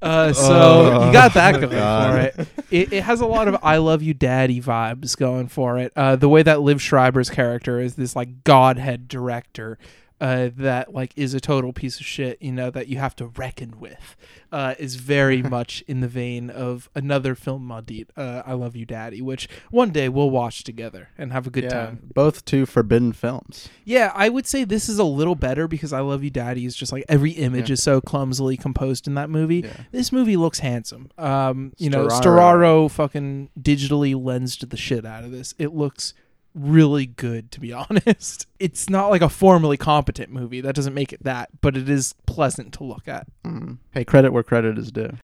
Uh, 0.00 0.32
so 0.32 0.52
Oh, 0.52 1.06
you 1.06 1.12
got 1.12 1.34
that 1.34 1.52
going 1.60 1.68
for 1.70 2.18
it. 2.42 2.48
it. 2.70 2.92
It 2.92 3.02
has 3.02 3.20
a 3.20 3.26
lot 3.26 3.48
of 3.48 3.56
"I 3.62 3.78
love 3.78 4.02
you, 4.02 4.14
Daddy" 4.14 4.60
vibes 4.60 5.16
going 5.16 5.48
for 5.48 5.78
it. 5.78 5.92
Uh, 5.96 6.14
the 6.16 6.28
way 6.28 6.42
that 6.42 6.58
Liev 6.58 6.80
Schreiber's 6.80 7.30
character 7.30 7.80
is 7.80 7.94
this 7.96 8.14
like 8.16 8.44
godhead 8.44 9.08
director 9.08 9.78
uh, 10.22 10.50
that 10.56 10.94
like 10.94 11.12
is 11.16 11.34
a 11.34 11.40
total 11.40 11.72
piece 11.72 11.98
of 11.98 12.06
shit, 12.06 12.40
you 12.40 12.52
know, 12.52 12.70
that 12.70 12.86
you 12.86 12.96
have 12.96 13.16
to 13.16 13.26
reckon 13.26 13.80
with, 13.80 14.16
uh, 14.52 14.76
is 14.78 14.94
very 14.94 15.42
much 15.56 15.82
in 15.88 16.00
the 16.00 16.06
vein 16.06 16.48
of 16.48 16.88
another 16.94 17.34
film 17.34 17.66
maudit, 17.66 18.08
uh, 18.16 18.40
"I 18.46 18.52
Love 18.52 18.76
You, 18.76 18.86
Daddy," 18.86 19.20
which 19.20 19.48
one 19.72 19.90
day 19.90 20.08
we'll 20.08 20.30
watch 20.30 20.62
together 20.62 21.08
and 21.18 21.32
have 21.32 21.48
a 21.48 21.50
good 21.50 21.64
yeah, 21.64 21.70
time. 21.70 22.10
both 22.14 22.44
two 22.44 22.66
forbidden 22.66 23.12
films. 23.12 23.68
Yeah, 23.84 24.12
I 24.14 24.28
would 24.28 24.46
say 24.46 24.62
this 24.62 24.88
is 24.88 25.00
a 25.00 25.04
little 25.04 25.34
better 25.34 25.66
because 25.66 25.92
"I 25.92 26.00
Love 26.00 26.22
You, 26.22 26.30
Daddy" 26.30 26.66
is 26.66 26.76
just 26.76 26.92
like 26.92 27.04
every 27.08 27.32
image 27.32 27.68
Yeah. 27.68 27.74
is 27.74 27.82
so 27.82 28.00
clumsily 28.00 28.56
composed 28.56 29.08
in 29.08 29.14
that 29.14 29.28
movie. 29.28 29.62
Yeah. 29.64 29.72
This 29.90 30.12
movie 30.12 30.36
looks 30.36 30.60
handsome. 30.60 31.10
Um, 31.18 31.72
you 31.78 31.90
know, 31.90 32.06
Storaro. 32.06 32.22
Storaro 32.22 32.90
fucking 32.92 33.50
digitally 33.60 34.14
lensed 34.14 34.70
the 34.70 34.76
shit 34.76 35.04
out 35.04 35.24
of 35.24 35.32
this. 35.32 35.52
It 35.58 35.74
looks 35.74 36.14
really 36.54 37.06
good 37.06 37.50
to 37.52 37.60
be 37.60 37.72
honest. 37.72 38.46
It's 38.58 38.88
not 38.90 39.08
like 39.10 39.22
a 39.22 39.28
formally 39.28 39.76
competent 39.76 40.30
movie. 40.30 40.60
That 40.60 40.74
doesn't 40.74 40.94
make 40.94 41.12
it 41.12 41.22
that, 41.24 41.50
but 41.60 41.76
it 41.76 41.88
is 41.88 42.14
pleasant 42.26 42.72
to 42.74 42.84
look 42.84 43.08
at. 43.08 43.26
Mm. 43.44 43.78
Hey, 43.92 44.04
credit 44.04 44.32
where 44.32 44.42
credit 44.42 44.78
is 44.78 44.90
due. 44.92 45.16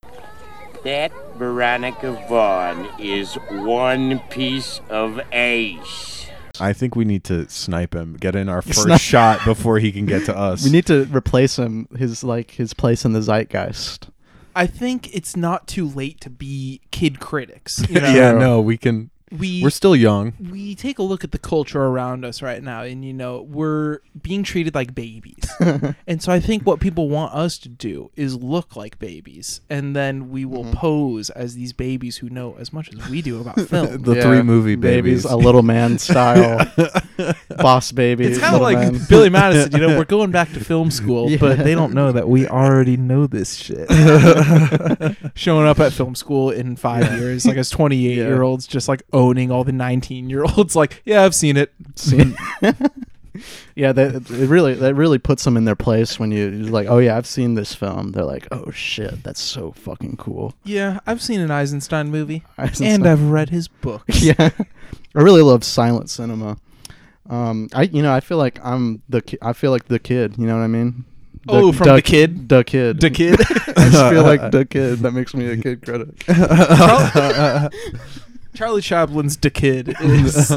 That 0.85 1.13
Veronica 1.37 2.13
Vaughn 2.29 2.89
is 3.01 3.35
one 3.51 4.21
piece 4.31 4.81
of 4.89 5.21
ace. 5.33 6.29
I 6.61 6.73
think 6.73 6.97
we 6.97 7.05
need 7.05 7.25
to 7.25 7.49
snipe 7.49 7.95
him, 7.95 8.17
get 8.17 8.35
in 8.35 8.49
our 8.49 8.63
first 8.63 8.83
Snipe- 8.83 9.01
shot 9.01 9.45
before 9.45 9.79
he 9.79 9.93
can 9.93 10.07
get 10.07 10.25
to 10.27 10.37
us. 10.37 10.65
We 10.65 10.71
need 10.71 10.87
to 10.87 11.05
replace 11.07 11.59
him. 11.59 11.89
His 11.97 12.25
like 12.25 12.53
his 12.53 12.75
place 12.75 13.05
in 13.05 13.13
the 13.13 13.21
zeitgeist. 13.21 14.09
I 14.57 14.67
think 14.67 15.15
it's 15.15 15.37
not 15.37 15.69
too 15.69 15.87
late 15.89 16.21
to 16.23 16.31
be 16.31 16.81
kid 16.91 17.21
critics. 17.21 17.85
You 17.89 18.01
know? 18.01 18.11
yeah, 18.13 18.33
no, 18.33 18.61
we 18.61 18.77
can. 18.77 19.11
We 19.31 19.63
We're 19.63 19.71
still 19.71 19.97
young. 19.97 20.33
we 20.51 20.75
take 20.75 20.99
a 20.99 21.03
look 21.03 21.25
at 21.25 21.33
the 21.33 21.39
culture 21.39 21.83
around 21.83 22.25
us 22.25 22.41
right 22.43 22.63
now 22.63 22.83
and 22.83 23.05
you 23.05 23.13
know 23.13 23.43
we're 23.43 23.99
being 24.23 24.43
treated 24.43 24.75
like 24.75 24.95
babies 24.95 25.45
and 26.07 26.23
so 26.23 26.33
i 26.33 26.41
think 26.41 26.65
what 26.65 26.81
people 26.81 27.09
want 27.09 27.35
us 27.35 27.59
to 27.59 27.69
do 27.69 28.11
is 28.17 28.35
look 28.37 28.77
like 28.77 28.99
babies 28.99 29.61
and 29.69 29.95
then 29.95 30.31
we 30.31 30.45
will 30.45 30.65
mm-hmm. 30.65 30.73
pose 30.75 31.31
as 31.31 31.55
these 31.55 31.73
babies 31.73 32.19
who 32.19 32.29
know 32.31 32.57
as 32.59 32.73
much 32.73 32.93
as 32.93 33.09
we 33.11 33.21
do 33.23 33.41
about 33.41 33.61
film 33.69 34.03
The 34.03 34.23
three 34.23 34.43
movie 34.43 34.77
babies. 34.77 35.25
a 35.25 35.37
little 35.37 35.63
man 35.63 35.99
style, 36.09 36.65
boss 37.59 37.93
baby. 37.93 38.27
it's 38.27 38.39
kind 38.39 38.55
of 38.55 38.63
like 38.63 38.79
Man. 38.79 39.01
Billy 39.09 39.29
Madison, 39.31 39.73
you 39.73 39.87
know, 39.87 39.97
we're 39.99 40.05
going 40.05 40.31
back 40.31 40.53
to 40.53 40.61
film 40.61 40.91
school, 40.91 41.37
but 41.39 41.59
they 41.59 41.75
don't 41.75 41.93
know 41.95 42.13
that 42.13 42.29
we 42.29 42.47
already 42.47 42.97
know 42.97 43.27
this 43.27 43.55
shit. 43.57 43.89
Showing 45.35 45.67
up 45.67 45.79
at 45.81 45.93
film 45.93 46.15
school 46.15 46.51
in 46.51 46.77
five 46.77 47.19
years, 47.19 47.47
like 47.47 47.57
as 47.57 47.71
28 47.71 48.17
Yeah. 48.17 48.25
year 48.25 48.43
olds, 48.43 48.67
just 48.67 48.89
like 48.89 49.03
owning 49.19 49.51
all 49.51 49.65
the 49.65 49.73
19 49.73 50.31
year 50.31 50.45
olds, 50.45 50.75
like, 50.83 51.03
yeah, 51.05 51.25
I've 51.25 51.35
seen 51.35 51.57
it. 51.57 51.73
See? 51.97 52.35
yeah, 53.75 53.93
that 53.93 54.15
it 54.31 54.49
really 54.49 54.75
that 54.75 54.95
really 54.95 55.19
puts 55.19 55.45
them 55.45 55.57
in 55.57 55.65
their 55.65 55.77
place 55.77 56.19
when 56.19 56.31
you 56.31 56.49
you're 56.49 56.71
like, 56.71 56.87
oh 56.89 56.99
yeah, 56.99 57.17
I've 57.17 57.27
seen 57.27 57.55
this 57.55 57.75
film. 57.75 58.13
They're 58.13 58.25
like, 58.25 58.47
oh 58.53 58.71
shit, 58.71 59.23
that's 59.23 59.41
so 59.41 59.73
fucking 59.73 60.17
cool. 60.17 60.55
Yeah, 60.65 61.01
I've 61.07 61.21
seen 61.23 61.41
an 61.41 61.51
Eisenstein 61.51 62.11
movie, 62.11 62.45
Eisenstein. 62.57 62.95
and 62.95 63.07
I've 63.09 63.23
read 63.31 63.51
his 63.51 63.69
books. 63.69 64.23
yeah, 64.23 64.35
I 64.41 65.21
really 65.21 65.43
love 65.43 65.65
silent 65.65 66.11
cinema. 66.11 66.57
Um, 67.29 67.69
I 67.75 67.83
you 67.83 68.03
know 68.03 68.13
I 68.13 68.21
feel 68.21 68.39
like 68.39 68.59
I'm 68.65 69.03
the 69.09 69.21
ki- 69.23 69.39
I 69.43 69.53
feel 69.53 69.71
like 69.71 69.87
the 69.87 69.99
kid. 69.99 70.37
You 70.39 70.47
know 70.47 70.57
what 70.57 70.63
I 70.65 70.69
mean? 70.69 71.05
Oh, 71.51 71.73
from 71.73 71.87
The 71.89 72.03
Kid? 72.03 72.49
the 72.49 72.63
kid, 72.63 73.01
The 73.01 73.09
kid. 73.11 73.41
I 73.41 73.89
just 73.89 74.11
feel 74.13 74.23
like 74.23 74.51
the 74.51 74.67
kid. 74.67 74.99
That 74.99 75.13
makes 75.13 75.33
me 75.35 75.47
a 75.47 75.57
kid 75.57 75.83
credit. 75.83 76.09
Charlie 78.59 78.83
Chaplin's 78.83 79.37
The 79.37 79.51
Kid 79.51 79.95
is 80.01 80.49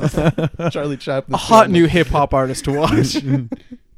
Charlie 0.71 0.97
Chaplin. 0.97 1.35
a 1.35 1.37
hot 1.37 1.69
new 1.69 1.85
hip 1.85 2.07
hop 2.07 2.33
artist 2.33 2.65
to 2.65 2.71
watch. 2.71 3.15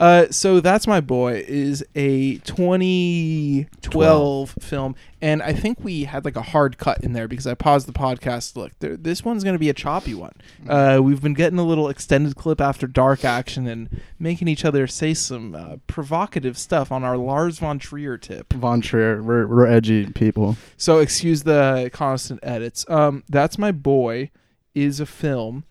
uh, 0.00 0.26
so 0.30 0.60
that's 0.60 0.86
my 0.86 1.00
boy 1.00 1.44
is 1.46 1.84
a 1.94 2.38
2012 2.38 4.54
film, 4.60 4.96
and 5.20 5.42
I 5.42 5.52
think 5.52 5.78
we 5.82 6.04
had 6.04 6.24
like 6.24 6.36
a 6.36 6.42
hard 6.42 6.78
cut 6.78 7.02
in 7.02 7.12
there 7.12 7.28
because 7.28 7.46
I 7.46 7.54
paused 7.54 7.88
the 7.88 7.92
podcast. 7.92 8.56
Look, 8.56 8.72
there, 8.80 8.96
this 8.96 9.24
one's 9.24 9.44
going 9.44 9.54
to 9.54 9.58
be 9.58 9.68
a 9.68 9.74
choppy 9.74 10.14
one. 10.14 10.34
Uh, 10.68 11.00
we've 11.02 11.22
been 11.22 11.34
getting 11.34 11.58
a 11.58 11.64
little 11.64 11.88
extended 11.88 12.36
clip 12.36 12.60
after 12.60 12.86
dark 12.86 13.24
action 13.24 13.66
and 13.66 14.00
making 14.18 14.48
each 14.48 14.64
other 14.64 14.86
say 14.86 15.14
some 15.14 15.54
uh, 15.54 15.76
provocative 15.86 16.58
stuff 16.58 16.92
on 16.92 17.04
our 17.04 17.16
Lars 17.16 17.58
von 17.58 17.78
Trier 17.78 18.18
tip. 18.18 18.52
Von 18.52 18.80
Trier. 18.80 19.22
We're 19.22 19.46
we're 19.46 19.66
edgy 19.66 20.06
people. 20.06 20.56
So 20.76 20.98
excuse 20.98 21.42
the 21.42 21.90
constant 21.92 22.40
edits. 22.42 22.88
Um, 22.88 23.24
that's 23.28 23.58
my 23.58 23.72
boy 23.72 24.30
is 24.74 25.00
a 25.00 25.06
film 25.06 25.64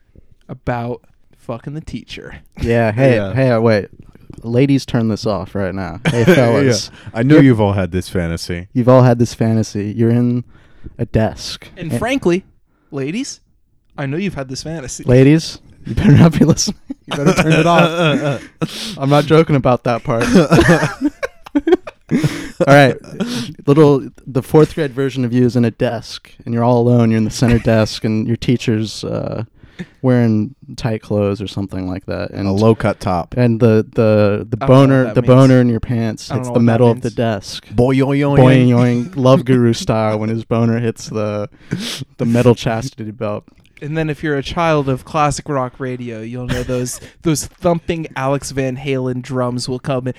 about 0.48 1.04
fucking 1.44 1.74
the 1.74 1.82
teacher. 1.82 2.40
Yeah. 2.62 2.92
Hey. 2.92 3.16
Yeah. 3.16 3.34
Hey. 3.34 3.58
Wait. 3.58 3.90
Ladies, 4.42 4.86
turn 4.86 5.10
this 5.10 5.26
off 5.26 5.54
right 5.56 5.76
now. 5.76 6.00
Hey, 6.08 6.24
fellas. 6.26 6.90
Yeah. 6.92 7.10
I 7.14 7.24
know 7.24 7.38
you've 7.40 7.62
all 7.62 7.74
had 7.74 7.92
this 7.92 8.10
fantasy. 8.10 8.68
You've 8.74 8.90
all 8.90 9.04
had 9.04 9.20
this 9.20 9.34
fantasy. 9.34 9.94
You're 9.96 10.10
in 10.10 10.44
a 10.98 11.06
desk. 11.06 11.68
And 11.78 11.96
frankly, 11.98 12.46
ladies, 12.92 13.42
I 13.98 14.06
know 14.06 14.18
you've 14.18 14.34
had 14.34 14.50
this 14.50 14.64
fantasy. 14.64 15.04
ladies, 15.04 15.60
you 15.86 15.94
better 15.96 16.18
not 16.18 16.38
be 16.38 16.46
listening. 16.46 16.80
You 17.06 17.18
better 17.18 17.34
turn 17.34 17.52
it 17.52 17.68
off. 17.68 18.98
I'm 18.98 19.10
not 19.10 19.26
joking 19.26 19.58
about 19.58 19.84
that 19.84 20.06
part. 20.06 20.24
all 21.54 22.66
right, 22.66 22.96
little 23.68 24.08
the 24.26 24.42
fourth 24.42 24.74
grade 24.76 24.92
version 24.94 25.26
of 25.26 25.34
you 25.34 25.44
is 25.44 25.58
in 25.58 25.66
a 25.66 25.72
desk, 25.72 26.32
and 26.46 26.54
you're 26.54 26.64
all 26.64 26.80
alone. 26.80 27.12
You're 27.12 27.18
in 27.18 27.26
the 27.26 27.30
center 27.30 27.60
desk, 27.60 28.06
and 28.06 28.26
your 28.26 28.38
teacher's 28.38 29.04
uh, 29.04 29.44
wearing 30.02 30.56
tight 30.76 31.02
clothes 31.02 31.42
or 31.42 31.48
something 31.48 31.88
like 31.88 32.06
that, 32.06 32.32
and 32.32 32.48
a 32.48 32.52
low 32.52 32.76
cut 32.76 33.00
top. 33.00 33.36
and 33.38 33.60
the 33.60 33.86
the 33.94 34.48
the 34.50 34.58
I 34.62 34.68
don't 34.68 34.90
know 34.90 35.06
what 35.06 35.08
boner 35.08 35.14
the 35.14 35.22
means. 35.22 35.28
boner 35.28 35.62
in 35.62 35.70
your 35.70 35.80
pants 35.80 36.30
hits 36.30 36.50
the 36.50 36.60
metal 36.60 36.92
of 36.92 37.02
the 37.02 37.10
desk. 37.10 37.68
Boy, 37.72 37.92
yo, 37.92 38.12
yo, 38.12 38.36
Boing 38.36 38.68
yoing, 38.68 39.16
love 39.16 39.46
guru 39.46 39.74
style 39.74 40.20
when 40.20 40.30
his 40.30 40.46
boner 40.46 40.80
hits 40.80 41.10
the 41.10 41.50
the 42.18 42.26
metal 42.26 42.56
chastity 42.56 43.12
belt. 43.12 43.46
And 43.82 43.98
then 43.98 44.10
if 44.10 44.24
you're 44.24 44.38
a 44.38 44.44
child 44.44 44.88
of 44.88 45.04
classic 45.04 45.50
rock 45.50 45.78
radio, 45.80 46.22
you'll 46.22 46.48
know 46.48 46.64
those 46.64 47.02
those 47.24 47.46
thumping 47.46 48.08
Alex 48.16 48.52
Van 48.52 48.78
Halen 48.78 49.22
drums 49.22 49.68
will 49.68 49.80
come 49.80 50.08
in. 50.08 50.14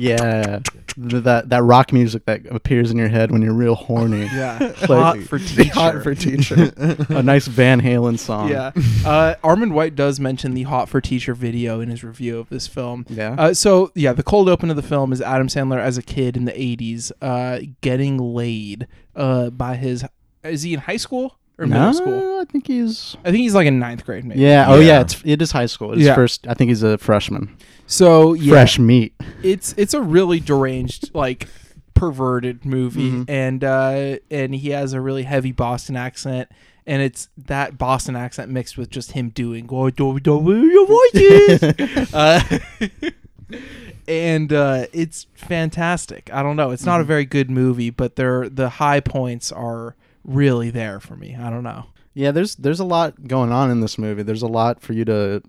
Yeah, 0.00 0.60
that 0.96 1.48
that 1.48 1.62
rock 1.62 1.92
music 1.92 2.24
that 2.26 2.46
appears 2.46 2.90
in 2.90 2.96
your 2.98 3.08
head 3.08 3.30
when 3.30 3.42
you're 3.42 3.54
real 3.54 3.74
horny. 3.74 4.28
Yeah, 4.34 4.72
hot 4.72 5.18
for 5.20 5.38
teacher. 5.40 5.72
Hot 5.74 6.02
for 6.02 6.14
teacher. 6.14 6.72
a 7.08 7.22
nice 7.22 7.46
Van 7.46 7.80
Halen 7.80 8.18
song. 8.18 8.48
Yeah. 8.48 8.72
Uh, 9.04 9.34
Armond 9.44 9.72
White 9.72 9.94
does 9.94 10.18
mention 10.18 10.54
the 10.54 10.64
Hot 10.64 10.88
for 10.88 11.00
Teacher 11.00 11.34
video 11.34 11.80
in 11.80 11.88
his 11.88 12.02
review 12.02 12.38
of 12.38 12.48
this 12.48 12.66
film. 12.66 13.06
Yeah. 13.08 13.36
Uh, 13.38 13.54
so, 13.54 13.92
yeah, 13.94 14.12
the 14.12 14.22
cold 14.22 14.48
open 14.48 14.70
of 14.70 14.76
the 14.76 14.82
film 14.82 15.12
is 15.12 15.20
Adam 15.20 15.46
Sandler 15.46 15.78
as 15.78 15.96
a 15.98 16.02
kid 16.02 16.36
in 16.36 16.46
the 16.46 16.52
80s 16.52 17.12
uh, 17.22 17.60
getting 17.80 18.18
laid 18.18 18.86
uh, 19.14 19.50
by 19.50 19.76
his. 19.76 20.04
Is 20.42 20.62
he 20.62 20.74
in 20.74 20.80
high 20.80 20.96
school 20.96 21.38
or 21.58 21.66
middle 21.66 21.86
no, 21.86 21.92
school? 21.92 22.38
I 22.40 22.44
think 22.44 22.66
he's. 22.66 23.16
I 23.24 23.30
think 23.30 23.38
he's 23.42 23.54
like 23.54 23.66
in 23.66 23.78
ninth 23.78 24.04
grade, 24.04 24.24
maybe. 24.24 24.40
Yeah. 24.40 24.66
Oh, 24.68 24.80
yeah. 24.80 24.86
Yeah. 24.86 25.00
It's 25.02 25.22
it 25.24 25.40
is 25.42 25.52
high 25.52 25.66
school. 25.66 25.92
It's 25.92 26.02
Yeah. 26.02 26.14
first. 26.14 26.46
I 26.46 26.54
think 26.54 26.68
he's 26.70 26.82
a 26.82 26.98
freshman. 26.98 27.56
So, 27.86 28.32
yeah. 28.34 28.52
Fresh 28.52 28.78
meat. 28.78 29.14
it's 29.42 29.74
it's 29.76 29.94
a 29.94 30.00
really 30.00 30.40
deranged 30.40 31.10
like 31.14 31.48
perverted 31.94 32.64
movie 32.64 33.10
Mhm. 33.12 33.24
and 33.30 33.62
uh 33.62 34.16
and 34.30 34.52
he 34.54 34.70
has 34.70 34.92
a 34.94 35.00
really 35.00 35.22
heavy 35.22 35.52
boston 35.52 35.94
accent 35.94 36.48
and 36.86 37.00
it's 37.00 37.28
that 37.38 37.78
boston 37.78 38.16
accent 38.16 38.50
mixed 38.50 38.76
with 38.76 38.90
just 38.90 39.12
him 39.12 39.28
doing 39.28 39.68
"Oh, 39.70 39.88
do- 39.90 40.18
do- 40.18 40.66
your 40.72 40.86
voices 40.88 42.12
uh, 42.12 42.40
and 44.08 44.52
uh 44.52 44.86
it's 44.92 45.26
fantastic 45.34 46.28
i 46.32 46.42
don't 46.42 46.56
know 46.56 46.72
it's 46.72 46.84
not 46.84 47.00
a 47.00 47.04
very 47.04 47.24
good 47.24 47.48
movie 47.50 47.90
but 47.90 48.16
there 48.16 48.48
the 48.48 48.68
high 48.70 49.00
points 49.00 49.52
are 49.52 49.94
really 50.24 50.70
there 50.70 50.98
for 51.00 51.16
me 51.16 51.36
i 51.36 51.50
don't 51.50 51.62
know 51.64 51.86
Yeah. 52.14 52.30
There's 52.32 52.54
there's 52.56 52.80
a 52.80 52.84
lot 52.84 53.26
going 53.26 53.50
on 53.52 53.70
in 53.72 53.80
this 53.80 53.98
movie. 53.98 54.22
There's 54.22 54.42
a 54.42 54.46
lot 54.60 54.80
for 54.80 54.92
you 54.92 55.04
to, 55.06 55.42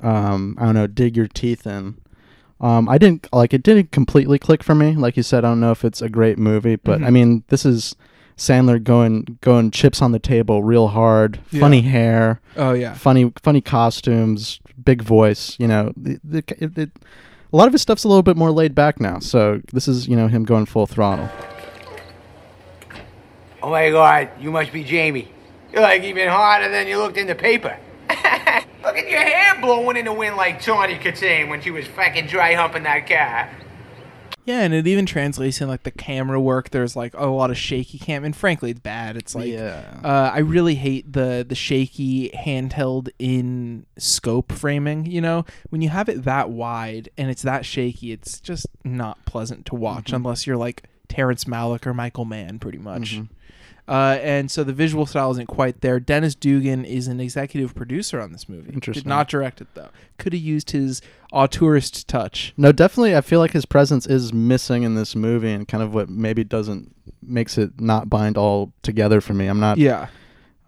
um, 0.00 0.56
I 0.58 0.64
don't 0.64 0.74
know, 0.74 0.86
dig 0.86 1.16
your 1.18 1.28
teeth 1.28 1.66
in. 1.66 1.98
Um, 2.62 2.88
I 2.88 2.96
didn't 2.98 3.28
like 3.32 3.52
it. 3.52 3.62
Didn't 3.62 3.92
completely 3.92 4.38
click 4.38 4.62
for 4.64 4.74
me. 4.74 4.96
Like 4.96 5.16
you 5.18 5.22
said, 5.22 5.44
I 5.44 5.48
don't 5.50 5.60
know 5.60 5.70
if 5.70 5.84
it's 5.84 6.00
a 6.02 6.08
great 6.08 6.38
movie, 6.38 6.76
but 6.76 7.02
I 7.02 7.08
Mhm. 7.08 7.12
mean, 7.12 7.44
this 7.48 7.66
is 7.66 7.94
Sandler 8.38 8.82
going 8.82 9.36
going 9.42 9.70
chips 9.70 10.00
on 10.00 10.12
the 10.12 10.18
table 10.18 10.62
real 10.64 10.88
hard. 10.88 11.40
Yeah. 11.50 11.60
Funny 11.60 11.82
hair. 11.82 12.40
oh 12.56 12.72
yeah 12.72 12.94
funny 12.94 13.30
funny 13.42 13.60
costumes, 13.60 14.60
big 14.82 15.02
voice. 15.02 15.56
You 15.60 15.68
know, 15.68 15.92
the, 15.94 16.18
the, 16.24 16.38
it, 16.58 16.78
it, 16.78 16.90
a 17.52 17.56
lot 17.56 17.66
of 17.66 17.72
his 17.74 17.82
stuff's 17.82 18.04
a 18.04 18.08
little 18.08 18.22
bit 18.22 18.36
more 18.36 18.50
laid 18.50 18.74
back 18.74 18.98
now. 19.00 19.18
So 19.18 19.60
this 19.74 19.86
is 19.88 20.08
you 20.08 20.16
know 20.16 20.28
him 20.28 20.44
going 20.44 20.64
full 20.66 20.86
throttle. 20.86 21.28
Oh 23.62 23.70
my 23.70 23.90
god, 23.90 24.30
you 24.40 24.50
must 24.50 24.72
be 24.72 24.84
Jamie. 24.84 25.30
You're 25.72 25.82
like 25.82 26.02
even 26.02 26.28
hotter 26.28 26.68
than 26.70 26.86
you 26.86 26.98
looked 26.98 27.16
in 27.16 27.26
the 27.26 27.34
paper. 27.34 27.76
Look 28.08 28.96
at 28.96 29.10
your 29.10 29.20
hair 29.20 29.60
blowing 29.60 29.96
in 29.96 30.04
the 30.06 30.12
wind 30.12 30.36
like 30.36 30.62
Tawny 30.62 30.94
Kitaen 30.94 31.48
when 31.50 31.60
she 31.60 31.70
was 31.70 31.86
fucking 31.88 32.26
dry 32.26 32.54
humping 32.54 32.84
that 32.84 33.06
car. 33.06 33.50
Yeah, 34.46 34.60
and 34.62 34.72
it 34.72 34.86
even 34.86 35.04
translates 35.04 35.60
in 35.60 35.68
like 35.68 35.82
the 35.82 35.90
camera 35.90 36.40
work. 36.40 36.70
There's 36.70 36.96
like 36.96 37.12
a 37.14 37.26
lot 37.26 37.50
of 37.50 37.58
shaky 37.58 37.98
cam, 37.98 38.24
and 38.24 38.34
frankly, 38.34 38.70
it's 38.70 38.80
bad. 38.80 39.16
It's 39.18 39.34
like, 39.34 39.48
Yeah. 39.48 40.00
uh, 40.02 40.30
I 40.32 40.38
really 40.38 40.76
hate 40.76 41.12
the 41.12 41.44
the 41.46 41.54
shaky 41.54 42.30
handheld 42.30 43.10
in 43.18 43.84
scope 43.98 44.52
framing. 44.52 45.04
You 45.04 45.20
know, 45.20 45.44
when 45.68 45.82
you 45.82 45.90
have 45.90 46.08
it 46.08 46.24
that 46.24 46.48
wide 46.48 47.10
and 47.18 47.28
it's 47.30 47.42
that 47.42 47.66
shaky, 47.66 48.12
it's 48.12 48.40
just 48.40 48.66
not 48.84 49.22
pleasant 49.26 49.66
to 49.66 49.74
watch 49.74 50.06
Mm-hmm. 50.06 50.16
unless 50.16 50.46
you're 50.46 50.56
like 50.56 50.84
Terrence 51.08 51.44
Malick 51.44 51.84
or 51.86 51.92
Michael 51.92 52.24
Mann, 52.24 52.58
pretty 52.58 52.78
much. 52.78 53.16
Mm-hmm. 53.16 53.34
Uh, 53.88 54.18
and 54.22 54.50
so 54.50 54.62
the 54.62 54.72
visual 54.72 55.06
style 55.06 55.30
isn't 55.30 55.46
quite 55.46 55.80
there. 55.80 55.98
Dennis 55.98 56.34
Dugan 56.34 56.84
is 56.84 57.08
an 57.08 57.20
executive 57.20 57.74
producer 57.74 58.20
on 58.20 58.32
this 58.32 58.48
movie. 58.48 58.66
Did 58.66 58.74
Interesting. 58.74 59.08
not 59.08 59.28
direct 59.28 59.60
it 59.62 59.68
though. 59.74 59.88
Could 60.18 60.34
have 60.34 60.42
used 60.42 60.72
his 60.72 61.00
auteurist 61.32 62.06
touch. 62.06 62.52
No, 62.56 62.70
definitely. 62.70 63.16
I 63.16 63.22
feel 63.22 63.40
like 63.40 63.52
his 63.52 63.64
presence 63.64 64.06
is 64.06 64.32
missing 64.32 64.82
in 64.82 64.94
this 64.94 65.16
movie, 65.16 65.52
and 65.52 65.66
kind 65.66 65.82
of 65.82 65.94
what 65.94 66.10
maybe 66.10 66.44
doesn't 66.44 66.94
makes 67.22 67.56
it 67.56 67.80
not 67.80 68.10
bind 68.10 68.36
all 68.36 68.72
together 68.82 69.20
for 69.20 69.32
me. 69.32 69.46
I'm 69.46 69.60
not. 69.60 69.78
Yeah. 69.78 70.08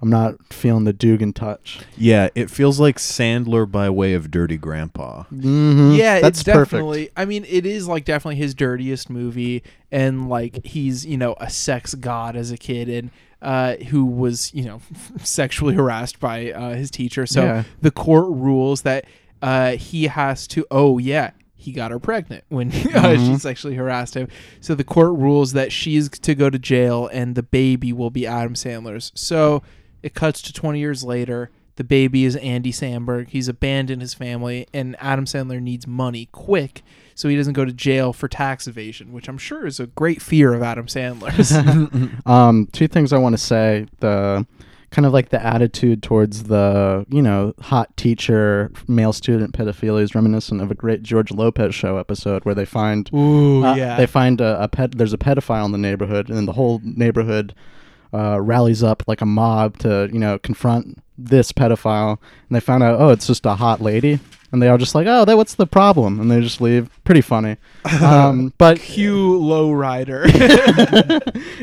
I'm 0.03 0.09
not 0.11 0.35
feeling 0.53 0.85
the 0.85 0.93
Dugan 0.93 1.33
touch. 1.35 1.81
Yeah, 1.97 2.31
it 2.35 2.49
feels 2.51 2.81
like 2.81 2.97
Sandler 2.97 3.71
by 3.71 3.91
way 3.91 4.15
of 4.15 4.31
Dirty 4.31 4.57
Grandpa. 4.57 5.25
Mm-hmm. 5.25 5.93
Yeah, 5.93 6.21
that's 6.21 6.41
it's 6.41 6.45
perfect. 6.45 6.71
definitely. 6.71 7.11
I 7.17 7.25
mean, 7.27 7.45
it 7.49 7.67
is 7.67 7.87
like 7.87 8.05
definitely 8.07 8.37
his 8.37 8.55
dirtiest 8.55 9.11
movie, 9.11 9.63
and 9.91 10.29
like 10.29 10.65
he's 10.65 11.05
you 11.05 11.17
know 11.19 11.35
a 11.41 11.51
sex 11.51 11.95
god 11.95 12.35
as 12.37 12.51
a 12.51 12.57
kid, 12.57 12.89
and 12.89 13.11
uh, 13.43 13.77
who 13.91 14.05
was 14.07 14.55
you 14.55 14.65
know 14.65 14.81
sexually 15.23 15.75
harassed 15.75 16.19
by 16.19 16.51
uh, 16.53 16.75
his 16.75 16.91
teacher. 16.91 17.27
So 17.27 17.43
Yeah. 17.45 17.63
the 17.83 17.91
court 17.91 18.29
rules 18.31 18.83
that 18.83 19.05
uh, 19.43 19.73
he 19.73 20.05
has 20.07 20.47
to. 20.49 20.67
Oh 20.71 20.97
yeah. 20.99 21.33
He 21.55 21.73
got 21.73 21.91
her 21.91 21.99
pregnant 21.99 22.45
when 22.49 22.69
uh, 22.73 22.73
Mm-hmm. 22.73 23.33
she 23.35 23.39
sexually 23.39 23.75
harassed 23.77 24.15
him. 24.15 24.29
So 24.63 24.75
the 24.75 24.83
court 24.83 25.19
rules 25.19 25.53
that 25.53 25.73
she's 25.73 26.09
to 26.09 26.35
go 26.35 26.49
to 26.49 26.59
jail 26.59 27.07
and 27.13 27.35
the 27.35 27.43
baby 27.43 27.93
will 27.93 28.09
be 28.09 28.27
Adam 28.27 28.55
Sandler's. 28.55 29.13
So 29.15 29.63
it 30.03 30.15
cuts 30.15 30.43
to 30.43 30.53
20 30.53 30.79
years 30.79 31.05
later. 31.05 31.51
The 31.77 31.85
baby 31.85 32.25
is 32.25 32.37
Andy 32.37 32.73
Samberg. 32.73 33.29
He's 33.29 33.49
abandoned 33.49 34.03
his 34.03 34.13
family, 34.13 34.67
and 34.75 34.97
Adam 35.01 35.25
Sandler 35.25 35.63
needs 35.63 35.87
money 35.87 36.29
quick 36.31 36.83
so 37.21 37.29
he 37.29 37.37
doesn't 37.37 37.53
go 37.53 37.67
to 37.67 37.73
jail 37.73 38.15
for 38.15 38.29
tax 38.29 38.67
evasion, 38.67 39.13
which 39.13 39.29
I'm 39.29 39.37
sure 39.37 39.67
is 39.67 39.79
a 39.79 39.89
great 39.89 40.23
fear 40.23 40.55
of 40.55 40.63
Adam 40.63 40.87
Sandler's. 40.87 41.53
Um, 42.27 42.69
two 42.73 42.89
things 42.89 43.13
I 43.13 43.19
want 43.19 43.35
to 43.35 43.43
say. 43.43 43.87
The 44.01 44.47
kind 44.91 45.05
of 45.05 45.13
like 45.13 45.29
the 45.29 45.45
attitude 45.45 46.03
towards 46.03 46.45
the 46.45 47.05
you 47.09 47.21
know 47.21 47.53
hot 47.61 47.95
teacher 47.97 48.73
male 48.89 49.13
student 49.13 49.53
pedophilia 49.53 50.03
is 50.03 50.15
reminiscent 50.15 50.61
of 50.63 50.71
a 50.71 50.75
great 50.75 51.03
George 51.03 51.31
Lopez 51.31 51.75
show 51.75 51.99
episode 51.99 52.45
where 52.45 52.55
they 52.55 52.65
find 52.65 53.11
Ooh, 53.15 53.65
uh, 53.65 53.75
yeah. 53.75 53.97
they 53.97 54.07
find 54.07 54.41
a, 54.41 54.63
a 54.63 54.69
pet. 54.69 54.97
There's 54.97 55.13
a 55.13 55.19
pedophile 55.19 55.67
in 55.67 55.73
the 55.73 55.79
neighborhood, 55.79 56.29
and 56.29 56.39
then 56.39 56.47
the 56.47 56.55
whole 56.55 56.81
neighborhood 56.83 57.55
uh, 58.13 58.41
rallies 58.41 58.83
up 58.83 59.03
like 59.07 59.21
a 59.21 59.27
mob 59.27 59.79
to 59.79 60.09
you 60.13 60.19
know 60.19 60.39
confront 60.39 61.03
this 61.19 61.53
pedophile. 61.53 62.19
And 62.49 62.57
they 62.57 62.61
found 62.61 62.83
out, 62.83 63.01
oh, 63.01 63.11
it's 63.11 63.27
just 63.27 63.47
a 63.47 63.55
hot 63.55 63.81
lady, 63.81 64.21
and 64.53 64.61
they 64.61 64.69
are 64.69 64.79
just 64.79 64.95
like, 64.95 65.07
oh, 65.07 65.25
that 65.25 65.37
what's 65.37 65.55
the 65.55 65.67
problem? 65.67 66.21
And 66.21 66.31
they 66.31 66.41
just 66.41 66.61
leave. 66.61 66.91
Pretty 67.05 67.21
funny. 67.21 67.57
Um, 68.03 68.53
but 68.59 68.79
Cue 68.79 69.39
Lowrider. 69.41 70.27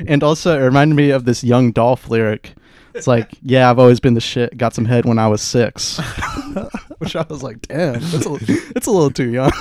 and 0.07 0.23
also 0.23 0.57
it 0.59 0.63
reminded 0.63 0.95
me 0.95 1.09
of 1.11 1.25
this 1.25 1.43
Young 1.43 1.71
Dolph 1.71 2.09
lyric. 2.09 2.53
It's 2.93 3.07
like, 3.07 3.29
yeah, 3.41 3.69
I've 3.69 3.79
always 3.79 3.99
been 3.99 4.15
the 4.15 4.21
shit. 4.21 4.57
Got 4.57 4.73
some 4.73 4.85
head 4.85 5.05
when 5.05 5.19
I 5.19 5.27
was 5.27 5.41
six, 5.41 5.99
which 6.97 7.15
I 7.15 7.25
was 7.29 7.43
like, 7.43 7.61
damn, 7.67 7.95
it's 7.97 8.25
a, 8.25 8.73
that's 8.73 8.87
a 8.87 8.91
little 8.91 9.11
too 9.11 9.29
young. 9.29 9.51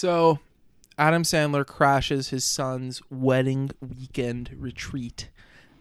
So, 0.00 0.38
Adam 0.96 1.24
Sandler 1.24 1.66
crashes 1.66 2.28
his 2.28 2.44
son's 2.44 3.02
wedding 3.10 3.72
weekend 3.80 4.48
retreat. 4.56 5.28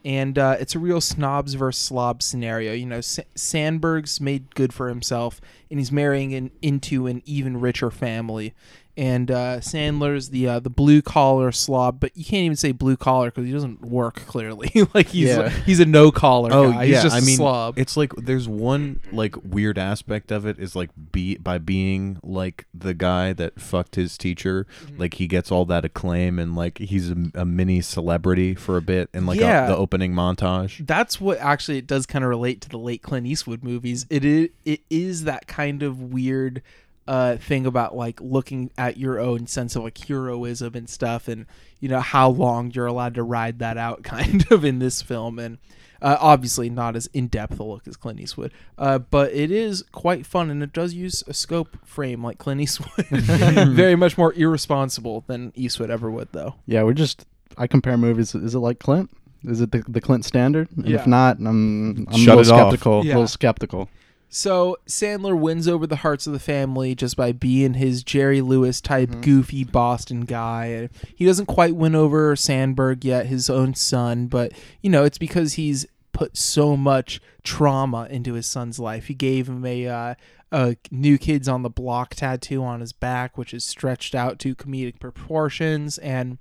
And 0.03 0.39
uh, 0.39 0.57
it's 0.59 0.73
a 0.73 0.79
real 0.79 1.01
snobs 1.01 1.53
versus 1.53 1.79
slobs 1.79 2.25
scenario. 2.25 2.73
You 2.73 2.87
know, 2.87 2.99
Sa- 2.99 3.21
Sandberg's 3.35 4.19
made 4.19 4.55
good 4.55 4.73
for 4.73 4.89
himself, 4.89 5.39
and 5.69 5.79
he's 5.79 5.91
marrying 5.91 6.33
an, 6.33 6.49
into 6.63 7.05
an 7.05 7.21
even 7.25 7.61
richer 7.61 7.91
family. 7.91 8.55
And 8.97 9.29
uh, 9.29 9.59
Sandler's 9.59 10.29
the 10.31 10.47
uh, 10.47 10.59
the 10.59 10.69
blue 10.71 11.01
collar 11.01 11.51
slob, 11.51 11.99
but 11.99 12.17
you 12.17 12.25
can't 12.25 12.41
even 12.43 12.57
say 12.57 12.71
blue 12.71 12.97
collar 12.97 13.27
because 13.29 13.45
he 13.45 13.51
doesn't 13.51 13.81
work 13.85 14.15
clearly. 14.25 14.71
like 14.93 15.07
he's 15.09 15.29
Yeah. 15.29 15.49
he's 15.49 15.79
a 15.79 15.85
no 15.85 16.11
collar 16.11 16.49
Oh 16.51 16.71
guy. 16.71 16.83
yeah, 16.85 16.93
he's 16.95 17.03
just 17.03 17.15
I 17.15 17.19
a 17.19 17.21
mean, 17.21 17.37
slob. 17.37 17.77
it's 17.77 17.95
like 17.95 18.13
there's 18.15 18.47
one 18.47 18.99
like 19.11 19.35
weird 19.43 19.77
aspect 19.77 20.31
of 20.31 20.45
it 20.45 20.57
is 20.59 20.75
like 20.75 20.89
be 21.11 21.37
by 21.37 21.59
being 21.59 22.19
like 22.23 22.65
the 22.73 22.93
guy 22.93 23.33
that 23.33 23.61
fucked 23.61 23.95
his 23.95 24.17
teacher, 24.17 24.65
Mm-hmm. 24.83 24.99
like 24.99 25.13
he 25.15 25.27
gets 25.27 25.51
all 25.51 25.65
that 25.65 25.85
acclaim 25.85 26.39
and 26.39 26.55
like 26.55 26.79
he's 26.79 27.11
a, 27.11 27.15
a 27.35 27.45
mini 27.45 27.81
celebrity 27.81 28.55
for 28.55 28.77
a 28.77 28.81
bit 28.81 29.09
in 29.13 29.25
like 29.25 29.39
Yeah. 29.39 29.65
a, 29.65 29.67
the 29.69 29.77
opening 29.77 30.13
montage. 30.13 30.85
that's 30.87 31.21
what 31.21 31.37
actually 31.39 31.77
it 31.77 31.85
does 31.87 32.05
kind 32.07 32.23
of 32.25 32.29
relate 32.29 32.61
to 32.61 32.69
the 32.69 32.79
late 32.79 33.01
Clint 33.03 33.27
Eastwood 33.27 33.63
movies. 33.63 34.05
It 34.09 34.25
is 34.25 34.49
it 34.65 34.81
is 34.89 35.25
that 35.25 35.45
kind 35.47 35.83
of 35.83 36.01
weird 36.01 36.61
uh 37.07 37.37
thing 37.37 37.65
about 37.65 37.95
like 37.95 38.19
looking 38.21 38.69
at 38.77 38.97
your 38.97 39.19
own 39.19 39.47
sense 39.47 39.75
of 39.75 39.83
like 39.83 39.97
heroism 39.97 40.75
and 40.75 40.89
stuff 40.89 41.27
and 41.27 41.45
you 41.79 41.87
know 41.87 41.99
how 41.99 42.29
long 42.29 42.71
you're 42.71 42.85
allowed 42.85 43.13
to 43.15 43.23
ride 43.23 43.59
that 43.59 43.77
out 43.77 44.03
kind 44.15 44.45
of 44.51 44.65
in 44.65 44.79
this 44.79 45.01
film 45.01 45.39
and 45.39 45.57
uh, 45.99 46.15
obviously 46.19 46.69
not 46.69 46.95
as 46.95 47.07
in-depth 47.07 47.59
a 47.59 47.63
look 47.63 47.87
as 47.87 47.97
Clint 47.97 48.19
Eastwood, 48.19 48.51
uh, 48.77 48.99
but 48.99 49.31
it 49.33 49.49
is 49.49 49.83
quite 49.91 50.27
fun 50.27 50.51
and 50.51 50.61
it 50.61 50.71
does 50.71 50.93
use 50.93 51.23
a 51.25 51.33
scope 51.33 51.75
frame 51.83 52.23
like 52.23 52.37
Clint 52.37 52.61
Eastwood. 52.61 53.07
Very 53.09 53.95
much 53.95 54.15
more 54.15 54.31
irresponsible 54.33 55.23
than 55.25 55.51
Eastwood 55.55 55.89
ever 55.89 56.11
would, 56.11 56.27
though. 56.33 56.53
Yeah, 56.67 56.83
we're 56.83 56.93
just. 56.93 57.25
I 57.57 57.65
compare 57.65 57.97
movies. 57.97 58.35
Is 58.35 58.53
it 58.53 58.59
like 58.59 58.77
Clint? 58.77 59.09
Is 59.43 59.59
it 59.59 59.71
the, 59.71 59.83
the 59.87 59.99
Clint 59.99 60.23
standard? 60.23 60.67
And 60.77 60.87
Yeah. 60.87 60.97
if 60.97 61.07
not, 61.07 61.37
I'm 61.39 62.07
I'm 62.09 62.13
Shut 62.13 62.35
a 62.35 62.37
little 62.37 62.53
off. 62.53 62.69
skeptical. 62.69 63.03
Yeah. 63.03 63.13
A 63.13 63.15
little 63.15 63.27
skeptical. 63.27 63.89
So 64.29 64.77
Sandler 64.87 65.37
wins 65.37 65.67
over 65.67 65.87
the 65.87 65.97
hearts 65.97 66.27
of 66.27 66.33
the 66.33 66.39
family 66.39 66.95
just 66.95 67.15
by 67.15 67.31
being 67.31 67.75
his 67.75 68.03
Jerry 68.03 68.41
Lewis 68.41 68.81
type 68.81 69.21
goofy 69.21 69.63
Boston 69.63 70.21
guy. 70.21 70.89
He 71.15 71.25
doesn't 71.25 71.45
quite 71.45 71.75
win 71.75 71.95
over 71.95 72.35
Sandberg 72.35 73.05
yet, 73.05 73.27
his 73.27 73.49
own 73.49 73.73
son, 73.73 74.27
but 74.27 74.51
you 74.81 74.89
know 74.89 75.03
it's 75.03 75.17
because 75.17 75.53
he's 75.53 75.85
put 76.11 76.35
so 76.35 76.75
much 76.75 77.21
trauma 77.43 78.07
into 78.09 78.33
his 78.33 78.47
son's 78.47 78.79
life. 78.79 79.05
He 79.07 79.13
gave 79.13 79.47
him 79.47 79.65
a 79.65 79.87
uh, 79.87 80.15
a 80.51 80.77
new 80.91 81.17
kids 81.17 81.47
on 81.47 81.61
the 81.61 81.69
block 81.69 82.15
tattoo 82.15 82.63
on 82.63 82.79
his 82.79 82.93
back, 82.93 83.37
which 83.37 83.53
is 83.53 83.63
stretched 83.63 84.15
out 84.15 84.39
to 84.39 84.55
comedic 84.55 84.99
proportions 84.99 85.97
and 85.97 86.37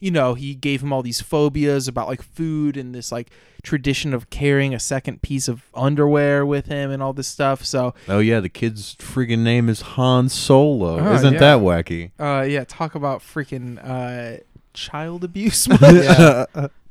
you 0.00 0.10
know, 0.10 0.34
he 0.34 0.54
gave 0.54 0.82
him 0.82 0.92
all 0.92 1.02
these 1.02 1.20
phobias 1.20 1.88
about 1.88 2.08
like 2.08 2.22
food 2.22 2.76
and 2.76 2.94
this 2.94 3.10
like 3.12 3.30
tradition 3.62 4.12
of 4.12 4.28
carrying 4.28 4.74
a 4.74 4.78
second 4.78 5.22
piece 5.22 5.48
of 5.48 5.62
underwear 5.74 6.44
with 6.44 6.66
him 6.66 6.90
and 6.90 7.02
all 7.02 7.12
this 7.14 7.28
stuff. 7.28 7.64
So, 7.64 7.94
Oh 8.08 8.18
yeah, 8.18 8.40
the 8.40 8.48
kid's 8.50 8.94
friggin' 8.96 9.38
name 9.38 9.68
is 9.68 9.80
Han 9.80 10.28
Solo. 10.28 10.98
Oh, 11.00 11.14
Isn't 11.14 11.34
yeah. 11.34 11.40
that 11.40 11.58
wacky? 11.60 12.10
uh, 12.18 12.42
yeah, 12.42 12.64
talk 12.64 12.94
about 12.94 13.20
freaking 13.20 13.78
uh, 13.82 14.42
child 14.74 15.24
abuse. 15.24 15.66
Yeah. 15.80 16.46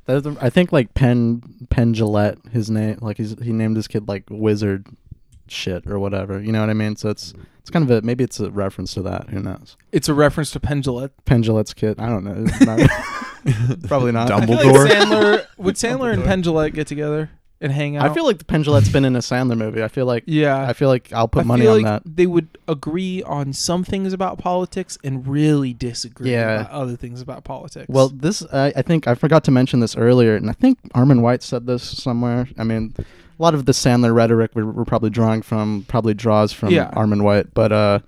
That's 0.05 0.27
I 0.41 0.49
think 0.49 0.73
like 0.73 0.93
Pen 0.95 1.41
Penn 1.69 1.93
Jillette, 1.93 2.51
his 2.51 2.69
name, 2.69 2.97
like 3.01 3.15
he's 3.15 3.39
he 3.41 3.53
named 3.53 3.77
his 3.77 3.87
kid 3.87 4.05
like 4.09 4.25
Wizard 4.29 4.85
shit 5.47 5.85
or 5.87 5.99
whatever. 5.99 6.41
You 6.41 6.51
know 6.51 6.59
what 6.61 6.69
I 6.69 6.73
mean? 6.73 6.95
So 6.95 7.09
it's 7.09 7.33
it's 7.59 7.69
kind 7.69 7.89
of 7.89 7.91
a 7.91 8.01
maybe 8.05 8.23
it's 8.23 8.39
a 8.39 8.51
reference 8.51 8.93
to 8.95 9.01
that. 9.03 9.29
Who 9.29 9.39
knows? 9.41 9.77
it's 9.91 10.09
a 10.09 10.13
reference 10.13 10.51
to 10.51 10.59
Penn 10.59 10.81
Jillette. 10.81 11.11
Pendulette's 11.25 11.47
Jillette's 11.47 11.73
kid. 11.73 11.99
I 11.99 12.07
don't 12.07 12.23
know. 12.23 12.45
Not- 12.65 12.89
probably 13.87 14.11
not. 14.11 14.29
Dumbledore? 14.29 14.47
like 14.87 14.91
Sandler 14.91 15.45
would 15.57 15.75
Sandler 15.75 16.13
and 16.13 16.23
Penn 16.23 16.43
Jillette 16.43 16.73
get 16.73 16.87
together 16.87 17.29
and 17.61 17.71
hang 17.71 17.95
out. 17.95 18.09
I 18.09 18.13
feel 18.13 18.25
like 18.25 18.37
the 18.39 18.45
Penn 18.45 18.63
Jillette's 18.63 18.89
been 18.89 19.05
in 19.05 19.15
a 19.15 19.19
Sandler 19.19 19.57
movie. 19.57 19.81
I 19.83 19.87
feel 19.87 20.05
like 20.05 20.23
yeah. 20.27 20.67
I 20.67 20.73
feel 20.73 20.89
like 20.89 21.13
I'll 21.13 21.27
put 21.29 21.41
I 21.41 21.47
money 21.47 21.61
feel 21.63 21.73
on 21.75 21.81
like 21.83 22.03
that. 22.03 22.15
they 22.17 22.25
would 22.25 22.57
agree 22.67 23.23
on 23.23 23.53
some 23.53 23.83
things 23.85 24.11
about 24.11 24.37
politics 24.37 24.97
and 25.03 25.25
really 25.27 25.73
disagree 25.73 26.31
Yeah. 26.31 26.61
about 26.61 26.71
other 26.71 26.95
things 26.97 27.21
about 27.21 27.43
politics. 27.45 27.85
Well, 27.87 28.09
this 28.09 28.43
I 28.51 28.73
I 28.75 28.81
think 28.81 29.07
I 29.07 29.15
forgot 29.15 29.43
to 29.45 29.51
mention 29.51 29.79
this 29.79 29.95
earlier, 29.95 30.35
and 30.35 30.49
I 30.49 30.53
think 30.53 30.79
Armond 30.93 31.21
White 31.21 31.43
said 31.43 31.65
this 31.65 31.83
somewhere. 31.83 32.47
I 32.57 32.63
mean, 32.65 32.93
a 33.37 33.41
lot 33.41 33.53
of 33.53 33.65
the 33.65 33.71
Sandler 33.71 34.13
rhetoric 34.13 34.51
we're, 34.55 34.65
we're 34.65 34.85
probably 34.85 35.09
drawing 35.09 35.41
from 35.41 35.85
probably 35.87 36.13
draws 36.13 36.51
from 36.53 36.69
Yeah. 36.69 36.91
Armond 36.91 37.23
White, 37.23 37.53
but 37.53 37.71
uh, 37.71 37.99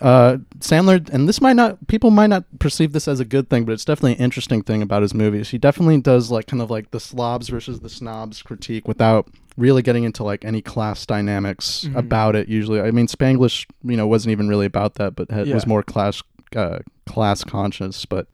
uh, 0.00 0.36
Sandler, 0.58 1.08
and 1.10 1.28
this 1.28 1.40
might 1.40 1.54
not 1.54 1.86
people 1.86 2.10
might 2.10 2.26
not 2.26 2.44
perceive 2.58 2.92
this 2.92 3.08
as 3.08 3.18
a 3.20 3.24
good 3.24 3.48
thing, 3.48 3.64
but 3.64 3.72
it's 3.72 3.84
definitely 3.84 4.12
an 4.14 4.18
interesting 4.18 4.62
thing 4.62 4.82
about 4.82 5.02
his 5.02 5.14
movies. 5.14 5.50
He 5.50 5.58
definitely 5.58 6.00
does 6.00 6.30
like 6.30 6.46
kind 6.46 6.60
of 6.62 6.70
like 6.70 6.90
the 6.90 7.00
slobs 7.00 7.48
versus 7.48 7.80
the 7.80 7.88
snobs 7.88 8.42
critique 8.42 8.86
without 8.86 9.28
really 9.56 9.80
getting 9.80 10.04
into 10.04 10.22
like 10.22 10.44
any 10.44 10.60
class 10.60 11.06
dynamics 11.06 11.84
Mhm. 11.88 11.96
about 11.96 12.36
it. 12.36 12.46
Usually, 12.48 12.80
I 12.80 12.90
mean, 12.90 13.06
Spanglish, 13.06 13.66
you 13.84 13.96
know, 13.96 14.06
wasn't 14.06 14.32
even 14.32 14.48
really 14.48 14.66
about 14.66 14.94
that, 14.96 15.16
but 15.16 15.30
had, 15.30 15.48
was 15.48 15.64
Yeah. 15.64 15.68
more 15.68 15.82
class 15.82 16.22
uh, 16.54 16.78
class 17.06 17.42
conscious, 17.44 18.04
but. 18.06 18.26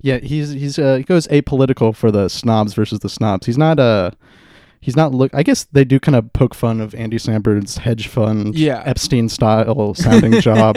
Yeah, 0.00 0.18
he's 0.18 0.50
he's 0.50 0.78
uh, 0.78 0.96
he 0.96 1.02
goes 1.02 1.26
apolitical 1.28 1.94
for 1.96 2.10
the 2.10 2.28
snobs 2.28 2.74
versus 2.74 2.98
the 2.98 3.08
snobs. 3.08 3.46
He's 3.46 3.56
not 3.56 3.78
uh 3.80 4.10
he's 4.84 4.96
not 4.96 5.12
look. 5.14 5.32
I 5.34 5.42
guess 5.42 5.64
they 5.64 5.84
do 5.84 5.98
kind 5.98 6.14
of 6.14 6.30
poke 6.34 6.54
fun 6.54 6.80
of 6.82 6.94
Andy 6.94 7.16
Samberg's 7.16 7.78
hedge 7.78 8.06
fund, 8.06 8.54
Yeah. 8.54 8.82
Epstein 8.84 9.30
style 9.30 9.94
sounding 10.04 10.40
job. 10.42 10.76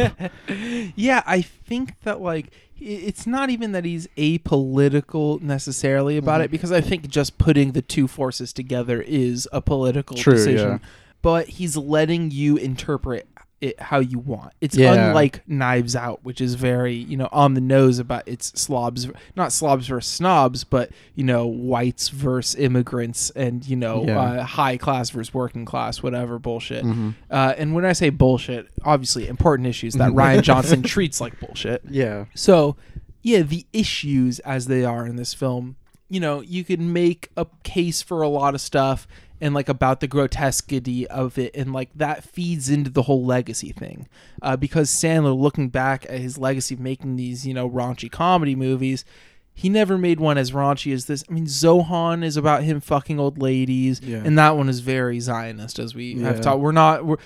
yeah, 0.96 1.24
I 1.28 1.42
think 1.42 2.00
that 2.04 2.22
like 2.22 2.52
it's 2.80 3.28
not 3.28 3.50
even 3.50 3.72
that 3.74 3.84
he's 3.86 4.08
apolitical 4.18 5.42
necessarily 5.42 6.16
Mm-hmm. 6.16 6.24
about 6.26 6.42
it 6.42 6.52
because 6.52 6.72
I 6.72 6.80
think 6.82 7.10
just 7.10 7.38
putting 7.38 7.72
the 7.74 7.82
two 7.82 8.08
forces 8.08 8.54
together 8.54 9.02
is 9.02 9.48
a 9.52 9.62
political 9.62 10.16
True, 10.16 10.34
decision. 10.34 10.70
yeah. 10.70 10.78
But 11.22 11.48
he's 11.50 11.76
letting 11.76 12.32
you 12.32 12.56
interpret 12.58 13.28
it 13.60 13.80
how 13.80 14.00
you 14.00 14.20
want. 14.20 14.54
It's 14.62 14.78
Yeah. 14.78 14.94
unlike 15.10 15.42
Knives 15.48 15.96
Out, 15.96 16.20
which 16.24 16.40
is 16.42 16.54
very, 16.56 16.94
you 16.96 17.18
know, 17.18 17.28
on 17.32 17.54
the 17.56 17.62
nose 17.62 17.98
about 18.00 18.28
its 18.28 18.60
slobs, 18.60 19.08
not 19.36 19.52
slobs 19.52 19.88
versus 19.88 20.12
snobs, 20.12 20.64
but, 20.64 20.92
you 21.16 21.24
know, 21.24 21.48
whites 21.48 22.10
versus 22.10 22.56
immigrants 22.56 23.32
and, 23.32 23.68
you 23.68 23.76
know, 23.76 24.06
Yeah. 24.06 24.20
uh, 24.20 24.44
high 24.44 24.78
class 24.78 25.10
versus 25.10 25.34
working 25.34 25.66
class, 25.66 26.04
whatever 26.04 26.38
bullshit. 26.38 26.86
Mhm. 26.86 27.16
Uh, 27.32 27.54
and 27.58 27.74
when 27.74 27.84
I 27.86 27.94
say 27.94 28.10
bullshit, 28.10 28.68
obviously 28.84 29.28
important 29.28 29.68
issues 29.68 29.96
that 29.96 30.12
Rian 30.12 30.42
Johnson 30.44 30.82
treats 30.84 31.20
like 31.20 31.40
bullshit. 31.40 31.82
Yeah. 31.90 32.26
So, 32.36 32.76
yeah, 33.24 33.42
the 33.42 33.66
issues 33.74 34.40
as 34.40 34.68
they 34.68 34.86
are 34.86 35.06
in 35.08 35.16
this 35.16 35.34
film, 35.34 35.76
you 36.10 36.20
know, 36.20 36.42
you 36.42 36.64
can 36.64 36.94
make 36.94 37.30
a 37.36 37.46
case 37.64 38.02
for 38.02 38.22
a 38.22 38.30
lot 38.30 38.56
of 38.56 38.62
stuff 38.62 39.08
and 39.40 39.54
like 39.54 39.70
about 39.70 40.00
the 40.00 40.08
grotesquity 40.08 41.06
of 41.08 41.38
it 41.38 41.56
and 41.56 41.72
like 41.74 41.90
that 41.94 42.24
feeds 42.24 42.70
into 42.70 42.90
the 42.90 43.04
whole 43.04 43.24
legacy 43.26 43.72
thing. 43.72 44.08
Uh, 44.42 44.58
because 44.58 44.90
Sandler 44.90 45.38
looking 45.38 45.70
back 45.70 46.06
at 46.06 46.20
his 46.20 46.38
legacy 46.38 46.74
of 46.76 46.80
making 46.80 47.18
these, 47.18 47.46
you 47.46 47.54
know, 47.54 47.70
raunchy 47.70 48.12
comedy 48.12 48.56
movies, 48.56 49.06
he 49.54 49.70
never 49.70 49.98
made 49.98 50.20
one 50.20 50.38
as 50.38 50.52
raunchy 50.52 50.94
as 50.94 51.06
this. 51.06 51.24
I 51.30 51.34
mean, 51.34 51.46
Zohan 51.46 52.24
is 52.24 52.38
about 52.38 52.64
him 52.64 52.80
fucking 52.80 53.20
old 53.20 53.40
ladies, 53.40 54.00
Yeah. 54.02 54.22
and 54.24 54.38
that 54.38 54.56
one 54.56 54.70
is 54.70 54.80
very 54.82 55.20
Zionist, 55.20 55.80
as 55.80 55.94
we 55.96 56.20
have 56.22 56.36
Yeah. 56.38 56.42
talked. 56.42 56.60
We're 56.62 56.72
not, 56.72 57.06
we're, 57.06 57.18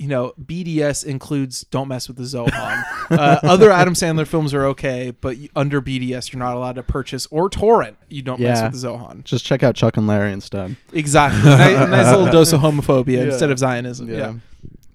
you 0.00 0.08
know, 0.08 0.32
BDS 0.42 1.04
includes 1.04 1.64
"Don't 1.70 1.88
mess 1.88 2.08
with 2.08 2.16
the 2.16 2.22
Zohan." 2.24 2.84
uh, 3.10 3.38
other 3.42 3.70
Adam 3.70 3.94
Sandler 3.94 4.26
films 4.26 4.54
are 4.54 4.64
okay, 4.66 5.12
but 5.20 5.36
under 5.54 5.82
BDS, 5.82 6.32
you're 6.32 6.38
not 6.40 6.56
allowed 6.56 6.76
to 6.76 6.82
purchase 6.82 7.26
or 7.30 7.50
torrent. 7.50 7.96
You 8.08 8.22
don't 8.22 8.40
mess 8.40 8.62
with 8.62 8.80
the 8.80 8.88
Zohan. 8.88 9.24
Just 9.24 9.44
check 9.44 9.62
out 9.62 9.74
Chuck 9.74 9.96
and 9.96 10.06
Larry 10.06 10.32
instead. 10.32 10.76
Exactly. 10.92 11.42
nice, 11.50 11.88
nice 11.88 12.06
little 12.16 12.32
dose 12.32 12.52
of 12.52 12.60
homophobia 12.62 13.18
Yeah. 13.18 13.22
instead 13.24 13.50
of 13.50 13.58
Zionism. 13.58 14.08
yeah. 14.08 14.34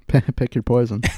Pick 0.36 0.56
your 0.56 0.64
poison. 0.64 1.01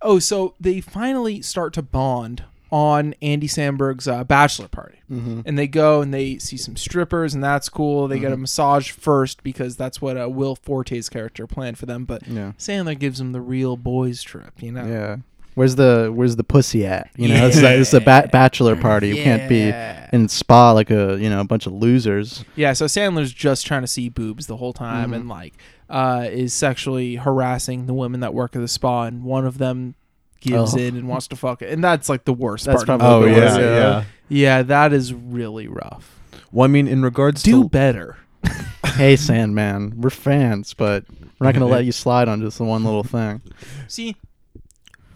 Oh, 0.00 0.18
so 0.20 0.54
they 0.60 0.80
finally 0.80 1.42
start 1.42 1.72
to 1.74 1.82
bond 1.82 2.44
on 2.70 3.14
Andy 3.22 3.48
Samberg's 3.48 4.06
uh, 4.06 4.24
bachelor 4.24 4.68
party. 4.68 4.98
Mm-hmm. 5.10 5.40
And 5.46 5.58
they 5.58 5.66
go 5.66 6.02
and 6.02 6.12
they 6.12 6.38
see 6.38 6.56
some 6.56 6.76
strippers, 6.76 7.34
and 7.34 7.42
that's 7.42 7.68
cool. 7.68 8.08
They 8.08 8.18
get 8.18 8.32
a 8.32 8.36
massage 8.36 8.90
first 8.90 9.42
because 9.42 9.76
that's 9.76 10.02
what 10.02 10.16
uh, 10.20 10.28
Will 10.28 10.54
Forte's 10.56 11.08
character 11.08 11.46
planned 11.46 11.78
for 11.78 11.86
them. 11.86 12.04
But 12.04 12.26
Yeah. 12.26 12.52
Sandler 12.58 12.98
gives 12.98 13.18
them 13.18 13.32
the 13.32 13.40
real 13.40 13.76
boys 13.76 14.22
trip, 14.22 14.52
you 14.62 14.72
know? 14.72 14.86
Yeah. 14.86 15.16
Where's 15.54 15.74
the 15.74 16.12
Where's 16.14 16.36
the 16.36 16.44
pussy 16.44 16.86
at? 16.86 17.10
You 17.16 17.26
know, 17.28 17.48
it's, 17.48 17.56
a, 17.56 17.80
it's 17.80 17.92
a 17.92 18.00
ba- 18.00 18.28
bachelor 18.30 18.76
party. 18.76 19.08
You 19.08 19.16
can't 19.16 19.48
be 19.48 19.72
in 20.16 20.28
spa 20.28 20.70
like 20.70 20.88
a 20.92 21.18
you 21.20 21.28
know 21.28 21.40
a 21.40 21.44
bunch 21.44 21.66
of 21.66 21.72
losers. 21.72 22.44
Yeah, 22.54 22.74
so 22.74 22.84
Sandler's 22.84 23.32
just 23.32 23.66
trying 23.66 23.80
to 23.80 23.88
see 23.88 24.08
boobs 24.08 24.46
the 24.46 24.56
whole 24.58 24.72
time 24.72 25.10
Mhm. 25.10 25.16
and 25.16 25.28
like 25.28 25.54
uh, 25.90 26.26
is 26.30 26.54
sexually 26.54 27.16
harassing 27.16 27.86
the 27.86 27.94
women 27.94 28.20
that 28.20 28.34
work 28.34 28.54
at 28.54 28.60
the 28.60 28.68
spa, 28.68 29.04
and 29.06 29.24
one 29.24 29.44
of 29.44 29.58
them 29.58 29.96
gives 30.40 30.74
Oh. 30.74 30.78
in 30.78 30.96
and 30.96 31.08
wants 31.08 31.28
to 31.28 31.36
fuck 31.36 31.62
it, 31.62 31.70
and 31.72 31.82
that's 31.82 32.08
like 32.08 32.24
the 32.24 32.32
worst 32.32 32.64
That's 32.66 32.84
part. 32.84 32.98
probably 33.00 33.06
the 33.08 33.14
Oh 33.14 33.20
the 33.22 33.30
yeah, 33.40 33.44
worst, 33.46 33.60
yeah, 33.60 33.74
yeah. 33.76 34.04
Yeah, 34.30 34.62
that 34.62 34.92
is 34.92 35.12
really 35.14 35.68
rough. 35.68 36.18
Well, 36.52 36.64
I 36.64 36.68
mean, 36.68 36.86
in 36.88 37.02
regards 37.02 37.42
to 37.44 37.50
Do 37.50 37.62
to 37.64 37.68
better. 37.68 38.16
hey 38.94 39.16
Sandman, 39.16 39.94
we're 40.00 40.10
fans, 40.10 40.74
but 40.74 41.04
we're 41.38 41.46
not 41.46 41.54
gonna 41.54 41.66
let 41.66 41.84
you 41.86 41.92
slide 41.92 42.28
on 42.28 42.40
just 42.40 42.58
the 42.58 42.64
one 42.64 42.84
little 42.84 43.02
thing. 43.04 43.42
See, 43.88 44.16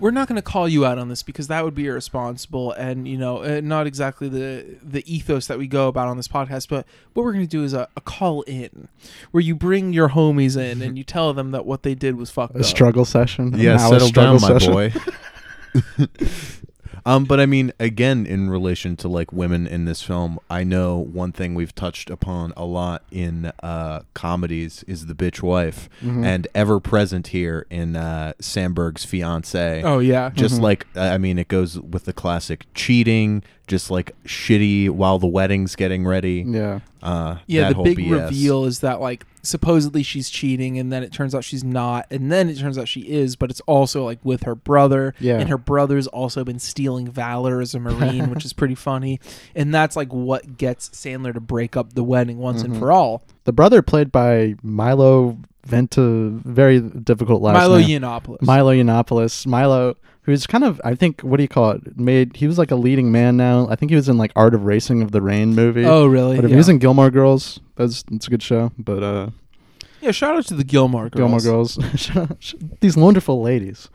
we're 0.03 0.11
not 0.11 0.27
going 0.27 0.35
to 0.35 0.43
call 0.43 0.69
you 0.69 0.85
out 0.85 0.99
on 0.99 1.09
this 1.09 1.23
because 1.23 1.47
that 1.47 1.65
would 1.65 1.77
be 1.77 1.87
irresponsible 1.87 2.73
and 2.73 3.07
you 3.07 3.17
know 3.17 3.45
uh, 3.45 3.61
not 3.63 3.87
exactly 3.87 4.29
the 4.29 4.77
the 4.83 5.05
ethos 5.07 5.47
that 5.47 5.59
we 5.59 5.69
go 5.69 5.87
about 5.87 6.09
on 6.09 6.17
this 6.17 6.27
podcast. 6.27 6.69
But 6.69 6.85
what 7.15 7.23
we're 7.23 7.33
going 7.33 7.47
to 7.47 7.51
do 7.51 7.63
is 7.63 7.73
a, 7.73 7.89
a 7.97 8.01
call 8.01 8.43
in, 8.43 8.89
where 9.31 9.41
you 9.41 9.55
bring 9.55 9.93
your 9.93 10.09
homies 10.09 10.57
in 10.57 10.83
and 10.83 10.99
you 10.99 11.05
tell 11.05 11.33
them 11.33 11.53
that 11.53 11.65
what 11.65 11.85
they 11.85 11.95
did 11.95 12.17
was 12.17 12.31
fucked 12.31 12.57
A 12.57 12.59
up. 12.59 12.65
struggle 12.65 13.05
session. 13.05 13.57
yeah, 13.57 13.75
An 13.75 13.79
settle 13.79 14.09
struggle 14.09 14.39
down, 14.39 14.59
my 14.59 14.67
boy. 14.67 14.93
Um, 17.05 17.25
but 17.25 17.41
I 17.41 17.47
mean, 17.47 17.73
again, 17.81 18.27
in 18.27 18.49
relation 18.51 18.97
to 18.99 19.09
like 19.09 19.33
women 19.33 19.67
in 19.67 19.85
this 19.87 20.03
film, 20.03 20.39
I 20.49 20.63
know 20.65 20.99
one 20.99 21.33
thing 21.33 21.55
we've 21.55 21.75
touched 21.75 22.11
upon 22.11 22.53
a 22.57 22.65
lot 22.65 23.03
in 23.11 23.53
uh, 23.63 24.03
comedies 24.15 24.83
is 24.87 25.07
the 25.07 25.15
bitch 25.15 25.43
wife, 25.43 25.89
Mm-hmm. 26.03 26.25
and 26.25 26.49
ever 26.55 26.79
present 26.81 27.29
here 27.29 27.67
in 27.71 27.97
uh, 27.97 28.33
Sandberg's 28.41 29.05
fiance. 29.05 29.83
Oh 29.83 29.99
yeah. 29.99 30.31
just 30.31 30.55
Mm-hmm. 30.57 30.65
like 30.65 30.87
I 30.97 31.19
mean, 31.19 31.39
it 31.39 31.49
goes 31.49 31.79
with 31.81 32.05
the 32.05 32.13
classic 32.13 32.67
cheating, 32.75 33.43
just 33.67 33.91
like 33.91 34.15
shitty 34.25 34.91
while 34.91 35.19
the 35.19 35.27
wedding's 35.27 35.77
getting 35.77 36.05
ready. 36.07 36.45
Yeah. 36.47 36.81
Uh, 37.03 37.39
Yeah, 37.47 37.63
that 37.63 37.69
the 37.71 37.75
whole 37.75 37.85
big 37.85 37.99
BS. 37.99 38.11
reveal 38.27 38.65
is 38.65 38.81
that 38.81 39.01
like 39.01 39.25
supposedly 39.43 40.03
she's 40.03 40.31
cheating, 40.31 40.79
and 40.79 40.93
then 40.93 41.03
it 41.03 41.13
turns 41.13 41.35
out 41.35 41.43
she's 41.45 41.65
not, 41.65 42.07
and 42.11 42.31
then 42.31 42.49
it 42.49 42.59
turns 42.59 42.79
out 42.79 42.87
she 42.89 43.01
is, 43.01 43.35
but 43.37 43.51
it's 43.51 43.61
also 43.63 44.05
like 44.05 44.19
with 44.25 44.45
her 44.45 44.55
brother, 44.55 45.15
Yeah. 45.19 45.39
and 45.39 45.49
her 45.49 45.59
brother's 45.59 46.07
also 46.07 46.45
been 46.45 46.59
stealing 46.61 47.09
valor 47.11 47.61
as 47.61 47.75
a 47.75 47.81
marine, 47.81 48.31
which 48.31 48.45
is 48.45 48.53
pretty 48.53 48.75
funny, 48.77 49.19
and 49.57 49.75
that's 49.75 49.97
like 49.97 50.13
what 50.13 50.57
gets 50.59 50.91
Sandler 50.91 51.33
to 51.35 51.41
break 51.41 51.77
up 51.77 51.95
the 51.95 52.05
wedding 52.05 52.39
once 52.39 52.63
Mm-hmm. 52.63 52.73
and 52.73 52.81
for 52.81 52.93
all. 52.93 53.23
The 53.45 53.53
brother 53.53 53.83
played 53.83 54.13
by 54.13 54.55
Milo 54.63 55.39
Venta, 55.67 56.31
very 56.45 56.81
difficult 56.81 57.43
last 57.43 57.55
Milo 57.55 57.79
name. 57.79 58.01
Yiannopoulos. 58.03 58.43
Milo 58.43 58.73
Yiannopoulos. 58.75 59.47
Milo, 59.47 59.97
who's 60.23 60.47
kind 60.47 60.65
of, 60.65 60.81
I 60.85 60.95
think, 60.95 61.21
what 61.23 61.37
do 61.37 61.43
you 61.43 61.49
call 61.49 61.73
it? 61.73 61.99
Made 61.99 62.37
he 62.37 62.47
was 62.47 62.59
like 62.59 62.71
a 62.71 62.77
leading 62.77 63.11
man 63.13 63.37
now. 63.37 63.69
I 63.69 63.77
think 63.77 63.91
he 63.91 63.97
was 63.97 64.09
in 64.09 64.19
like 64.19 64.33
Art 64.37 64.55
of 64.55 64.65
Racing 64.65 65.03
of 65.03 65.11
the 65.13 65.21
Rain 65.23 65.55
movie. 65.55 65.85
oh 65.85 66.07
really? 66.07 66.37
But 66.37 66.45
Yeah. 66.45 66.51
He 66.51 66.57
was 66.57 66.69
in 66.69 66.79
Gilmore 66.79 67.11
Girls. 67.11 67.61
That's 67.77 68.03
that's 68.05 68.27
a 68.27 68.31
good 68.31 68.43
show. 68.43 68.73
But 68.79 69.03
uh, 69.03 69.31
yeah, 70.01 70.11
shout 70.11 70.37
out 70.37 70.47
to 70.47 70.55
the 70.55 70.65
Gilmore 70.65 71.09
Girls. 71.09 71.45
Gilmore 71.47 72.27
Girls, 72.27 72.55
these 72.81 72.97
wonderful 72.97 73.41
ladies. 73.41 73.89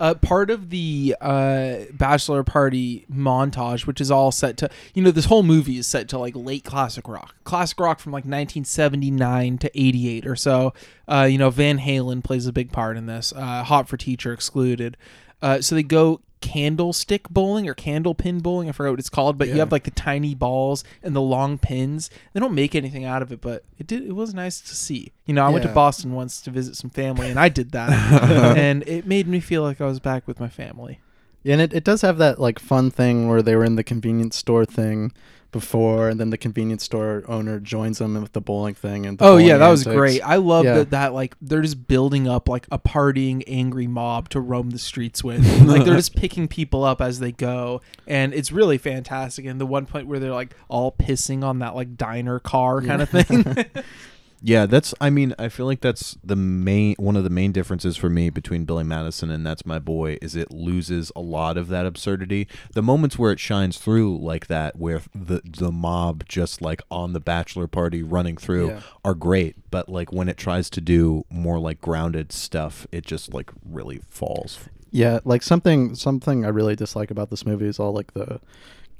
uh, 0.00 0.14
part 0.14 0.50
of 0.50 0.70
the 0.70 1.14
uh, 1.20 1.76
bachelor 1.92 2.42
party 2.42 3.06
montage, 3.10 3.86
which 3.86 4.00
is 4.00 4.10
all 4.10 4.32
set 4.32 4.56
to, 4.56 4.68
you 4.92 5.00
know, 5.02 5.12
this 5.12 5.26
whole 5.26 5.44
movie 5.44 5.78
is 5.78 5.86
set 5.86 6.08
to 6.08 6.18
like 6.18 6.34
late 6.34 6.64
classic 6.64 7.06
rock, 7.08 7.36
classic 7.44 7.78
rock 7.78 8.00
from 8.00 8.10
like 8.10 8.24
1979 8.24 9.58
to 9.58 9.70
88 9.80 10.26
or 10.26 10.36
so. 10.36 10.74
Uh, 11.06 11.28
you 11.30 11.38
know, 11.38 11.50
Van 11.50 11.78
Halen 11.78 12.22
plays 12.24 12.46
a 12.46 12.52
big 12.52 12.72
part 12.72 12.96
in 12.96 13.06
this. 13.06 13.32
Uh, 13.34 13.62
Hot 13.62 13.88
for 13.88 13.96
Teacher 13.96 14.32
excluded. 14.32 14.96
Uh, 15.44 15.60
so 15.60 15.74
they 15.74 15.82
go 15.82 16.22
candlestick 16.40 17.28
bowling 17.28 17.68
or 17.68 17.74
candle 17.74 18.14
pin 18.14 18.40
bowling. 18.40 18.68
I 18.68 18.72
forgot 18.72 18.92
what 18.92 18.98
it's 18.98 19.10
called, 19.10 19.36
but 19.36 19.48
you 19.48 19.56
have 19.56 19.70
like 19.70 19.84
the 19.84 19.90
tiny 19.90 20.34
balls 20.34 20.84
and 21.02 21.14
the 21.14 21.20
long 21.20 21.58
pins. 21.58 22.08
They 22.32 22.40
don't 22.40 22.54
make 22.54 22.74
anything 22.74 23.04
out 23.04 23.20
of 23.20 23.30
it, 23.30 23.42
but 23.42 23.62
it 23.78 23.86
did. 23.86 24.04
It 24.04 24.12
was 24.12 24.32
nice 24.32 24.58
to 24.62 24.74
see. 24.74 25.12
You 25.26 25.34
know, 25.34 25.44
I 25.44 25.50
went 25.50 25.64
to 25.64 25.72
Boston 25.72 26.14
once 26.14 26.40
to 26.42 26.50
visit 26.50 26.76
some 26.76 26.88
family, 26.88 27.28
and 27.28 27.38
I 27.38 27.50
did 27.50 27.72
that, 27.72 27.90
and 28.56 28.88
it 28.88 29.06
made 29.06 29.28
me 29.28 29.38
feel 29.38 29.62
like 29.62 29.82
I 29.82 29.86
was 29.86 30.00
back 30.00 30.26
with 30.26 30.40
my 30.40 30.48
family. 30.48 31.00
Yeah, 31.42 31.52
and 31.54 31.62
it, 31.62 31.74
it 31.74 31.84
does 31.84 32.00
have 32.00 32.16
that 32.18 32.40
like 32.40 32.58
fun 32.58 32.90
thing 32.90 33.28
where 33.28 33.42
they 33.42 33.54
were 33.54 33.64
in 33.64 33.76
the 33.76 33.84
convenience 33.84 34.36
store 34.36 34.64
thing 34.64 35.12
before, 35.54 36.10
and 36.10 36.20
then 36.20 36.28
the 36.28 36.36
convenience 36.36 36.84
store 36.84 37.22
owner 37.26 37.58
joins 37.60 37.96
them 37.98 38.20
with 38.20 38.32
the 38.32 38.40
bowling 38.42 38.74
thing. 38.74 39.06
And 39.06 39.16
Oh 39.22 39.38
yeah, 39.38 39.56
that 39.56 39.70
was 39.70 39.84
great. 39.84 40.20
I 40.20 40.36
love 40.36 40.64
Yeah. 40.66 40.74
that 40.74 40.90
that 40.90 41.14
like 41.14 41.36
they're 41.40 41.62
just 41.62 41.86
building 41.88 42.28
up 42.28 42.48
like 42.48 42.66
a 42.70 42.78
partying 42.78 43.42
angry 43.46 43.86
mob 43.86 44.28
to 44.30 44.40
roam 44.40 44.70
the 44.70 44.78
streets 44.78 45.24
with. 45.24 45.40
like 45.66 45.84
they're 45.84 45.96
just 45.96 46.16
picking 46.16 46.48
people 46.48 46.84
up 46.84 47.00
as 47.00 47.20
they 47.20 47.32
go, 47.32 47.80
and 48.06 48.34
it's 48.34 48.52
really 48.52 48.76
fantastic. 48.76 49.46
And 49.46 49.58
the 49.60 49.66
one 49.66 49.86
point 49.86 50.06
where 50.08 50.18
they're 50.18 50.32
like 50.32 50.54
all 50.68 50.92
pissing 50.92 51.42
on 51.42 51.60
that 51.60 51.74
like 51.74 51.96
diner 51.96 52.38
car 52.40 52.82
kind 52.82 53.00
of 53.00 53.08
thing. 53.08 53.44
Yeah, 54.46 54.66
that's. 54.66 54.92
I 55.00 55.08
mean, 55.08 55.34
I 55.38 55.48
feel 55.48 55.64
like 55.64 55.80
that's 55.80 56.18
the 56.22 56.36
main 56.36 56.96
one 56.98 57.16
of 57.16 57.24
the 57.24 57.30
main 57.30 57.50
differences 57.50 57.96
for 57.96 58.10
me 58.10 58.28
between 58.28 58.66
Billy 58.66 58.84
Madison 58.84 59.30
and 59.30 59.44
That's 59.46 59.64
My 59.64 59.78
Boy 59.78 60.18
is 60.20 60.36
it 60.36 60.50
loses 60.50 61.10
a 61.16 61.22
lot 61.22 61.56
of 61.56 61.68
that 61.68 61.86
absurdity. 61.86 62.46
The 62.74 62.82
moments 62.82 63.18
where 63.18 63.32
it 63.32 63.40
shines 63.40 63.78
through 63.78 64.18
like 64.18 64.48
that, 64.48 64.76
where 64.76 65.00
the 65.14 65.40
the 65.44 65.72
mob 65.72 66.28
just 66.28 66.60
like 66.60 66.82
on 66.90 67.14
the 67.14 67.20
bachelor 67.20 67.66
party 67.66 68.02
running 68.02 68.36
through, 68.36 68.68
Yeah. 68.68 68.80
are 69.02 69.14
great. 69.14 69.56
But 69.70 69.88
like 69.88 70.12
when 70.12 70.28
it 70.28 70.36
tries 70.36 70.68
to 70.70 70.82
do 70.82 71.24
more 71.30 71.58
like 71.58 71.80
grounded 71.80 72.30
stuff, 72.30 72.86
it 72.92 73.06
just 73.06 73.32
like 73.32 73.50
really 73.64 74.02
falls. 74.10 74.58
Yeah, 74.90 75.20
like 75.24 75.42
something 75.42 75.94
something 75.94 76.44
I 76.44 76.48
really 76.48 76.76
dislike 76.76 77.10
about 77.10 77.30
this 77.30 77.46
movie 77.46 77.66
is 77.66 77.80
all 77.80 77.94
like 77.94 78.12
the 78.12 78.40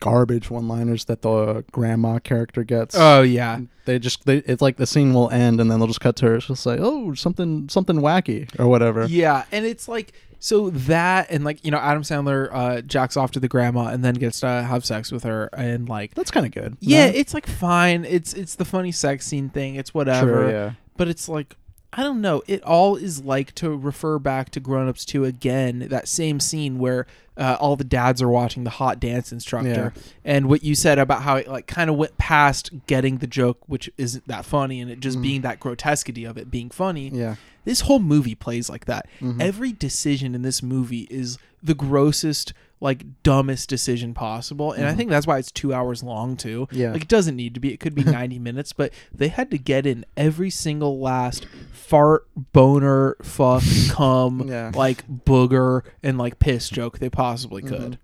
garbage 0.00 0.50
one-liners 0.50 1.04
that 1.06 1.22
the 1.22 1.64
grandma 1.72 2.18
character 2.18 2.64
gets. 2.64 2.94
oh 2.98 3.22
yeah, 3.22 3.60
they 3.84 3.98
just 3.98 4.24
they 4.26 4.38
it's 4.38 4.62
like 4.62 4.76
the 4.76 4.86
scene 4.86 5.14
will 5.14 5.30
end 5.30 5.60
and 5.60 5.70
then 5.70 5.78
they'll 5.78 5.88
just 5.88 6.00
cut 6.00 6.16
to 6.16 6.26
her. 6.26 6.40
She'll 6.40 6.56
say, 6.56 6.76
"Oh, 6.80 7.14
something 7.14 7.68
something 7.68 7.96
wacky" 7.96 8.48
or 8.58 8.66
whatever. 8.68 9.06
Yeah, 9.06 9.44
and 9.52 9.64
it's 9.64 9.88
like 9.88 10.12
so 10.40 10.68
that 10.70 11.30
and 11.30 11.42
like 11.44 11.64
you 11.64 11.70
know 11.70 11.78
Adam 11.78 12.02
Sandler 12.02 12.48
uh, 12.52 12.80
jacks 12.82 13.16
off 13.16 13.30
to 13.32 13.40
the 13.40 13.48
grandma 13.48 13.86
and 13.88 14.04
then 14.04 14.14
gets 14.14 14.40
to 14.40 14.46
have 14.46 14.84
sex 14.84 15.10
with 15.10 15.22
her 15.24 15.48
and 15.56 15.88
like 15.88 16.14
That's 16.14 16.30
kind 16.30 16.44
of 16.44 16.52
good. 16.52 16.76
yeah, 16.80 17.06
No? 17.06 17.12
it's 17.14 17.32
like 17.32 17.46
fine. 17.46 18.04
It's 18.04 18.34
it's 18.34 18.54
the 18.56 18.64
funny 18.66 18.92
sex 18.92 19.26
scene 19.26 19.48
thing. 19.48 19.76
It's 19.76 19.94
whatever. 19.94 20.50
Yeah. 20.50 20.72
But 20.96 21.08
it's 21.08 21.28
like 21.28 21.56
I 21.96 22.02
don't 22.02 22.20
know. 22.20 22.42
It 22.46 22.62
all 22.64 22.96
is 22.96 23.22
like 23.24 23.54
to 23.56 23.70
refer 23.70 24.18
back 24.18 24.50
to 24.50 24.60
Grown 24.60 24.88
Ups 24.88 25.04
2 25.04 25.24
again. 25.24 25.86
That 25.90 26.08
same 26.08 26.40
scene 26.40 26.78
where 26.78 27.06
uh, 27.36 27.56
all 27.60 27.76
the 27.76 27.84
dads 27.84 28.20
are 28.20 28.28
watching 28.28 28.64
the 28.64 28.70
hot 28.70 29.00
dance 29.00 29.32
instructor, 29.32 29.92
and 30.24 30.48
what 30.48 30.62
you 30.62 30.74
said 30.74 30.98
about 30.98 31.22
how 31.22 31.36
it 31.36 31.48
like 31.48 31.66
kind 31.66 31.90
of 31.90 31.96
went 31.96 32.16
past 32.18 32.70
getting 32.86 33.18
the 33.18 33.26
joke, 33.26 33.58
which 33.66 33.90
isn't 33.96 34.26
that 34.26 34.44
funny, 34.44 34.80
and 34.80 34.90
it 34.90 35.00
just 35.00 35.20
being 35.22 35.42
that 35.42 35.60
grotesquity 35.60 36.24
of 36.24 36.36
it 36.36 36.50
being 36.50 36.70
funny. 36.70 37.10
Yeah. 37.12 37.36
This 37.64 37.82
whole 37.82 37.98
movie 37.98 38.34
plays 38.34 38.68
like 38.68 38.84
that. 38.86 39.08
Mm-hmm. 39.20 39.40
Every 39.40 39.72
decision 39.72 40.34
in 40.34 40.42
this 40.42 40.62
movie 40.62 41.06
is 41.10 41.38
the 41.62 41.74
grossest, 41.74 42.52
like 42.84 43.22
dumbest 43.24 43.68
decision 43.68 44.14
possible, 44.14 44.70
and 44.72 44.86
I 44.86 44.94
think 44.94 45.08
that's 45.10 45.26
why 45.26 45.38
it's 45.38 45.50
two 45.50 45.72
hours 45.74 46.02
long 46.04 46.36
too. 46.36 46.66
Mm-hmm. 46.66 46.76
Yeah. 46.76 46.92
like 46.92 47.02
it 47.02 47.08
doesn't 47.08 47.34
need 47.34 47.54
to 47.54 47.60
be. 47.60 47.72
It 47.72 47.80
could 47.80 47.94
be 47.94 48.04
ninety 48.20 48.38
minutes, 48.38 48.72
but 48.72 48.92
they 49.12 49.28
had 49.28 49.50
to 49.50 49.58
get 49.58 49.86
in 49.86 50.04
every 50.16 50.50
single 50.50 51.00
last 51.00 51.46
fart, 51.72 52.26
boner, 52.52 53.16
fuck, 53.22 53.62
cum, 53.90 54.46
Yeah. 54.48 54.70
like 54.74 55.08
booger, 55.08 55.82
and 56.02 56.18
like 56.18 56.38
piss 56.38 56.68
joke 56.68 56.98
they 57.00 57.10
possibly 57.10 57.62
Mm-hmm. 57.62 57.74
could. 57.74 57.98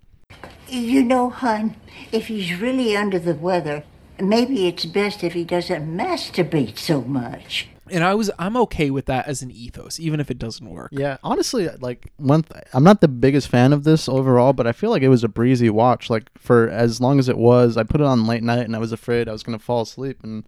You 0.67 1.03
know, 1.03 1.29
hon, 1.29 1.75
if 2.11 2.27
he's 2.27 2.59
really 2.59 2.95
under 2.97 3.19
the 3.19 3.35
weather, 3.35 3.83
maybe 4.19 4.67
it's 4.67 4.85
best 4.85 5.23
if 5.23 5.33
he 5.33 5.43
doesn't 5.43 5.85
masturbate 5.95 6.77
so 6.77 7.01
much. 7.01 7.67
And 7.91 8.03
I 8.03 8.13
was, 8.15 8.31
I'm 8.39 8.55
okay 8.57 8.89
with 8.89 9.05
that 9.07 9.27
as 9.27 9.41
an 9.41 9.51
ethos, 9.51 9.99
even 9.99 10.19
if 10.19 10.31
it 10.31 10.39
doesn't 10.39 10.69
work. 10.69 10.89
Yeah, 10.93 11.17
honestly, 11.23 11.67
like 11.79 12.11
one, 12.17 12.43
th- 12.43 12.63
I'm 12.73 12.83
not 12.83 13.01
the 13.01 13.07
biggest 13.07 13.47
fan 13.49 13.73
of 13.73 13.83
this 13.83 14.07
overall, 14.07 14.53
but 14.53 14.65
I 14.65 14.71
feel 14.71 14.89
like 14.89 15.01
it 15.03 15.09
was 15.09 15.23
a 15.23 15.27
breezy 15.27 15.69
watch. 15.69 16.09
Like 16.09 16.29
for 16.37 16.69
as 16.69 17.01
long 17.01 17.19
as 17.19 17.27
it 17.29 17.37
was, 17.37 17.77
I 17.77 17.83
put 17.83 18.01
it 18.01 18.07
on 18.07 18.25
late 18.25 18.43
night, 18.43 18.65
and 18.65 18.75
I 18.75 18.79
was 18.79 18.91
afraid 18.91 19.27
I 19.27 19.33
was 19.33 19.43
gonna 19.43 19.59
fall 19.59 19.81
asleep, 19.81 20.19
and 20.23 20.43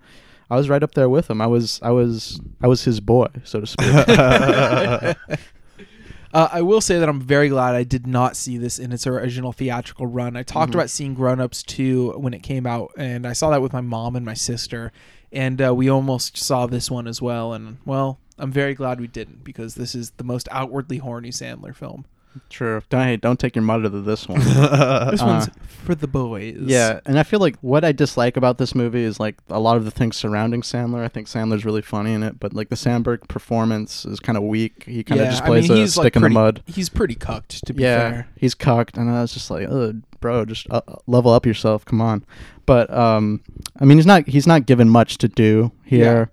I 0.49 0.55
was 0.55 0.69
right 0.69 0.83
up 0.83 0.93
there 0.93 1.09
with 1.09 1.29
him. 1.29 1.41
I 1.41 1.47
was, 1.47 1.79
I 1.81 1.91
was, 1.91 2.39
I 2.61 2.67
was 2.67 2.83
his 2.83 2.99
boy, 2.99 3.27
so 3.43 3.59
to 3.61 3.67
speak. 3.67 5.37
Uh, 6.33 6.49
I 6.51 6.63
will 6.63 6.81
say 6.81 6.97
that 6.97 7.07
I'm 7.07 7.21
very 7.21 7.47
glad 7.49 7.75
I 7.75 7.83
did 7.83 8.07
not 8.07 8.35
see 8.35 8.57
this 8.57 8.79
in 8.79 8.91
its 8.91 9.05
original 9.05 9.51
theatrical 9.53 10.07
run. 10.07 10.35
I 10.35 10.41
talked 10.41 10.71
Mm-hmm. 10.71 10.79
about 10.79 10.89
seeing 10.89 11.13
Grown 11.13 11.39
Ups 11.39 11.61
2 11.61 12.13
when 12.17 12.33
it 12.33 12.41
came 12.41 12.65
out, 12.65 12.89
and 12.97 13.27
I 13.27 13.33
saw 13.33 13.51
that 13.51 13.61
with 13.61 13.71
my 13.71 13.81
mom 13.81 14.15
and 14.15 14.25
my 14.25 14.33
sister, 14.33 14.91
and 15.34 15.61
uh, 15.61 15.73
we 15.73 15.89
almost 15.89 16.38
saw 16.38 16.67
this 16.67 16.89
one 16.89 17.07
as 17.07 17.21
well. 17.21 17.53
And, 17.53 17.77
well, 17.86 18.19
I'm 18.38 18.51
very 18.51 18.73
glad 18.75 19.01
we 19.01 19.07
didn't 19.07 19.43
because 19.43 19.75
this 19.75 19.95
is 19.95 20.11
the 20.11 20.23
most 20.23 20.47
outwardly 20.51 20.99
horny 20.99 21.31
Sandler 21.31 21.75
film. 21.75 22.05
True. 22.49 22.81
Don't 22.89 23.03
hey, 23.03 23.17
don't 23.17 23.39
take 23.39 23.55
your 23.55 23.63
mother 23.63 23.89
to 23.89 24.01
this 24.01 24.27
one. 24.27 24.39
This 25.11 25.21
one's 25.21 25.49
for 25.84 25.95
the 25.95 26.07
boys. 26.07 26.55
Uh, 26.57 26.63
Yeah, 26.65 26.99
and 27.05 27.19
I 27.19 27.23
feel 27.23 27.39
like 27.39 27.55
what 27.61 27.84
I 27.84 27.91
dislike 27.91 28.38
about 28.38 28.57
this 28.57 28.73
movie 28.73 29.03
is 29.03 29.19
like 29.19 29.36
a 29.49 29.59
lot 29.59 29.77
of 29.77 29.86
the 29.86 29.91
things 29.91 30.15
surrounding 30.17 30.61
Sandler. 30.61 31.03
I 31.03 31.07
think 31.09 31.27
Sandler's 31.27 31.65
really 31.65 31.81
funny 31.81 32.13
in 32.13 32.23
it, 32.23 32.39
but 32.39 32.53
like 32.53 32.69
the 32.69 32.75
Sandberg 32.75 33.27
performance 33.27 34.05
is 34.05 34.19
kind 34.19 34.38
of 34.38 34.43
weak. 34.43 34.84
He 34.86 35.03
kind 35.03 35.19
of 35.21 35.25
Yeah, 35.25 35.31
just 35.31 35.43
I 35.43 35.47
plays 35.47 35.69
mean, 35.69 35.77
a 35.77 35.81
he's, 35.81 35.91
stick 35.93 36.03
like, 36.05 36.15
in 36.15 36.21
pretty- 36.21 36.34
the 36.36 36.39
mud. 36.39 36.63
He's 36.65 36.89
pretty 36.89 37.15
cucked, 37.15 37.65
to 37.65 37.73
be 37.73 37.84
yeah, 37.84 37.97
fair. 38.11 38.27
he's 38.38 38.55
cocked, 38.55 38.97
and 38.97 39.09
I 39.11 39.21
was 39.21 39.34
just 39.34 39.51
like, 39.51 39.67
"Oh, 39.69 39.93
bro, 40.19 40.45
just 40.45 40.67
uh, 40.71 40.81
uh, 40.88 40.95
level 41.07 41.31
up 41.31 41.45
yourself. 41.45 41.84
Come 41.86 42.01
on." 42.01 42.23
But 42.65 42.91
um, 42.93 43.41
I 43.79 43.86
mean, 43.86 43.97
he's 43.97 44.05
not 44.07 44.27
he's 44.27 44.47
not 44.47 44.65
given 44.65 44.89
much 44.89 45.17
to 45.19 45.27
do 45.27 45.71
here. 45.84 46.31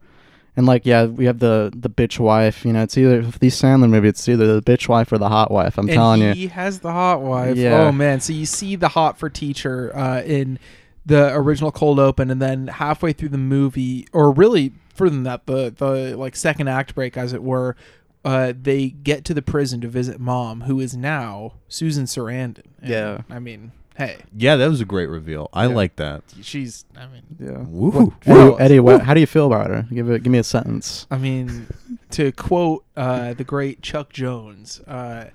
And 0.60 0.66
like, 0.66 0.84
yeah, 0.84 1.06
we 1.06 1.24
have 1.24 1.38
the 1.38 1.72
the 1.74 1.88
bitch 1.88 2.18
wife. 2.18 2.66
You 2.66 2.74
know, 2.74 2.82
it's 2.82 2.98
either 2.98 3.20
if 3.20 3.38
these 3.38 3.58
Sandler 3.58 3.88
movies, 3.88 4.10
it's 4.10 4.28
either 4.28 4.60
the 4.60 4.60
bitch 4.60 4.88
wife 4.88 5.10
or 5.10 5.16
the 5.16 5.30
hot 5.30 5.50
wife. 5.50 5.78
I'm 5.78 5.88
and 5.88 5.94
telling 5.94 6.20
you. 6.20 6.34
he 6.34 6.48
has 6.48 6.80
the 6.80 6.92
hot 6.92 7.22
wife. 7.22 7.56
Yeah. 7.56 7.84
Oh 7.84 7.92
man! 7.92 8.20
So 8.20 8.34
you 8.34 8.44
see 8.44 8.76
the 8.76 8.88
hot 8.88 9.18
for 9.18 9.30
teacher 9.30 9.90
uh, 9.96 10.20
in 10.20 10.58
the 11.06 11.34
original 11.34 11.72
cold 11.72 11.98
open, 11.98 12.30
and 12.30 12.42
then 12.42 12.66
halfway 12.66 13.14
through 13.14 13.30
the 13.30 13.38
movie, 13.38 14.06
or 14.12 14.30
really 14.32 14.74
further 14.94 15.14
than 15.14 15.22
that, 15.22 15.46
the 15.46 15.70
the 15.74 16.14
like 16.18 16.36
second 16.36 16.68
act 16.68 16.94
break, 16.94 17.16
as 17.16 17.32
it 17.32 17.42
were. 17.42 17.74
Uh, 18.22 18.52
they 18.54 18.90
get 18.90 19.24
to 19.24 19.32
the 19.32 19.40
prison 19.40 19.80
to 19.80 19.88
visit 19.88 20.20
mom, 20.20 20.60
who 20.62 20.78
is 20.78 20.94
now 20.94 21.54
Susan 21.68 22.04
Sarandon. 22.04 22.64
And, 22.82 22.90
Yeah. 22.90 23.22
I 23.30 23.38
mean, 23.38 23.72
hey, 23.96 24.18
Yeah, 24.36 24.56
that 24.56 24.68
was 24.68 24.80
a 24.80 24.84
great 24.84 25.08
reveal. 25.08 25.48
I 25.52 25.66
like 25.66 25.96
that. 25.96 26.22
she's. 26.42 26.84
I 26.96 27.06
mean, 27.06 27.22
Yeah. 27.38 27.58
Woo. 27.68 28.14
Eddie, 28.26 28.30
Well- 28.32 28.56
Eddie 28.60 28.80
what, 28.80 29.02
how 29.02 29.14
do 29.14 29.20
you 29.20 29.26
feel 29.26 29.46
about 29.46 29.68
her? 29.68 29.86
Give 29.92 30.08
it. 30.10 30.22
Give 30.22 30.32
me 30.32 30.38
a 30.38 30.44
sentence. 30.44 31.06
I 31.10 31.18
mean, 31.18 31.66
to 32.12 32.32
quote 32.32 32.84
uh, 32.96 33.34
the 33.34 33.44
great 33.44 33.82
Chuck 33.82 34.12
Jones, 34.12 34.80
uh, 34.86 35.26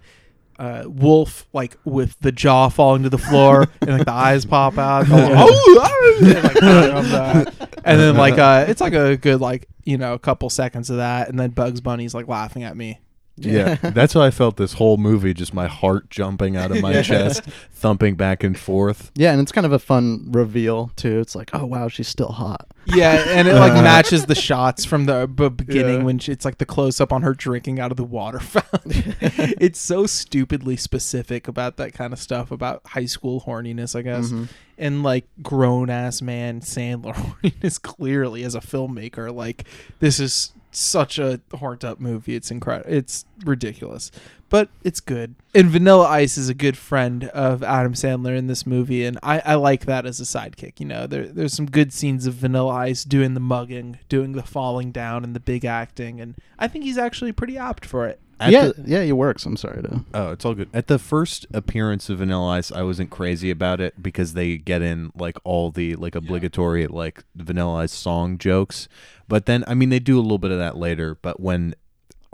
uh, 0.57 0.83
wolf 0.87 1.45
like 1.51 1.75
with 1.83 2.17
the 2.21 2.31
jaw 2.31 2.69
falling 2.69 3.03
to 3.03 3.09
the 3.09 3.17
floor 3.17 3.67
and 3.81 3.89
like 3.97 4.05
the 4.05 4.11
eyes 4.13 4.45
pop 4.45 4.77
out. 4.77 5.05
Oh, 5.09 6.17
and, 6.21 6.43
like, 6.43 6.55
comes 6.55 7.13
out. 7.13 7.53
and 7.83 7.99
then 7.99 8.15
like 8.15 8.37
uh, 8.37 8.65
it's 8.67 8.79
like 8.79 8.93
a 8.93 9.17
good 9.17 9.41
like 9.41 9.67
you 9.83 9.97
know 9.97 10.13
a 10.13 10.19
couple 10.19 10.49
seconds 10.49 10.89
of 10.89 10.97
that, 10.97 11.27
and 11.29 11.37
then 11.37 11.49
Bugs 11.49 11.81
Bunny's 11.81 12.13
like 12.15 12.27
laughing 12.29 12.63
at 12.63 12.77
me. 12.77 12.99
Yeah, 13.37 13.75
that's 13.81 14.13
how 14.13 14.21
I 14.21 14.31
felt 14.31 14.57
this 14.57 14.73
whole 14.73 14.97
movie. 14.97 15.33
Just 15.33 15.53
my 15.53 15.67
heart 15.67 16.09
jumping 16.09 16.55
out 16.55 16.71
of 16.71 16.81
my 16.81 17.01
chest, 17.03 17.43
thumping 17.71 18.15
back 18.15 18.43
and 18.43 18.57
forth. 18.57 19.11
Yeah, 19.15 19.31
and 19.31 19.41
it's 19.41 19.51
kind 19.51 19.65
of 19.65 19.73
a 19.73 19.79
fun 19.79 20.27
reveal 20.31 20.91
too. 20.95 21.19
It's 21.19 21.35
like, 21.35 21.49
oh 21.53 21.65
wow, 21.65 21.87
she's 21.87 22.07
still 22.07 22.31
hot. 22.31 22.67
Yeah, 22.87 23.23
and 23.27 23.47
it 23.47 23.55
like 23.55 23.73
matches 23.83 24.27
the 24.27 24.35
shots 24.35 24.85
from 24.85 25.05
the 25.05 25.15
uh, 25.15 25.27
b- 25.27 25.49
beginning 25.49 25.99
Yeah. 25.99 26.03
when 26.03 26.19
she, 26.19 26.31
it's 26.31 26.45
like 26.45 26.59
the 26.59 26.65
close 26.65 27.01
up 27.01 27.11
on 27.11 27.23
her 27.23 27.33
drinking 27.33 27.79
out 27.79 27.91
of 27.91 27.97
the 27.97 28.03
water 28.03 28.39
fountain. 28.39 29.15
it's 29.59 29.79
so 29.79 30.05
stupidly 30.05 30.77
specific 30.77 31.47
about 31.47 31.77
that 31.77 31.93
kind 31.93 32.13
of 32.13 32.19
stuff 32.19 32.51
about 32.51 32.81
high 32.85 33.05
school 33.05 33.41
horniness, 33.41 33.95
I 33.97 34.01
guess, 34.03 34.27
mm-hmm. 34.27 34.45
and 34.77 35.03
like 35.03 35.25
grown 35.41 35.89
ass 35.89 36.21
man 36.21 36.61
Sandler 36.61 37.13
horniness. 37.15 37.81
Clearly, 37.81 38.43
as 38.43 38.55
a 38.55 38.61
filmmaker, 38.61 39.33
like 39.33 39.67
this 39.99 40.19
is 40.19 40.53
such 40.77 41.19
a 41.19 41.41
horned 41.53 41.83
up 41.83 41.99
movie. 41.99 42.35
It's 42.35 42.51
incredible. 42.51 42.91
It's 42.91 43.25
ridiculous, 43.43 44.11
but 44.49 44.69
it's 44.83 44.99
good. 44.99 45.35
And 45.53 45.69
Vanilla 45.69 46.07
Ice 46.07 46.37
is 46.37 46.49
a 46.49 46.53
good 46.53 46.77
friend 46.77 47.25
of 47.29 47.63
Adam 47.63 47.93
Sandler 47.93 48.37
in 48.37 48.47
this 48.47 48.65
movie, 48.65 49.05
and 49.05 49.17
I, 49.23 49.39
I 49.39 49.55
like 49.55 49.85
that 49.85 50.05
as 50.05 50.19
a 50.19 50.23
sidekick. 50.23 50.79
You 50.79 50.85
know, 50.85 51.07
there 51.07 51.27
there's 51.27 51.53
some 51.53 51.65
good 51.65 51.93
scenes 51.93 52.25
of 52.25 52.35
Vanilla 52.35 52.73
Ice 52.73 53.03
doing 53.03 53.33
the 53.33 53.39
mugging, 53.39 53.99
doing 54.09 54.33
the 54.33 54.43
falling 54.43 54.91
down, 54.91 55.23
and 55.23 55.35
the 55.35 55.39
big 55.39 55.65
acting, 55.65 56.19
and 56.19 56.35
I 56.59 56.67
think 56.67 56.85
he's 56.85 56.97
actually 56.97 57.31
pretty 57.31 57.57
apt 57.57 57.85
for 57.85 58.07
it. 58.07 58.19
At 58.39 58.51
yeah, 58.51 58.71
the- 58.75 58.83
yeah, 58.85 58.99
it 58.99 59.13
works. 59.13 59.45
I'm 59.45 59.55
sorry 59.55 59.81
to. 59.83 60.01
Oh, 60.13 60.31
it's 60.31 60.43
all 60.43 60.53
good. 60.53 60.69
At 60.73 60.87
the 60.87 60.99
first 60.99 61.45
appearance 61.53 62.09
of 62.09 62.17
Vanilla 62.17 62.49
Ice, 62.49 62.71
I 62.71 62.81
wasn't 62.81 63.09
crazy 63.09 63.49
about 63.49 63.79
it 63.79 64.01
because 64.01 64.33
they 64.33 64.57
get 64.57 64.81
in 64.81 65.11
like 65.15 65.37
all 65.43 65.71
the 65.71 65.95
like 65.95 66.15
obligatory 66.15 66.87
like 66.87 67.23
Vanilla 67.35 67.75
Ice 67.83 67.93
song 67.93 68.37
jokes. 68.37 68.87
But 69.27 69.45
then, 69.45 69.63
I 69.67 69.73
mean, 69.73 69.89
they 69.89 69.99
do 69.99 70.19
a 70.19 70.21
little 70.21 70.37
bit 70.37 70.51
of 70.51 70.57
that 70.57 70.77
later. 70.77 71.17
But 71.21 71.39
when 71.39 71.75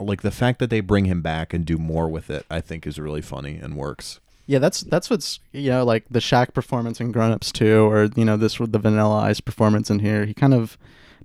like 0.00 0.22
the 0.22 0.32
fact 0.32 0.58
that 0.58 0.70
they 0.70 0.80
bring 0.80 1.04
him 1.04 1.22
back 1.22 1.54
and 1.54 1.64
do 1.64 1.78
more 1.78 2.08
with 2.08 2.30
it, 2.30 2.44
I 2.50 2.60
think 2.60 2.86
is 2.86 2.98
really 2.98 3.22
funny 3.22 3.56
and 3.56 3.76
works. 3.76 4.18
Yeah, 4.46 4.58
that's 4.58 4.80
that's 4.80 5.08
what's 5.08 5.38
you 5.52 5.70
know 5.70 5.84
like 5.84 6.04
the 6.10 6.18
Shaq 6.18 6.52
performance 6.52 7.00
in 7.00 7.12
Grown 7.12 7.30
Ups 7.30 7.52
too, 7.52 7.88
or 7.88 8.08
you 8.16 8.24
know 8.24 8.36
this 8.36 8.58
with 8.58 8.72
the 8.72 8.78
Vanilla 8.80 9.18
Ice 9.20 9.40
performance 9.40 9.88
in 9.88 10.00
here. 10.00 10.24
He 10.26 10.34
kind 10.34 10.52
of 10.52 10.76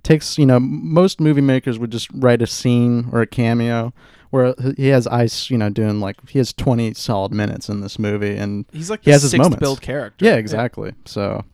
takes 0.04 0.38
you 0.38 0.46
know 0.46 0.60
most 0.60 1.20
movie 1.20 1.40
makers 1.40 1.80
would 1.80 1.90
just 1.90 2.08
write 2.14 2.40
a 2.42 2.46
scene 2.46 3.08
or 3.10 3.20
a 3.20 3.26
cameo 3.26 3.92
where 4.30 4.54
he 4.76 4.88
has 4.88 5.06
Ice 5.06 5.50
you 5.50 5.58
know 5.58 5.70
doing 5.70 6.00
like 6.00 6.16
he 6.28 6.38
has 6.38 6.52
twenty 6.52 6.94
solid 6.94 7.32
minutes 7.32 7.68
in 7.68 7.80
this 7.80 7.98
movie, 7.98 8.36
and 8.36 8.64
He's 8.72 8.90
like 8.90 9.00
he 9.00 9.06
the 9.06 9.12
has 9.12 9.22
his 9.22 9.36
moments. 9.36 9.56
build 9.56 9.80
character. 9.80 10.24
Yeah, 10.24 10.34
exactly. 10.36 10.94
So. 11.04 11.44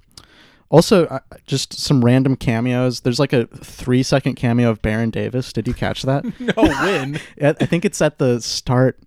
Also, 0.70 1.06
uh, 1.06 1.20
just 1.46 1.74
some 1.74 2.04
random 2.04 2.34
cameos. 2.34 3.02
There's 3.02 3.20
like 3.20 3.32
a 3.32 3.46
three 3.46 4.02
second 4.02 4.34
cameo 4.34 4.70
of 4.70 4.82
Baron 4.82 5.10
Davis. 5.10 5.52
Did 5.52 5.68
you 5.68 5.74
catch 5.74 6.02
that? 6.02 6.24
No 6.40 6.52
win. 6.56 7.20
I 7.40 7.48
I 7.60 7.66
think 7.66 7.84
it's 7.84 8.02
at 8.02 8.18
the 8.18 8.40
start. 8.40 8.98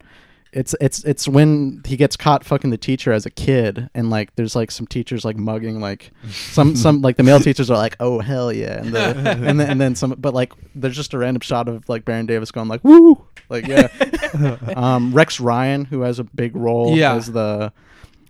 It's 0.53 0.73
it's 0.79 1.03
it's 1.03 1.27
when 1.27 1.81
he 1.85 1.97
gets 1.97 2.15
caught 2.15 2.43
fucking 2.43 2.69
the 2.69 2.77
teacher 2.77 3.11
as 3.11 3.25
a 3.25 3.29
kid, 3.29 3.89
and 3.93 4.09
like 4.09 4.35
there's 4.35 4.55
like 4.55 4.71
some 4.71 4.87
teachers 4.87 5.25
like 5.25 5.35
mugging 5.37 5.79
like 5.79 6.11
some 6.31 6.75
some 6.83 7.01
like 7.01 7.17
the 7.17 7.23
male 7.23 7.39
teachers 7.39 7.69
are 7.69 7.77
like 7.77 7.95
oh 7.99 8.19
hell 8.19 8.51
yeah, 8.51 8.79
and 8.79 8.93
the, 8.93 8.99
and 9.47 9.59
then 9.59 9.69
and 9.69 9.81
then 9.81 9.95
some 9.95 10.15
but 10.17 10.33
like 10.33 10.53
there's 10.73 10.95
just 10.95 11.13
a 11.13 11.17
random 11.17 11.41
shot 11.41 11.67
of 11.67 11.87
like 11.89 12.05
Baron 12.05 12.25
Davis 12.25 12.51
going 12.51 12.67
like 12.67 12.83
woo 12.83 13.25
like 13.49 13.67
yeah. 13.67 13.87
um, 14.75 15.13
Rex 15.13 15.39
Ryan 15.39 15.85
who 15.85 16.01
has 16.01 16.19
a 16.19 16.23
big 16.23 16.55
role 16.55 16.95
Yeah. 16.95 17.15
as 17.15 17.31
the 17.31 17.71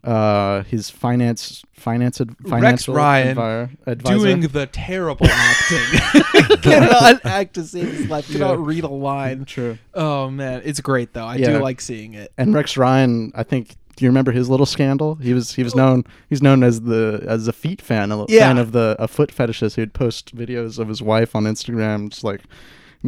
uh 0.07 0.63
his 0.63 0.89
finance 0.89 1.63
finance 1.73 2.21
ad, 2.21 2.35
financial 2.47 2.93
Ryan 2.95 3.35
advi- 3.37 3.69
advisor. 3.85 4.17
Doing 4.17 4.41
the 4.41 4.65
terrible 4.67 5.27
acting. 5.29 6.57
Cannot 6.61 7.25
act 7.25 7.55
to 7.55 7.63
save 7.63 7.91
his 7.91 8.09
life. 8.09 8.31
Cannot 8.31 8.59
read 8.65 8.83
a 8.83 8.87
line. 8.89 9.45
True. 9.45 9.77
Oh 9.93 10.29
man, 10.29 10.61
it's 10.63 10.79
great 10.81 11.13
though. 11.13 11.25
I 11.25 11.35
Yeah. 11.35 11.53
do 11.53 11.59
like 11.59 11.81
seeing 11.81 12.13
it. 12.13 12.31
And 12.37 12.53
Rex 12.53 12.77
Ryan, 12.77 13.31
I 13.35 13.43
think. 13.43 13.75
Do 13.97 14.05
you 14.05 14.09
remember 14.11 14.31
his 14.31 14.47
little 14.47 14.67
scandal? 14.67 15.15
He 15.15 15.33
was 15.33 15.55
he 15.55 15.63
was 15.63 15.73
known 15.73 16.03
he's 16.29 16.41
known 16.43 16.61
as 16.63 16.81
the 16.81 17.23
as 17.27 17.47
a 17.47 17.53
feet 17.53 17.81
fan, 17.81 18.11
a 18.11 18.25
Yeah. 18.29 18.41
fan 18.41 18.59
of 18.59 18.71
the 18.71 18.95
a 18.99 19.07
foot 19.07 19.35
fetishist 19.35 19.75
who'd 19.75 19.93
post 19.93 20.35
videos 20.35 20.77
of 20.77 20.87
his 20.87 21.01
wife 21.01 21.35
on 21.35 21.45
Instagram, 21.45 22.09
just 22.11 22.23
like 22.23 22.41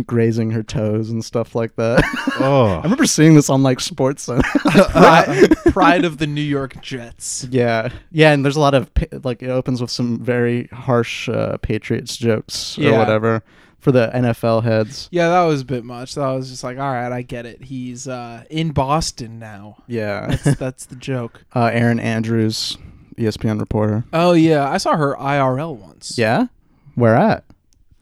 grazing 0.06 0.52
her 0.52 0.64
toes 0.64 1.10
and 1.10 1.24
stuff 1.26 1.56
like 1.56 1.76
that. 1.76 2.04
I 2.40 2.40
Oh, 2.42 2.82
remember 2.84 3.06
seeing 3.06 3.36
this 3.36 3.50
on 3.50 3.64
like 3.64 3.80
Sports 3.80 4.24
Center. 4.24 4.42
Pride, 4.92 5.50
pride 5.74 6.06
of 6.06 6.18
the 6.18 6.28
New 6.28 6.42
York 6.42 6.82
Jets. 6.82 7.46
yeah, 7.50 7.90
yeah, 8.12 8.32
and 8.34 8.44
there's 8.46 8.56
a 8.56 8.60
lot 8.62 8.74
of 8.74 8.90
like 9.24 9.42
it 9.44 9.50
opens 9.50 9.82
with 9.82 9.92
some 9.92 10.20
very 10.20 10.68
harsh 10.68 11.28
uh, 11.30 11.58
Patriots 11.58 12.16
jokes 12.18 12.78
or 12.78 12.92
whatever 12.98 13.44
for 13.80 13.92
the 13.92 14.12
NFL 14.14 14.64
heads. 14.64 15.08
Yeah, 15.12 15.30
that 15.30 15.44
was 15.44 15.62
a 15.62 15.66
bit 15.66 15.84
much. 15.86 16.16
That 16.16 16.28
was 16.32 16.50
just 16.50 16.64
like, 16.64 16.78
all 16.78 16.92
right, 16.92 17.12
I 17.12 17.22
get 17.22 17.46
it. 17.46 17.64
He's 17.64 18.08
uh, 18.08 18.44
in 18.50 18.72
Boston 18.72 19.40
now. 19.40 19.84
Yeah, 19.88 20.28
That's 20.28 20.58
that's 20.58 20.86
the 20.86 20.96
joke. 20.98 21.44
uh, 21.56 21.70
Erin 21.74 22.00
Andrews, 22.00 22.78
ESPN 23.18 23.60
reporter. 23.60 24.06
Oh 24.14 24.34
yeah, 24.34 24.70
I 24.70 24.78
saw 24.78 24.96
her 24.98 25.16
IRL 25.16 25.76
once. 25.78 26.18
Yeah, 26.18 26.48
where 26.96 27.16
at? 27.16 27.44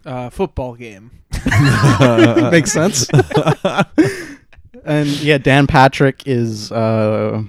Uh, 0.05 0.29
football 0.29 0.73
game. 0.75 1.11
Makes 2.51 2.71
sense. 2.71 3.07
and 4.85 5.07
yeah, 5.21 5.37
Dan 5.37 5.67
Patrick 5.67 6.23
is 6.25 6.71
uh 6.71 7.43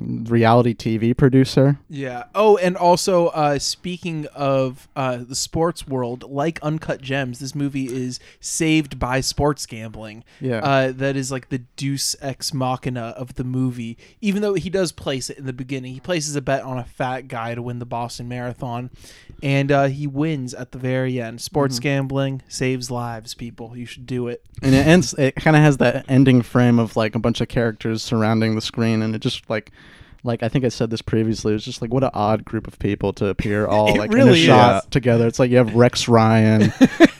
reality 0.00 0.74
TV 0.74 1.16
producer. 1.16 1.78
Yeah. 1.88 2.24
Oh, 2.34 2.56
and 2.56 2.76
also, 2.76 3.28
uh, 3.28 3.58
speaking 3.58 4.26
of 4.34 4.88
uh, 4.96 5.18
the 5.18 5.34
sports 5.34 5.86
world, 5.86 6.24
like 6.30 6.58
Uncut 6.62 7.00
Gems, 7.00 7.38
this 7.38 7.54
movie 7.54 7.86
is 7.86 8.20
saved 8.40 8.98
by 8.98 9.20
sports 9.20 9.66
gambling. 9.66 10.24
Yeah. 10.40 10.58
Uh, 10.58 10.92
that 10.92 11.16
is 11.16 11.30
like 11.30 11.48
the 11.48 11.58
Deus 11.76 12.16
ex 12.20 12.52
machina 12.52 13.14
of 13.16 13.34
the 13.34 13.44
movie. 13.44 13.96
Even 14.20 14.42
though 14.42 14.54
he 14.54 14.70
does 14.70 14.92
place 14.92 15.30
it 15.30 15.38
in 15.38 15.46
the 15.46 15.52
beginning, 15.52 15.94
he 15.94 16.00
places 16.00 16.36
a 16.36 16.42
bet 16.42 16.62
on 16.62 16.78
a 16.78 16.84
fat 16.84 17.28
guy 17.28 17.54
to 17.54 17.62
win 17.62 17.78
the 17.78 17.86
Boston 17.86 18.28
Marathon, 18.28 18.90
and 19.42 19.70
uh, 19.72 19.86
he 19.86 20.06
wins 20.06 20.54
at 20.54 20.72
the 20.72 20.78
very 20.78 21.20
end. 21.20 21.40
Sports 21.40 21.78
gambling 21.78 22.42
saves 22.48 22.90
lives, 22.90 23.34
people. 23.34 23.76
You 23.76 23.86
should 23.86 24.06
do 24.06 24.28
it. 24.28 24.44
And 24.62 24.74
it 24.74 24.86
ends 24.86 25.14
it 25.14 25.36
kind 25.36 25.56
of 25.56 25.62
has 25.62 25.76
that 25.78 26.04
ending 26.08 26.42
frame 26.42 26.78
of 26.78 26.96
like 26.96 27.14
a 27.14 27.18
bunch 27.18 27.40
of 27.40 27.48
characters 27.48 28.02
surrounding 28.02 28.54
the 28.54 28.60
screen 28.60 29.02
and 29.02 29.14
it 29.14 29.20
just 29.20 29.48
like 29.50 29.70
like 30.22 30.42
I 30.42 30.48
think 30.48 30.64
I 30.64 30.68
said 30.68 30.90
this 30.90 31.02
previously. 31.02 31.54
It's 31.54 31.64
just 31.64 31.82
like 31.82 31.92
what 31.92 32.04
an 32.04 32.10
odd 32.14 32.44
group 32.44 32.66
of 32.66 32.78
people 32.78 33.12
to 33.14 33.26
appear 33.26 33.66
all 33.68 33.88
It 33.88 33.98
like 33.98 34.10
in 34.10 34.16
really 34.16 34.42
a 34.42 34.46
shot 34.46 34.90
together. 34.90 35.26
It's 35.26 35.38
like 35.38 35.50
you 35.50 35.56
have 35.58 35.74
Rex 35.74 36.08
Ryan, 36.08 36.72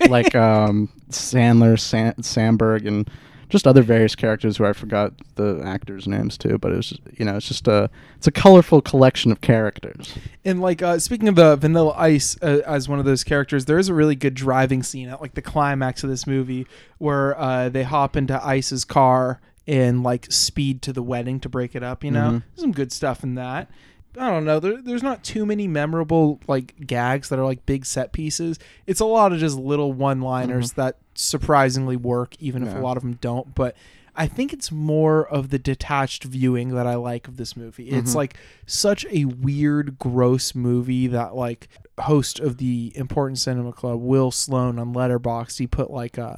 like 0.09 0.35
um, 0.35 0.89
Sandler, 1.11 1.79
San- 1.79 2.23
Sandberg, 2.23 2.87
and 2.87 3.09
just 3.49 3.67
other 3.67 3.83
various 3.83 4.17
characters 4.17 4.57
who 4.57 4.65
I 4.65 4.73
forgot 4.73 5.13
the 5.37 5.63
actors' 5.65 6.09
names 6.09 6.37
too. 6.37 6.59
But 6.59 6.73
it 6.73 6.77
was 6.77 6.89
just, 6.91 7.01
you 7.17 7.25
know 7.25 7.37
it's 7.37 7.49
just 7.49 7.69
a 7.69 7.89
it's 8.17 8.27
a 8.27 8.33
colorful 8.33 8.81
collection 8.81 9.31
of 9.31 9.41
characters. 9.41 10.15
And 10.45 10.61
like 10.61 10.83
uh, 10.83 10.99
speaking 10.99 11.29
of 11.29 11.37
the 11.37 11.57
Vanilla 11.57 11.95
Ice 11.97 12.37
uh, 12.43 12.63
as 12.67 12.89
one 12.89 12.99
of 12.99 13.05
those 13.05 13.25
characters, 13.25 13.67
there 13.67 13.79
is 13.79 13.89
a 13.89 13.95
really 13.95 14.17
good 14.17 14.35
driving 14.35 14.83
scene 14.83 15.09
at 15.09 15.21
like 15.21 15.35
the 15.35 15.43
climax 15.43 16.03
of 16.03 16.11
this 16.11 16.27
movie 16.27 16.67
where 16.99 17.39
uh, 17.39 17.69
they 17.69 17.85
hop 17.85 18.17
into 18.17 18.45
Ice's 18.45 18.85
car 18.85 19.41
and 19.67 20.03
like 20.03 20.31
speed 20.31 20.83
to 20.83 20.93
the 20.93 21.03
wedding 21.03 21.41
to 21.41 21.49
break 21.49 21.75
it 21.75 21.83
up. 21.83 22.05
You 22.05 22.11
know, 22.11 22.21
mm-hmm. 22.21 22.39
There's 22.55 22.61
some 22.61 22.73
good 22.73 22.93
stuff 22.93 23.23
in 23.23 23.35
that. 23.35 23.71
I 24.19 24.31
don't 24.31 24.47
know. 24.47 24.61
There, 24.61 24.81
there's 24.81 25.03
not 25.03 25.23
too 25.23 25.45
many 25.45 25.69
memorable 25.69 26.41
like 26.47 26.87
gags 26.87 27.29
that 27.29 27.39
are 27.39 27.45
like 27.45 27.67
big 27.67 27.85
set 27.85 28.13
pieces. 28.13 28.59
It's 28.87 29.01
a 29.01 29.05
lot 29.05 29.33
of 29.33 29.39
just 29.39 29.59
little 29.59 29.93
one-liners 29.93 30.71
mm-hmm. 30.71 30.81
that 30.81 30.97
surprisingly 31.15 31.97
work, 31.97 32.35
even 32.41 32.67
if 32.67 32.75
a 32.75 32.79
lot 32.79 32.97
of 32.97 33.03
them 33.03 33.19
don't. 33.21 33.55
But 33.55 33.77
I 34.15 34.27
think 34.27 34.55
it's 34.55 34.73
more 34.73 35.29
of 35.29 35.51
the 35.51 35.59
detached 35.59 36.25
viewing 36.25 36.71
that 36.71 36.87
I 36.87 36.95
like 36.95 37.29
of 37.29 37.37
this 37.37 37.57
movie. 37.57 37.91
It's 37.91 38.11
mm-hmm. 38.11 38.17
like 38.17 38.37
such 38.65 39.05
a 39.11 39.27
weird, 39.27 39.99
gross 39.99 40.55
movie 40.55 41.07
that 41.09 41.35
like 41.35 41.69
host 42.01 42.41
of 42.41 42.57
the 42.57 42.93
Important 42.95 43.39
Cinema 43.39 43.73
Club, 43.73 44.01
Will 44.01 44.31
Sloan 44.31 44.79
on 44.79 44.95
Letterboxd, 44.95 45.59
he 45.59 45.67
put 45.67 45.91
like 45.91 46.19
uh 46.19 46.37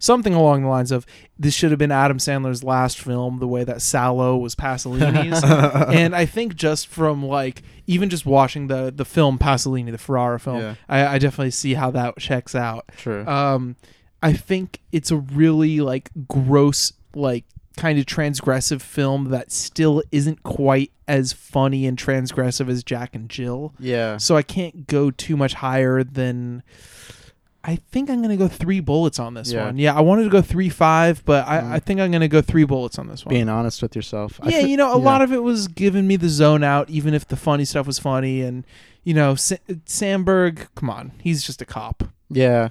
something 0.00 0.34
along 0.34 0.62
the 0.62 0.68
lines 0.68 0.90
of 0.90 1.06
this 1.38 1.54
should 1.54 1.70
have 1.70 1.78
been 1.78 1.92
Adam 1.92 2.18
Sandler's 2.18 2.64
last 2.64 2.98
film, 2.98 3.38
the 3.38 3.46
way 3.46 3.62
that 3.62 3.76
Salò 3.76 4.40
was 4.40 4.56
Pasolini's. 4.56 5.44
and 5.94 6.16
I 6.16 6.26
think 6.26 6.56
just 6.56 6.88
from 6.88 7.24
like 7.24 7.62
even 7.86 8.10
just 8.10 8.26
watching 8.26 8.66
the 8.66 8.92
the 8.94 9.04
film 9.04 9.38
Pasolini, 9.38 9.92
the 9.92 9.98
Ferrara 9.98 10.40
film, 10.40 10.58
Yeah. 10.58 10.74
I, 10.88 11.06
I 11.06 11.18
definitely 11.18 11.52
see 11.52 11.74
how 11.74 11.92
that 11.92 12.18
checks 12.18 12.56
out. 12.56 12.86
True. 12.96 13.24
Um, 13.26 13.76
I 14.22 14.32
think 14.32 14.80
it's 14.90 15.10
a 15.12 15.16
really 15.18 15.80
like 15.80 16.10
gross, 16.28 16.92
like 17.14 17.44
kind 17.76 17.98
of 17.98 18.04
transgressive 18.04 18.82
film 18.82 19.30
that 19.30 19.50
still 19.50 20.02
isn't 20.12 20.42
quite 20.42 20.90
as 21.08 21.32
funny 21.32 21.86
and 21.86 21.96
transgressive 21.96 22.68
as 22.68 22.84
Jack 22.84 23.14
and 23.14 23.30
Jill. 23.30 23.72
yeah. 23.78 24.16
So 24.18 24.36
I 24.36 24.42
can't 24.42 24.86
go 24.86 25.10
too 25.10 25.36
much 25.36 25.54
higher 25.54 26.04
than 26.04 26.62
I 27.62 27.76
think 27.76 28.08
I'm 28.08 28.22
gonna 28.22 28.36
go 28.38 28.48
three 28.48 28.80
bullets 28.80 29.18
on 29.18 29.34
this 29.34 29.52
Yeah. 29.52 29.66
one. 29.66 29.76
Yeah, 29.78 29.94
I 29.94 30.00
wanted 30.00 30.24
to 30.24 30.30
go 30.30 30.40
three 30.40 30.70
five, 30.70 31.22
but 31.26 31.46
I, 31.46 31.60
Mm. 31.60 31.70
I 31.72 31.78
think 31.78 32.00
I'm 32.00 32.10
gonna 32.10 32.26
go 32.28 32.40
three 32.40 32.64
bullets 32.64 32.98
on 32.98 33.06
this 33.08 33.24
one. 33.26 33.34
Being 33.34 33.48
honest 33.50 33.82
with 33.82 33.94
yourself. 33.94 34.40
Yeah, 34.44 34.62
fe- 34.62 34.68
you 34.68 34.76
know, 34.78 34.92
a 34.94 34.98
yeah. 34.98 35.04
lot 35.04 35.20
of 35.22 35.32
it 35.32 35.42
was 35.42 35.68
giving 35.68 36.06
me 36.06 36.16
the 36.16 36.28
zone 36.30 36.64
out, 36.64 36.88
even 36.88 37.12
if 37.12 37.28
the 37.28 37.36
funny 37.36 37.64
stuff 37.66 37.86
was 37.86 37.98
funny. 37.98 38.40
And 38.40 38.64
you 39.04 39.12
know, 39.14 39.34
Sa- 39.34 39.56
Sandberg, 39.84 40.68
come 40.74 40.88
on, 40.90 41.12
he's 41.22 41.42
just 41.42 41.60
a 41.60 41.66
cop. 41.66 42.04
Yeah, 42.30 42.68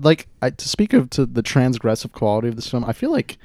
like 0.00 0.28
I, 0.42 0.50
to 0.50 0.68
speak 0.68 0.92
of 0.92 1.10
to 1.10 1.24
the 1.26 1.42
transgressive 1.42 2.12
quality 2.12 2.48
of 2.48 2.56
this 2.56 2.68
film, 2.68 2.84
I 2.84 2.92
feel 2.92 3.10
like 3.10 3.38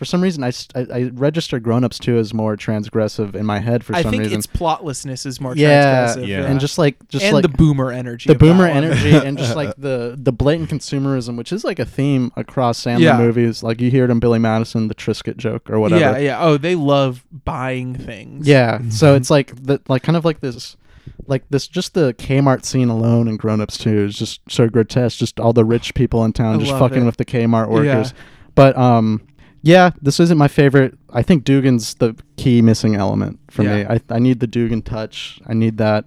for 0.00 0.06
some 0.06 0.22
reason 0.22 0.42
I 0.42 0.50
I 0.74 1.10
register 1.12 1.60
Grown 1.60 1.84
Ups 1.84 1.98
2 1.98 2.16
as 2.16 2.32
more 2.32 2.56
transgressive 2.56 3.34
in 3.34 3.44
my 3.44 3.58
head 3.58 3.84
for 3.84 3.92
some. 3.92 3.98
I 3.98 4.02
some 4.04 4.10
think 4.12 4.22
reason. 4.22 4.38
its 4.38 4.46
plotlessness 4.46 5.26
is 5.26 5.42
more 5.42 5.54
yeah, 5.54 6.06
transgressive. 6.06 6.26
Yeah. 6.26 6.46
and 6.46 6.58
just 6.58 6.78
like 6.78 7.06
just 7.08 7.22
and 7.22 7.34
like 7.34 7.42
the 7.42 7.50
boomer 7.50 7.92
energy. 7.92 8.26
the 8.26 8.32
of 8.32 8.38
that 8.38 8.44
boomer 8.46 8.66
one. 8.66 8.82
energy 8.82 9.10
and 9.26 9.36
just 9.36 9.54
like 9.54 9.76
the 9.76 10.14
the 10.18 10.32
blatant 10.32 10.70
consumerism, 10.70 11.36
which 11.36 11.52
is 11.52 11.64
like 11.64 11.78
a 11.78 11.84
theme 11.84 12.32
across 12.34 12.82
Sandler 12.82 13.00
Yeah. 13.00 13.18
movies. 13.18 13.62
Like 13.62 13.78
you 13.78 13.90
hear 13.90 14.04
it 14.06 14.10
in 14.10 14.20
Billy 14.20 14.38
Madison, 14.38 14.88
the 14.88 14.94
Triscuit 14.94 15.36
joke 15.36 15.68
or 15.68 15.78
whatever. 15.78 16.00
Yeah, 16.00 16.16
yeah. 16.16 16.40
Oh, 16.40 16.56
they 16.56 16.76
love 16.76 17.22
buying 17.44 17.94
things. 17.94 18.48
Yeah, 18.48 18.80
so 18.88 19.14
it's 19.16 19.28
like 19.28 19.54
the 19.62 19.82
like 19.86 20.02
kind 20.02 20.16
of 20.16 20.24
like 20.24 20.40
this 20.40 20.78
like 21.26 21.44
this 21.50 21.68
just 21.68 21.92
the 21.92 22.14
Kmart 22.14 22.64
scene 22.64 22.88
alone 22.88 23.28
in 23.28 23.36
Grown 23.36 23.60
Ups 23.60 23.76
2 23.76 23.90
is 24.06 24.16
just 24.18 24.40
so 24.48 24.66
grotesque 24.66 25.18
just 25.18 25.38
all 25.38 25.52
the 25.52 25.64
rich 25.66 25.92
people 25.94 26.24
in 26.24 26.32
town 26.32 26.54
I 26.56 26.58
just 26.58 26.70
love 26.70 26.80
fucking 26.80 27.02
it. 27.02 27.06
with 27.06 27.18
the 27.18 27.26
Kmart 27.26 27.66
Yeah. 27.66 27.94
workers. 27.96 28.14
But 28.54 28.76
um 28.78 29.20
yeah, 29.62 29.90
this 30.00 30.20
isn't 30.20 30.38
my 30.38 30.48
favorite. 30.48 30.98
I 31.10 31.22
think 31.22 31.44
Dugan's 31.44 31.94
the 31.94 32.16
key 32.36 32.62
missing 32.62 32.94
element 32.94 33.38
for 33.50 33.62
me. 33.62 33.84
I 33.84 34.00
I 34.08 34.18
need 34.18 34.40
the 34.40 34.46
Dugan 34.46 34.82
touch. 34.82 35.40
I 35.46 35.54
need 35.54 35.78
that. 35.78 36.04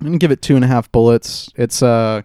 I'm 0.00 0.06
gonna 0.06 0.18
give 0.18 0.30
it 0.30 0.42
two 0.42 0.56
and 0.56 0.64
a 0.64 0.68
half 0.68 0.90
bullets. 0.92 1.50
It's 1.56 1.82
uh 1.82 2.22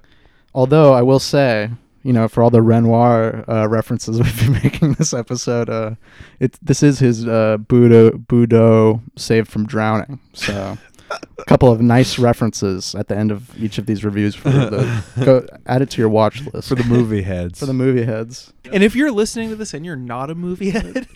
although 0.54 0.94
I 0.94 1.02
will 1.02 1.20
say 1.20 1.70
you 2.04 2.14
know, 2.14 2.28
for 2.28 2.42
all 2.42 2.50
the 2.50 2.62
Renoir 2.62 3.46
uh, 3.48 3.68
references 3.68 4.20
we've 4.22 4.40
been 4.40 4.54
making 4.54 4.94
this 4.94 5.14
episode, 5.14 5.70
uh, 5.70 5.96
it 6.40 6.58
this 6.62 6.84
is 6.84 7.00
his 7.00 7.28
uh, 7.28 7.58
Boudu 7.60 8.26
Boudu 8.26 9.02
saved 9.18 9.50
from 9.50 9.66
drowning. 9.66 10.20
So, 10.34 10.78
a 11.38 11.45
couple 11.45 11.72
of 11.72 11.82
nice 11.82 12.18
references 12.20 12.95
at 12.95 13.07
the 13.07 13.18
end 13.18 13.32
of 13.32 13.55
each 13.62 13.78
of 13.78 13.86
these 13.86 14.03
reviews 14.05 14.34
for 14.36 14.49
the 14.49 15.03
go 15.26 15.45
add 15.66 15.82
it 15.82 15.89
to 15.91 16.01
your 16.01 16.09
watch 16.09 16.41
list 16.53 16.70
for 16.70 16.76
the 16.76 16.84
movie 16.84 17.22
heads. 17.24 17.59
for 17.59 17.66
the 17.66 17.74
movie 17.74 18.03
heads. 18.05 18.53
And 18.72 18.84
if 18.84 18.95
you're 18.95 19.12
listening 19.12 19.49
to 19.49 19.55
this 19.55 19.74
and 19.74 19.86
you're 19.86 19.95
not 19.95 20.30
a 20.30 20.36
movie 20.36 20.70
head, 20.72 21.07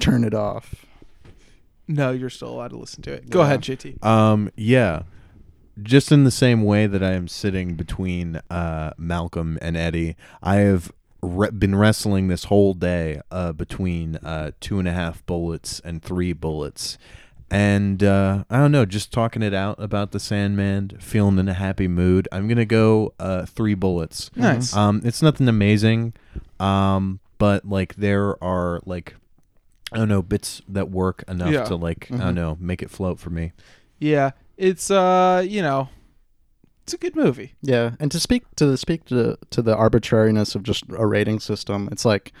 Turn 0.00 0.24
it 0.24 0.34
off. 0.34 0.86
no, 1.88 2.10
you're 2.12 2.30
still 2.30 2.50
allowed 2.50 2.70
to 2.70 2.76
listen 2.78 3.02
to 3.02 3.12
it. 3.12 3.30
Go 3.30 3.40
Yeah. 3.40 3.46
ahead, 3.46 3.60
JT. 3.62 4.04
Um, 4.04 4.50
yeah. 4.56 5.02
Just 5.82 6.12
in 6.12 6.24
the 6.24 6.30
same 6.30 6.62
way 6.64 6.86
that 6.86 7.02
I 7.02 7.12
am 7.12 7.26
sitting 7.28 7.74
between 7.74 8.40
uh, 8.50 8.90
Malcolm 8.98 9.58
and 9.62 9.76
Eddie, 9.76 10.14
I 10.42 10.56
have 10.56 10.92
re- 11.22 11.50
been 11.50 11.74
wrestling 11.74 12.28
this 12.28 12.44
whole 12.44 12.74
day 12.74 13.20
uh, 13.30 13.52
between 13.52 14.16
uh, 14.16 14.50
two 14.60 14.78
and 14.78 14.86
a 14.86 14.92
half 14.92 15.24
bullets 15.26 15.80
and 15.80 16.02
three 16.02 16.32
bullets. 16.34 16.98
And 17.50 18.02
uh, 18.04 18.44
I 18.48 18.58
don't 18.58 18.70
know, 18.70 18.84
just 18.84 19.12
talking 19.12 19.42
it 19.42 19.52
out 19.52 19.82
about 19.82 20.12
the 20.12 20.20
Sandman, 20.20 20.90
feeling 21.00 21.38
in 21.38 21.48
a 21.48 21.54
happy 21.54 21.88
mood. 21.88 22.28
I'm 22.30 22.46
gonna 22.46 22.64
go 22.64 23.12
uh, 23.18 23.44
three 23.46 23.74
bullets. 23.74 24.30
Nice. 24.36 24.74
Um, 24.76 25.00
it's 25.04 25.20
nothing 25.20 25.48
amazing, 25.48 26.14
um, 26.60 27.18
but 27.38 27.64
like 27.68 27.96
there 27.96 28.42
are 28.42 28.80
like 28.86 29.16
I 29.92 29.96
don't 29.96 30.08
know 30.08 30.22
bits 30.22 30.62
that 30.68 30.90
work 30.90 31.24
enough 31.26 31.50
Yeah. 31.50 31.64
to 31.64 31.74
like 31.74 32.08
I 32.12 32.18
don't 32.18 32.34
know 32.36 32.56
make 32.60 32.82
it 32.82 32.90
float 32.90 33.18
for 33.18 33.30
me. 33.30 33.50
Yeah, 33.98 34.30
it's 34.56 34.88
uh, 34.88 35.44
you 35.44 35.60
know, 35.60 35.88
it's 36.84 36.94
a 36.94 36.98
good 36.98 37.16
movie. 37.16 37.54
Yeah, 37.62 37.92
and 37.98 38.12
to 38.12 38.20
speak 38.20 38.44
to 38.56 38.66
the 38.66 38.76
speak 38.78 39.06
to 39.06 39.36
to 39.50 39.60
the 39.60 39.74
arbitrariness 39.76 40.54
of 40.54 40.62
just 40.62 40.84
a 40.96 41.04
rating 41.04 41.40
system, 41.40 41.88
it's 41.90 42.04
like 42.04 42.32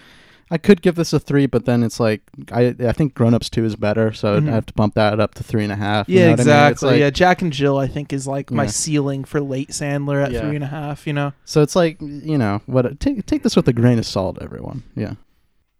I 0.50 0.58
could 0.58 0.82
give 0.82 0.96
this 0.96 1.12
a 1.12 1.20
three, 1.20 1.46
but 1.46 1.64
then 1.64 1.82
it's 1.82 2.00
like 2.00 2.22
I 2.52 2.74
I 2.80 2.92
think 2.92 3.14
Grown 3.14 3.34
Ups 3.34 3.48
Two 3.48 3.64
is 3.64 3.76
better, 3.76 4.12
so 4.12 4.40
Mhm. 4.40 4.48
I 4.48 4.52
have 4.52 4.66
to 4.66 4.72
bump 4.74 4.94
that 4.94 5.20
up 5.20 5.34
to 5.34 5.44
three 5.44 5.62
and 5.62 5.72
a 5.72 5.76
half. 5.76 6.08
you 6.08 6.16
Yeah, 6.18 6.24
know 6.26 6.30
what 6.32 6.40
I 6.40 6.44
mean? 6.44 6.48
Exactly. 6.48 6.90
like- 6.90 7.00
yeah, 7.00 7.10
Jack 7.10 7.42
and 7.42 7.52
Jill, 7.52 7.78
I 7.78 7.86
think, 7.86 8.12
is 8.12 8.26
like 8.26 8.50
my 8.50 8.64
Yeah. 8.64 8.70
ceiling 8.70 9.24
for 9.24 9.40
late 9.40 9.70
Sandler 9.70 10.24
at 10.24 10.32
Yeah. 10.32 10.40
three 10.40 10.56
and 10.56 10.64
a 10.64 10.68
half. 10.68 11.06
You 11.06 11.12
know. 11.12 11.32
So 11.44 11.62
it's 11.62 11.76
like 11.76 11.98
you 12.00 12.36
know 12.38 12.60
what? 12.66 12.98
Take 13.00 13.24
take 13.26 13.42
this 13.42 13.54
with 13.56 13.68
a 13.68 13.72
grain 13.72 13.98
of 13.98 14.06
salt, 14.06 14.38
everyone. 14.40 14.82
Yeah. 14.96 15.14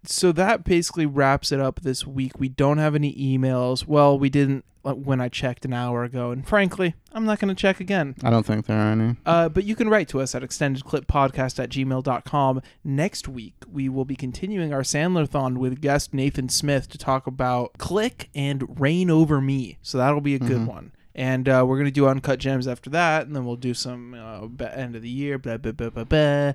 So 0.04 0.32
that 0.32 0.64
basically 0.64 1.06
wraps 1.06 1.52
it 1.52 1.60
up 1.60 1.80
this 1.80 2.06
week. 2.06 2.38
We 2.38 2.48
don't 2.48 2.78
have 2.78 2.94
any 2.94 3.14
emails. 3.14 3.86
Well, 3.86 4.18
we 4.18 4.30
didn't 4.30 4.64
uh, 4.82 4.94
when 4.94 5.20
I 5.20 5.28
checked 5.28 5.66
an 5.66 5.74
hour 5.74 6.04
ago, 6.04 6.30
and 6.30 6.46
frankly, 6.48 6.94
I'm 7.12 7.26
not 7.26 7.38
going 7.38 7.54
to 7.54 7.60
check 7.60 7.80
again. 7.80 8.14
I 8.24 8.30
don't 8.30 8.46
think 8.46 8.64
there 8.64 8.78
are 8.78 8.92
any. 8.92 9.16
Uh, 9.26 9.50
but 9.50 9.64
you 9.64 9.76
can 9.76 9.90
write 9.90 10.08
to 10.08 10.20
us 10.22 10.34
at 10.34 10.40
extendedclippodcast 10.42 11.62
at 11.62 11.68
gmail.com. 11.68 12.62
Next 12.82 13.28
week, 13.28 13.54
we 13.70 13.90
will 13.90 14.06
be 14.06 14.16
continuing 14.16 14.72
our 14.72 14.80
Sandler-thon 14.80 15.58
with 15.58 15.82
guest 15.82 16.14
Nathan 16.14 16.48
Smith 16.48 16.88
to 16.88 16.98
talk 16.98 17.26
about 17.26 17.74
Click 17.76 18.30
and 18.34 18.80
Reign 18.80 19.10
Over 19.10 19.40
Me. 19.42 19.76
So 19.82 19.98
that'll 19.98 20.22
be 20.22 20.34
a 20.34 20.38
good 20.38 20.62
Mhm. 20.62 20.66
one. 20.66 20.92
And 21.14 21.46
uh, 21.48 21.64
we're 21.68 21.76
going 21.76 21.84
to 21.86 21.90
do 21.90 22.06
Uncut 22.06 22.38
Gems 22.38 22.66
after 22.66 22.88
that, 22.90 23.26
and 23.26 23.34
then 23.36 23.44
we'll 23.44 23.56
do 23.56 23.74
some 23.74 24.14
uh, 24.14 24.64
end 24.64 24.96
of 24.96 25.02
the 25.02 25.10
year, 25.10 25.36
blah, 25.38 25.58
blah, 25.58 25.72
blah, 25.72 25.90
blah, 25.90 26.04
blah. 26.04 26.52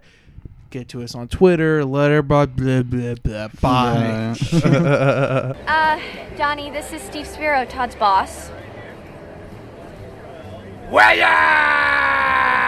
Get 0.69 0.89
to 0.89 1.03
us 1.03 1.15
on 1.15 1.27
Twitter, 1.27 1.85
letter, 1.85 2.21
blah, 2.21 2.45
blah, 2.47 2.83
blah, 2.83 3.15
blah. 3.15 3.47
Bye. 3.61 4.35
Uh, 5.67 5.99
Johnny, 6.37 6.69
this 6.69 6.91
is 6.91 7.01
Steve 7.01 7.27
Spiro, 7.27 7.65
Todd's 7.65 7.95
boss. 7.95 8.49
Well, 10.91 11.21
uh, 11.21 12.64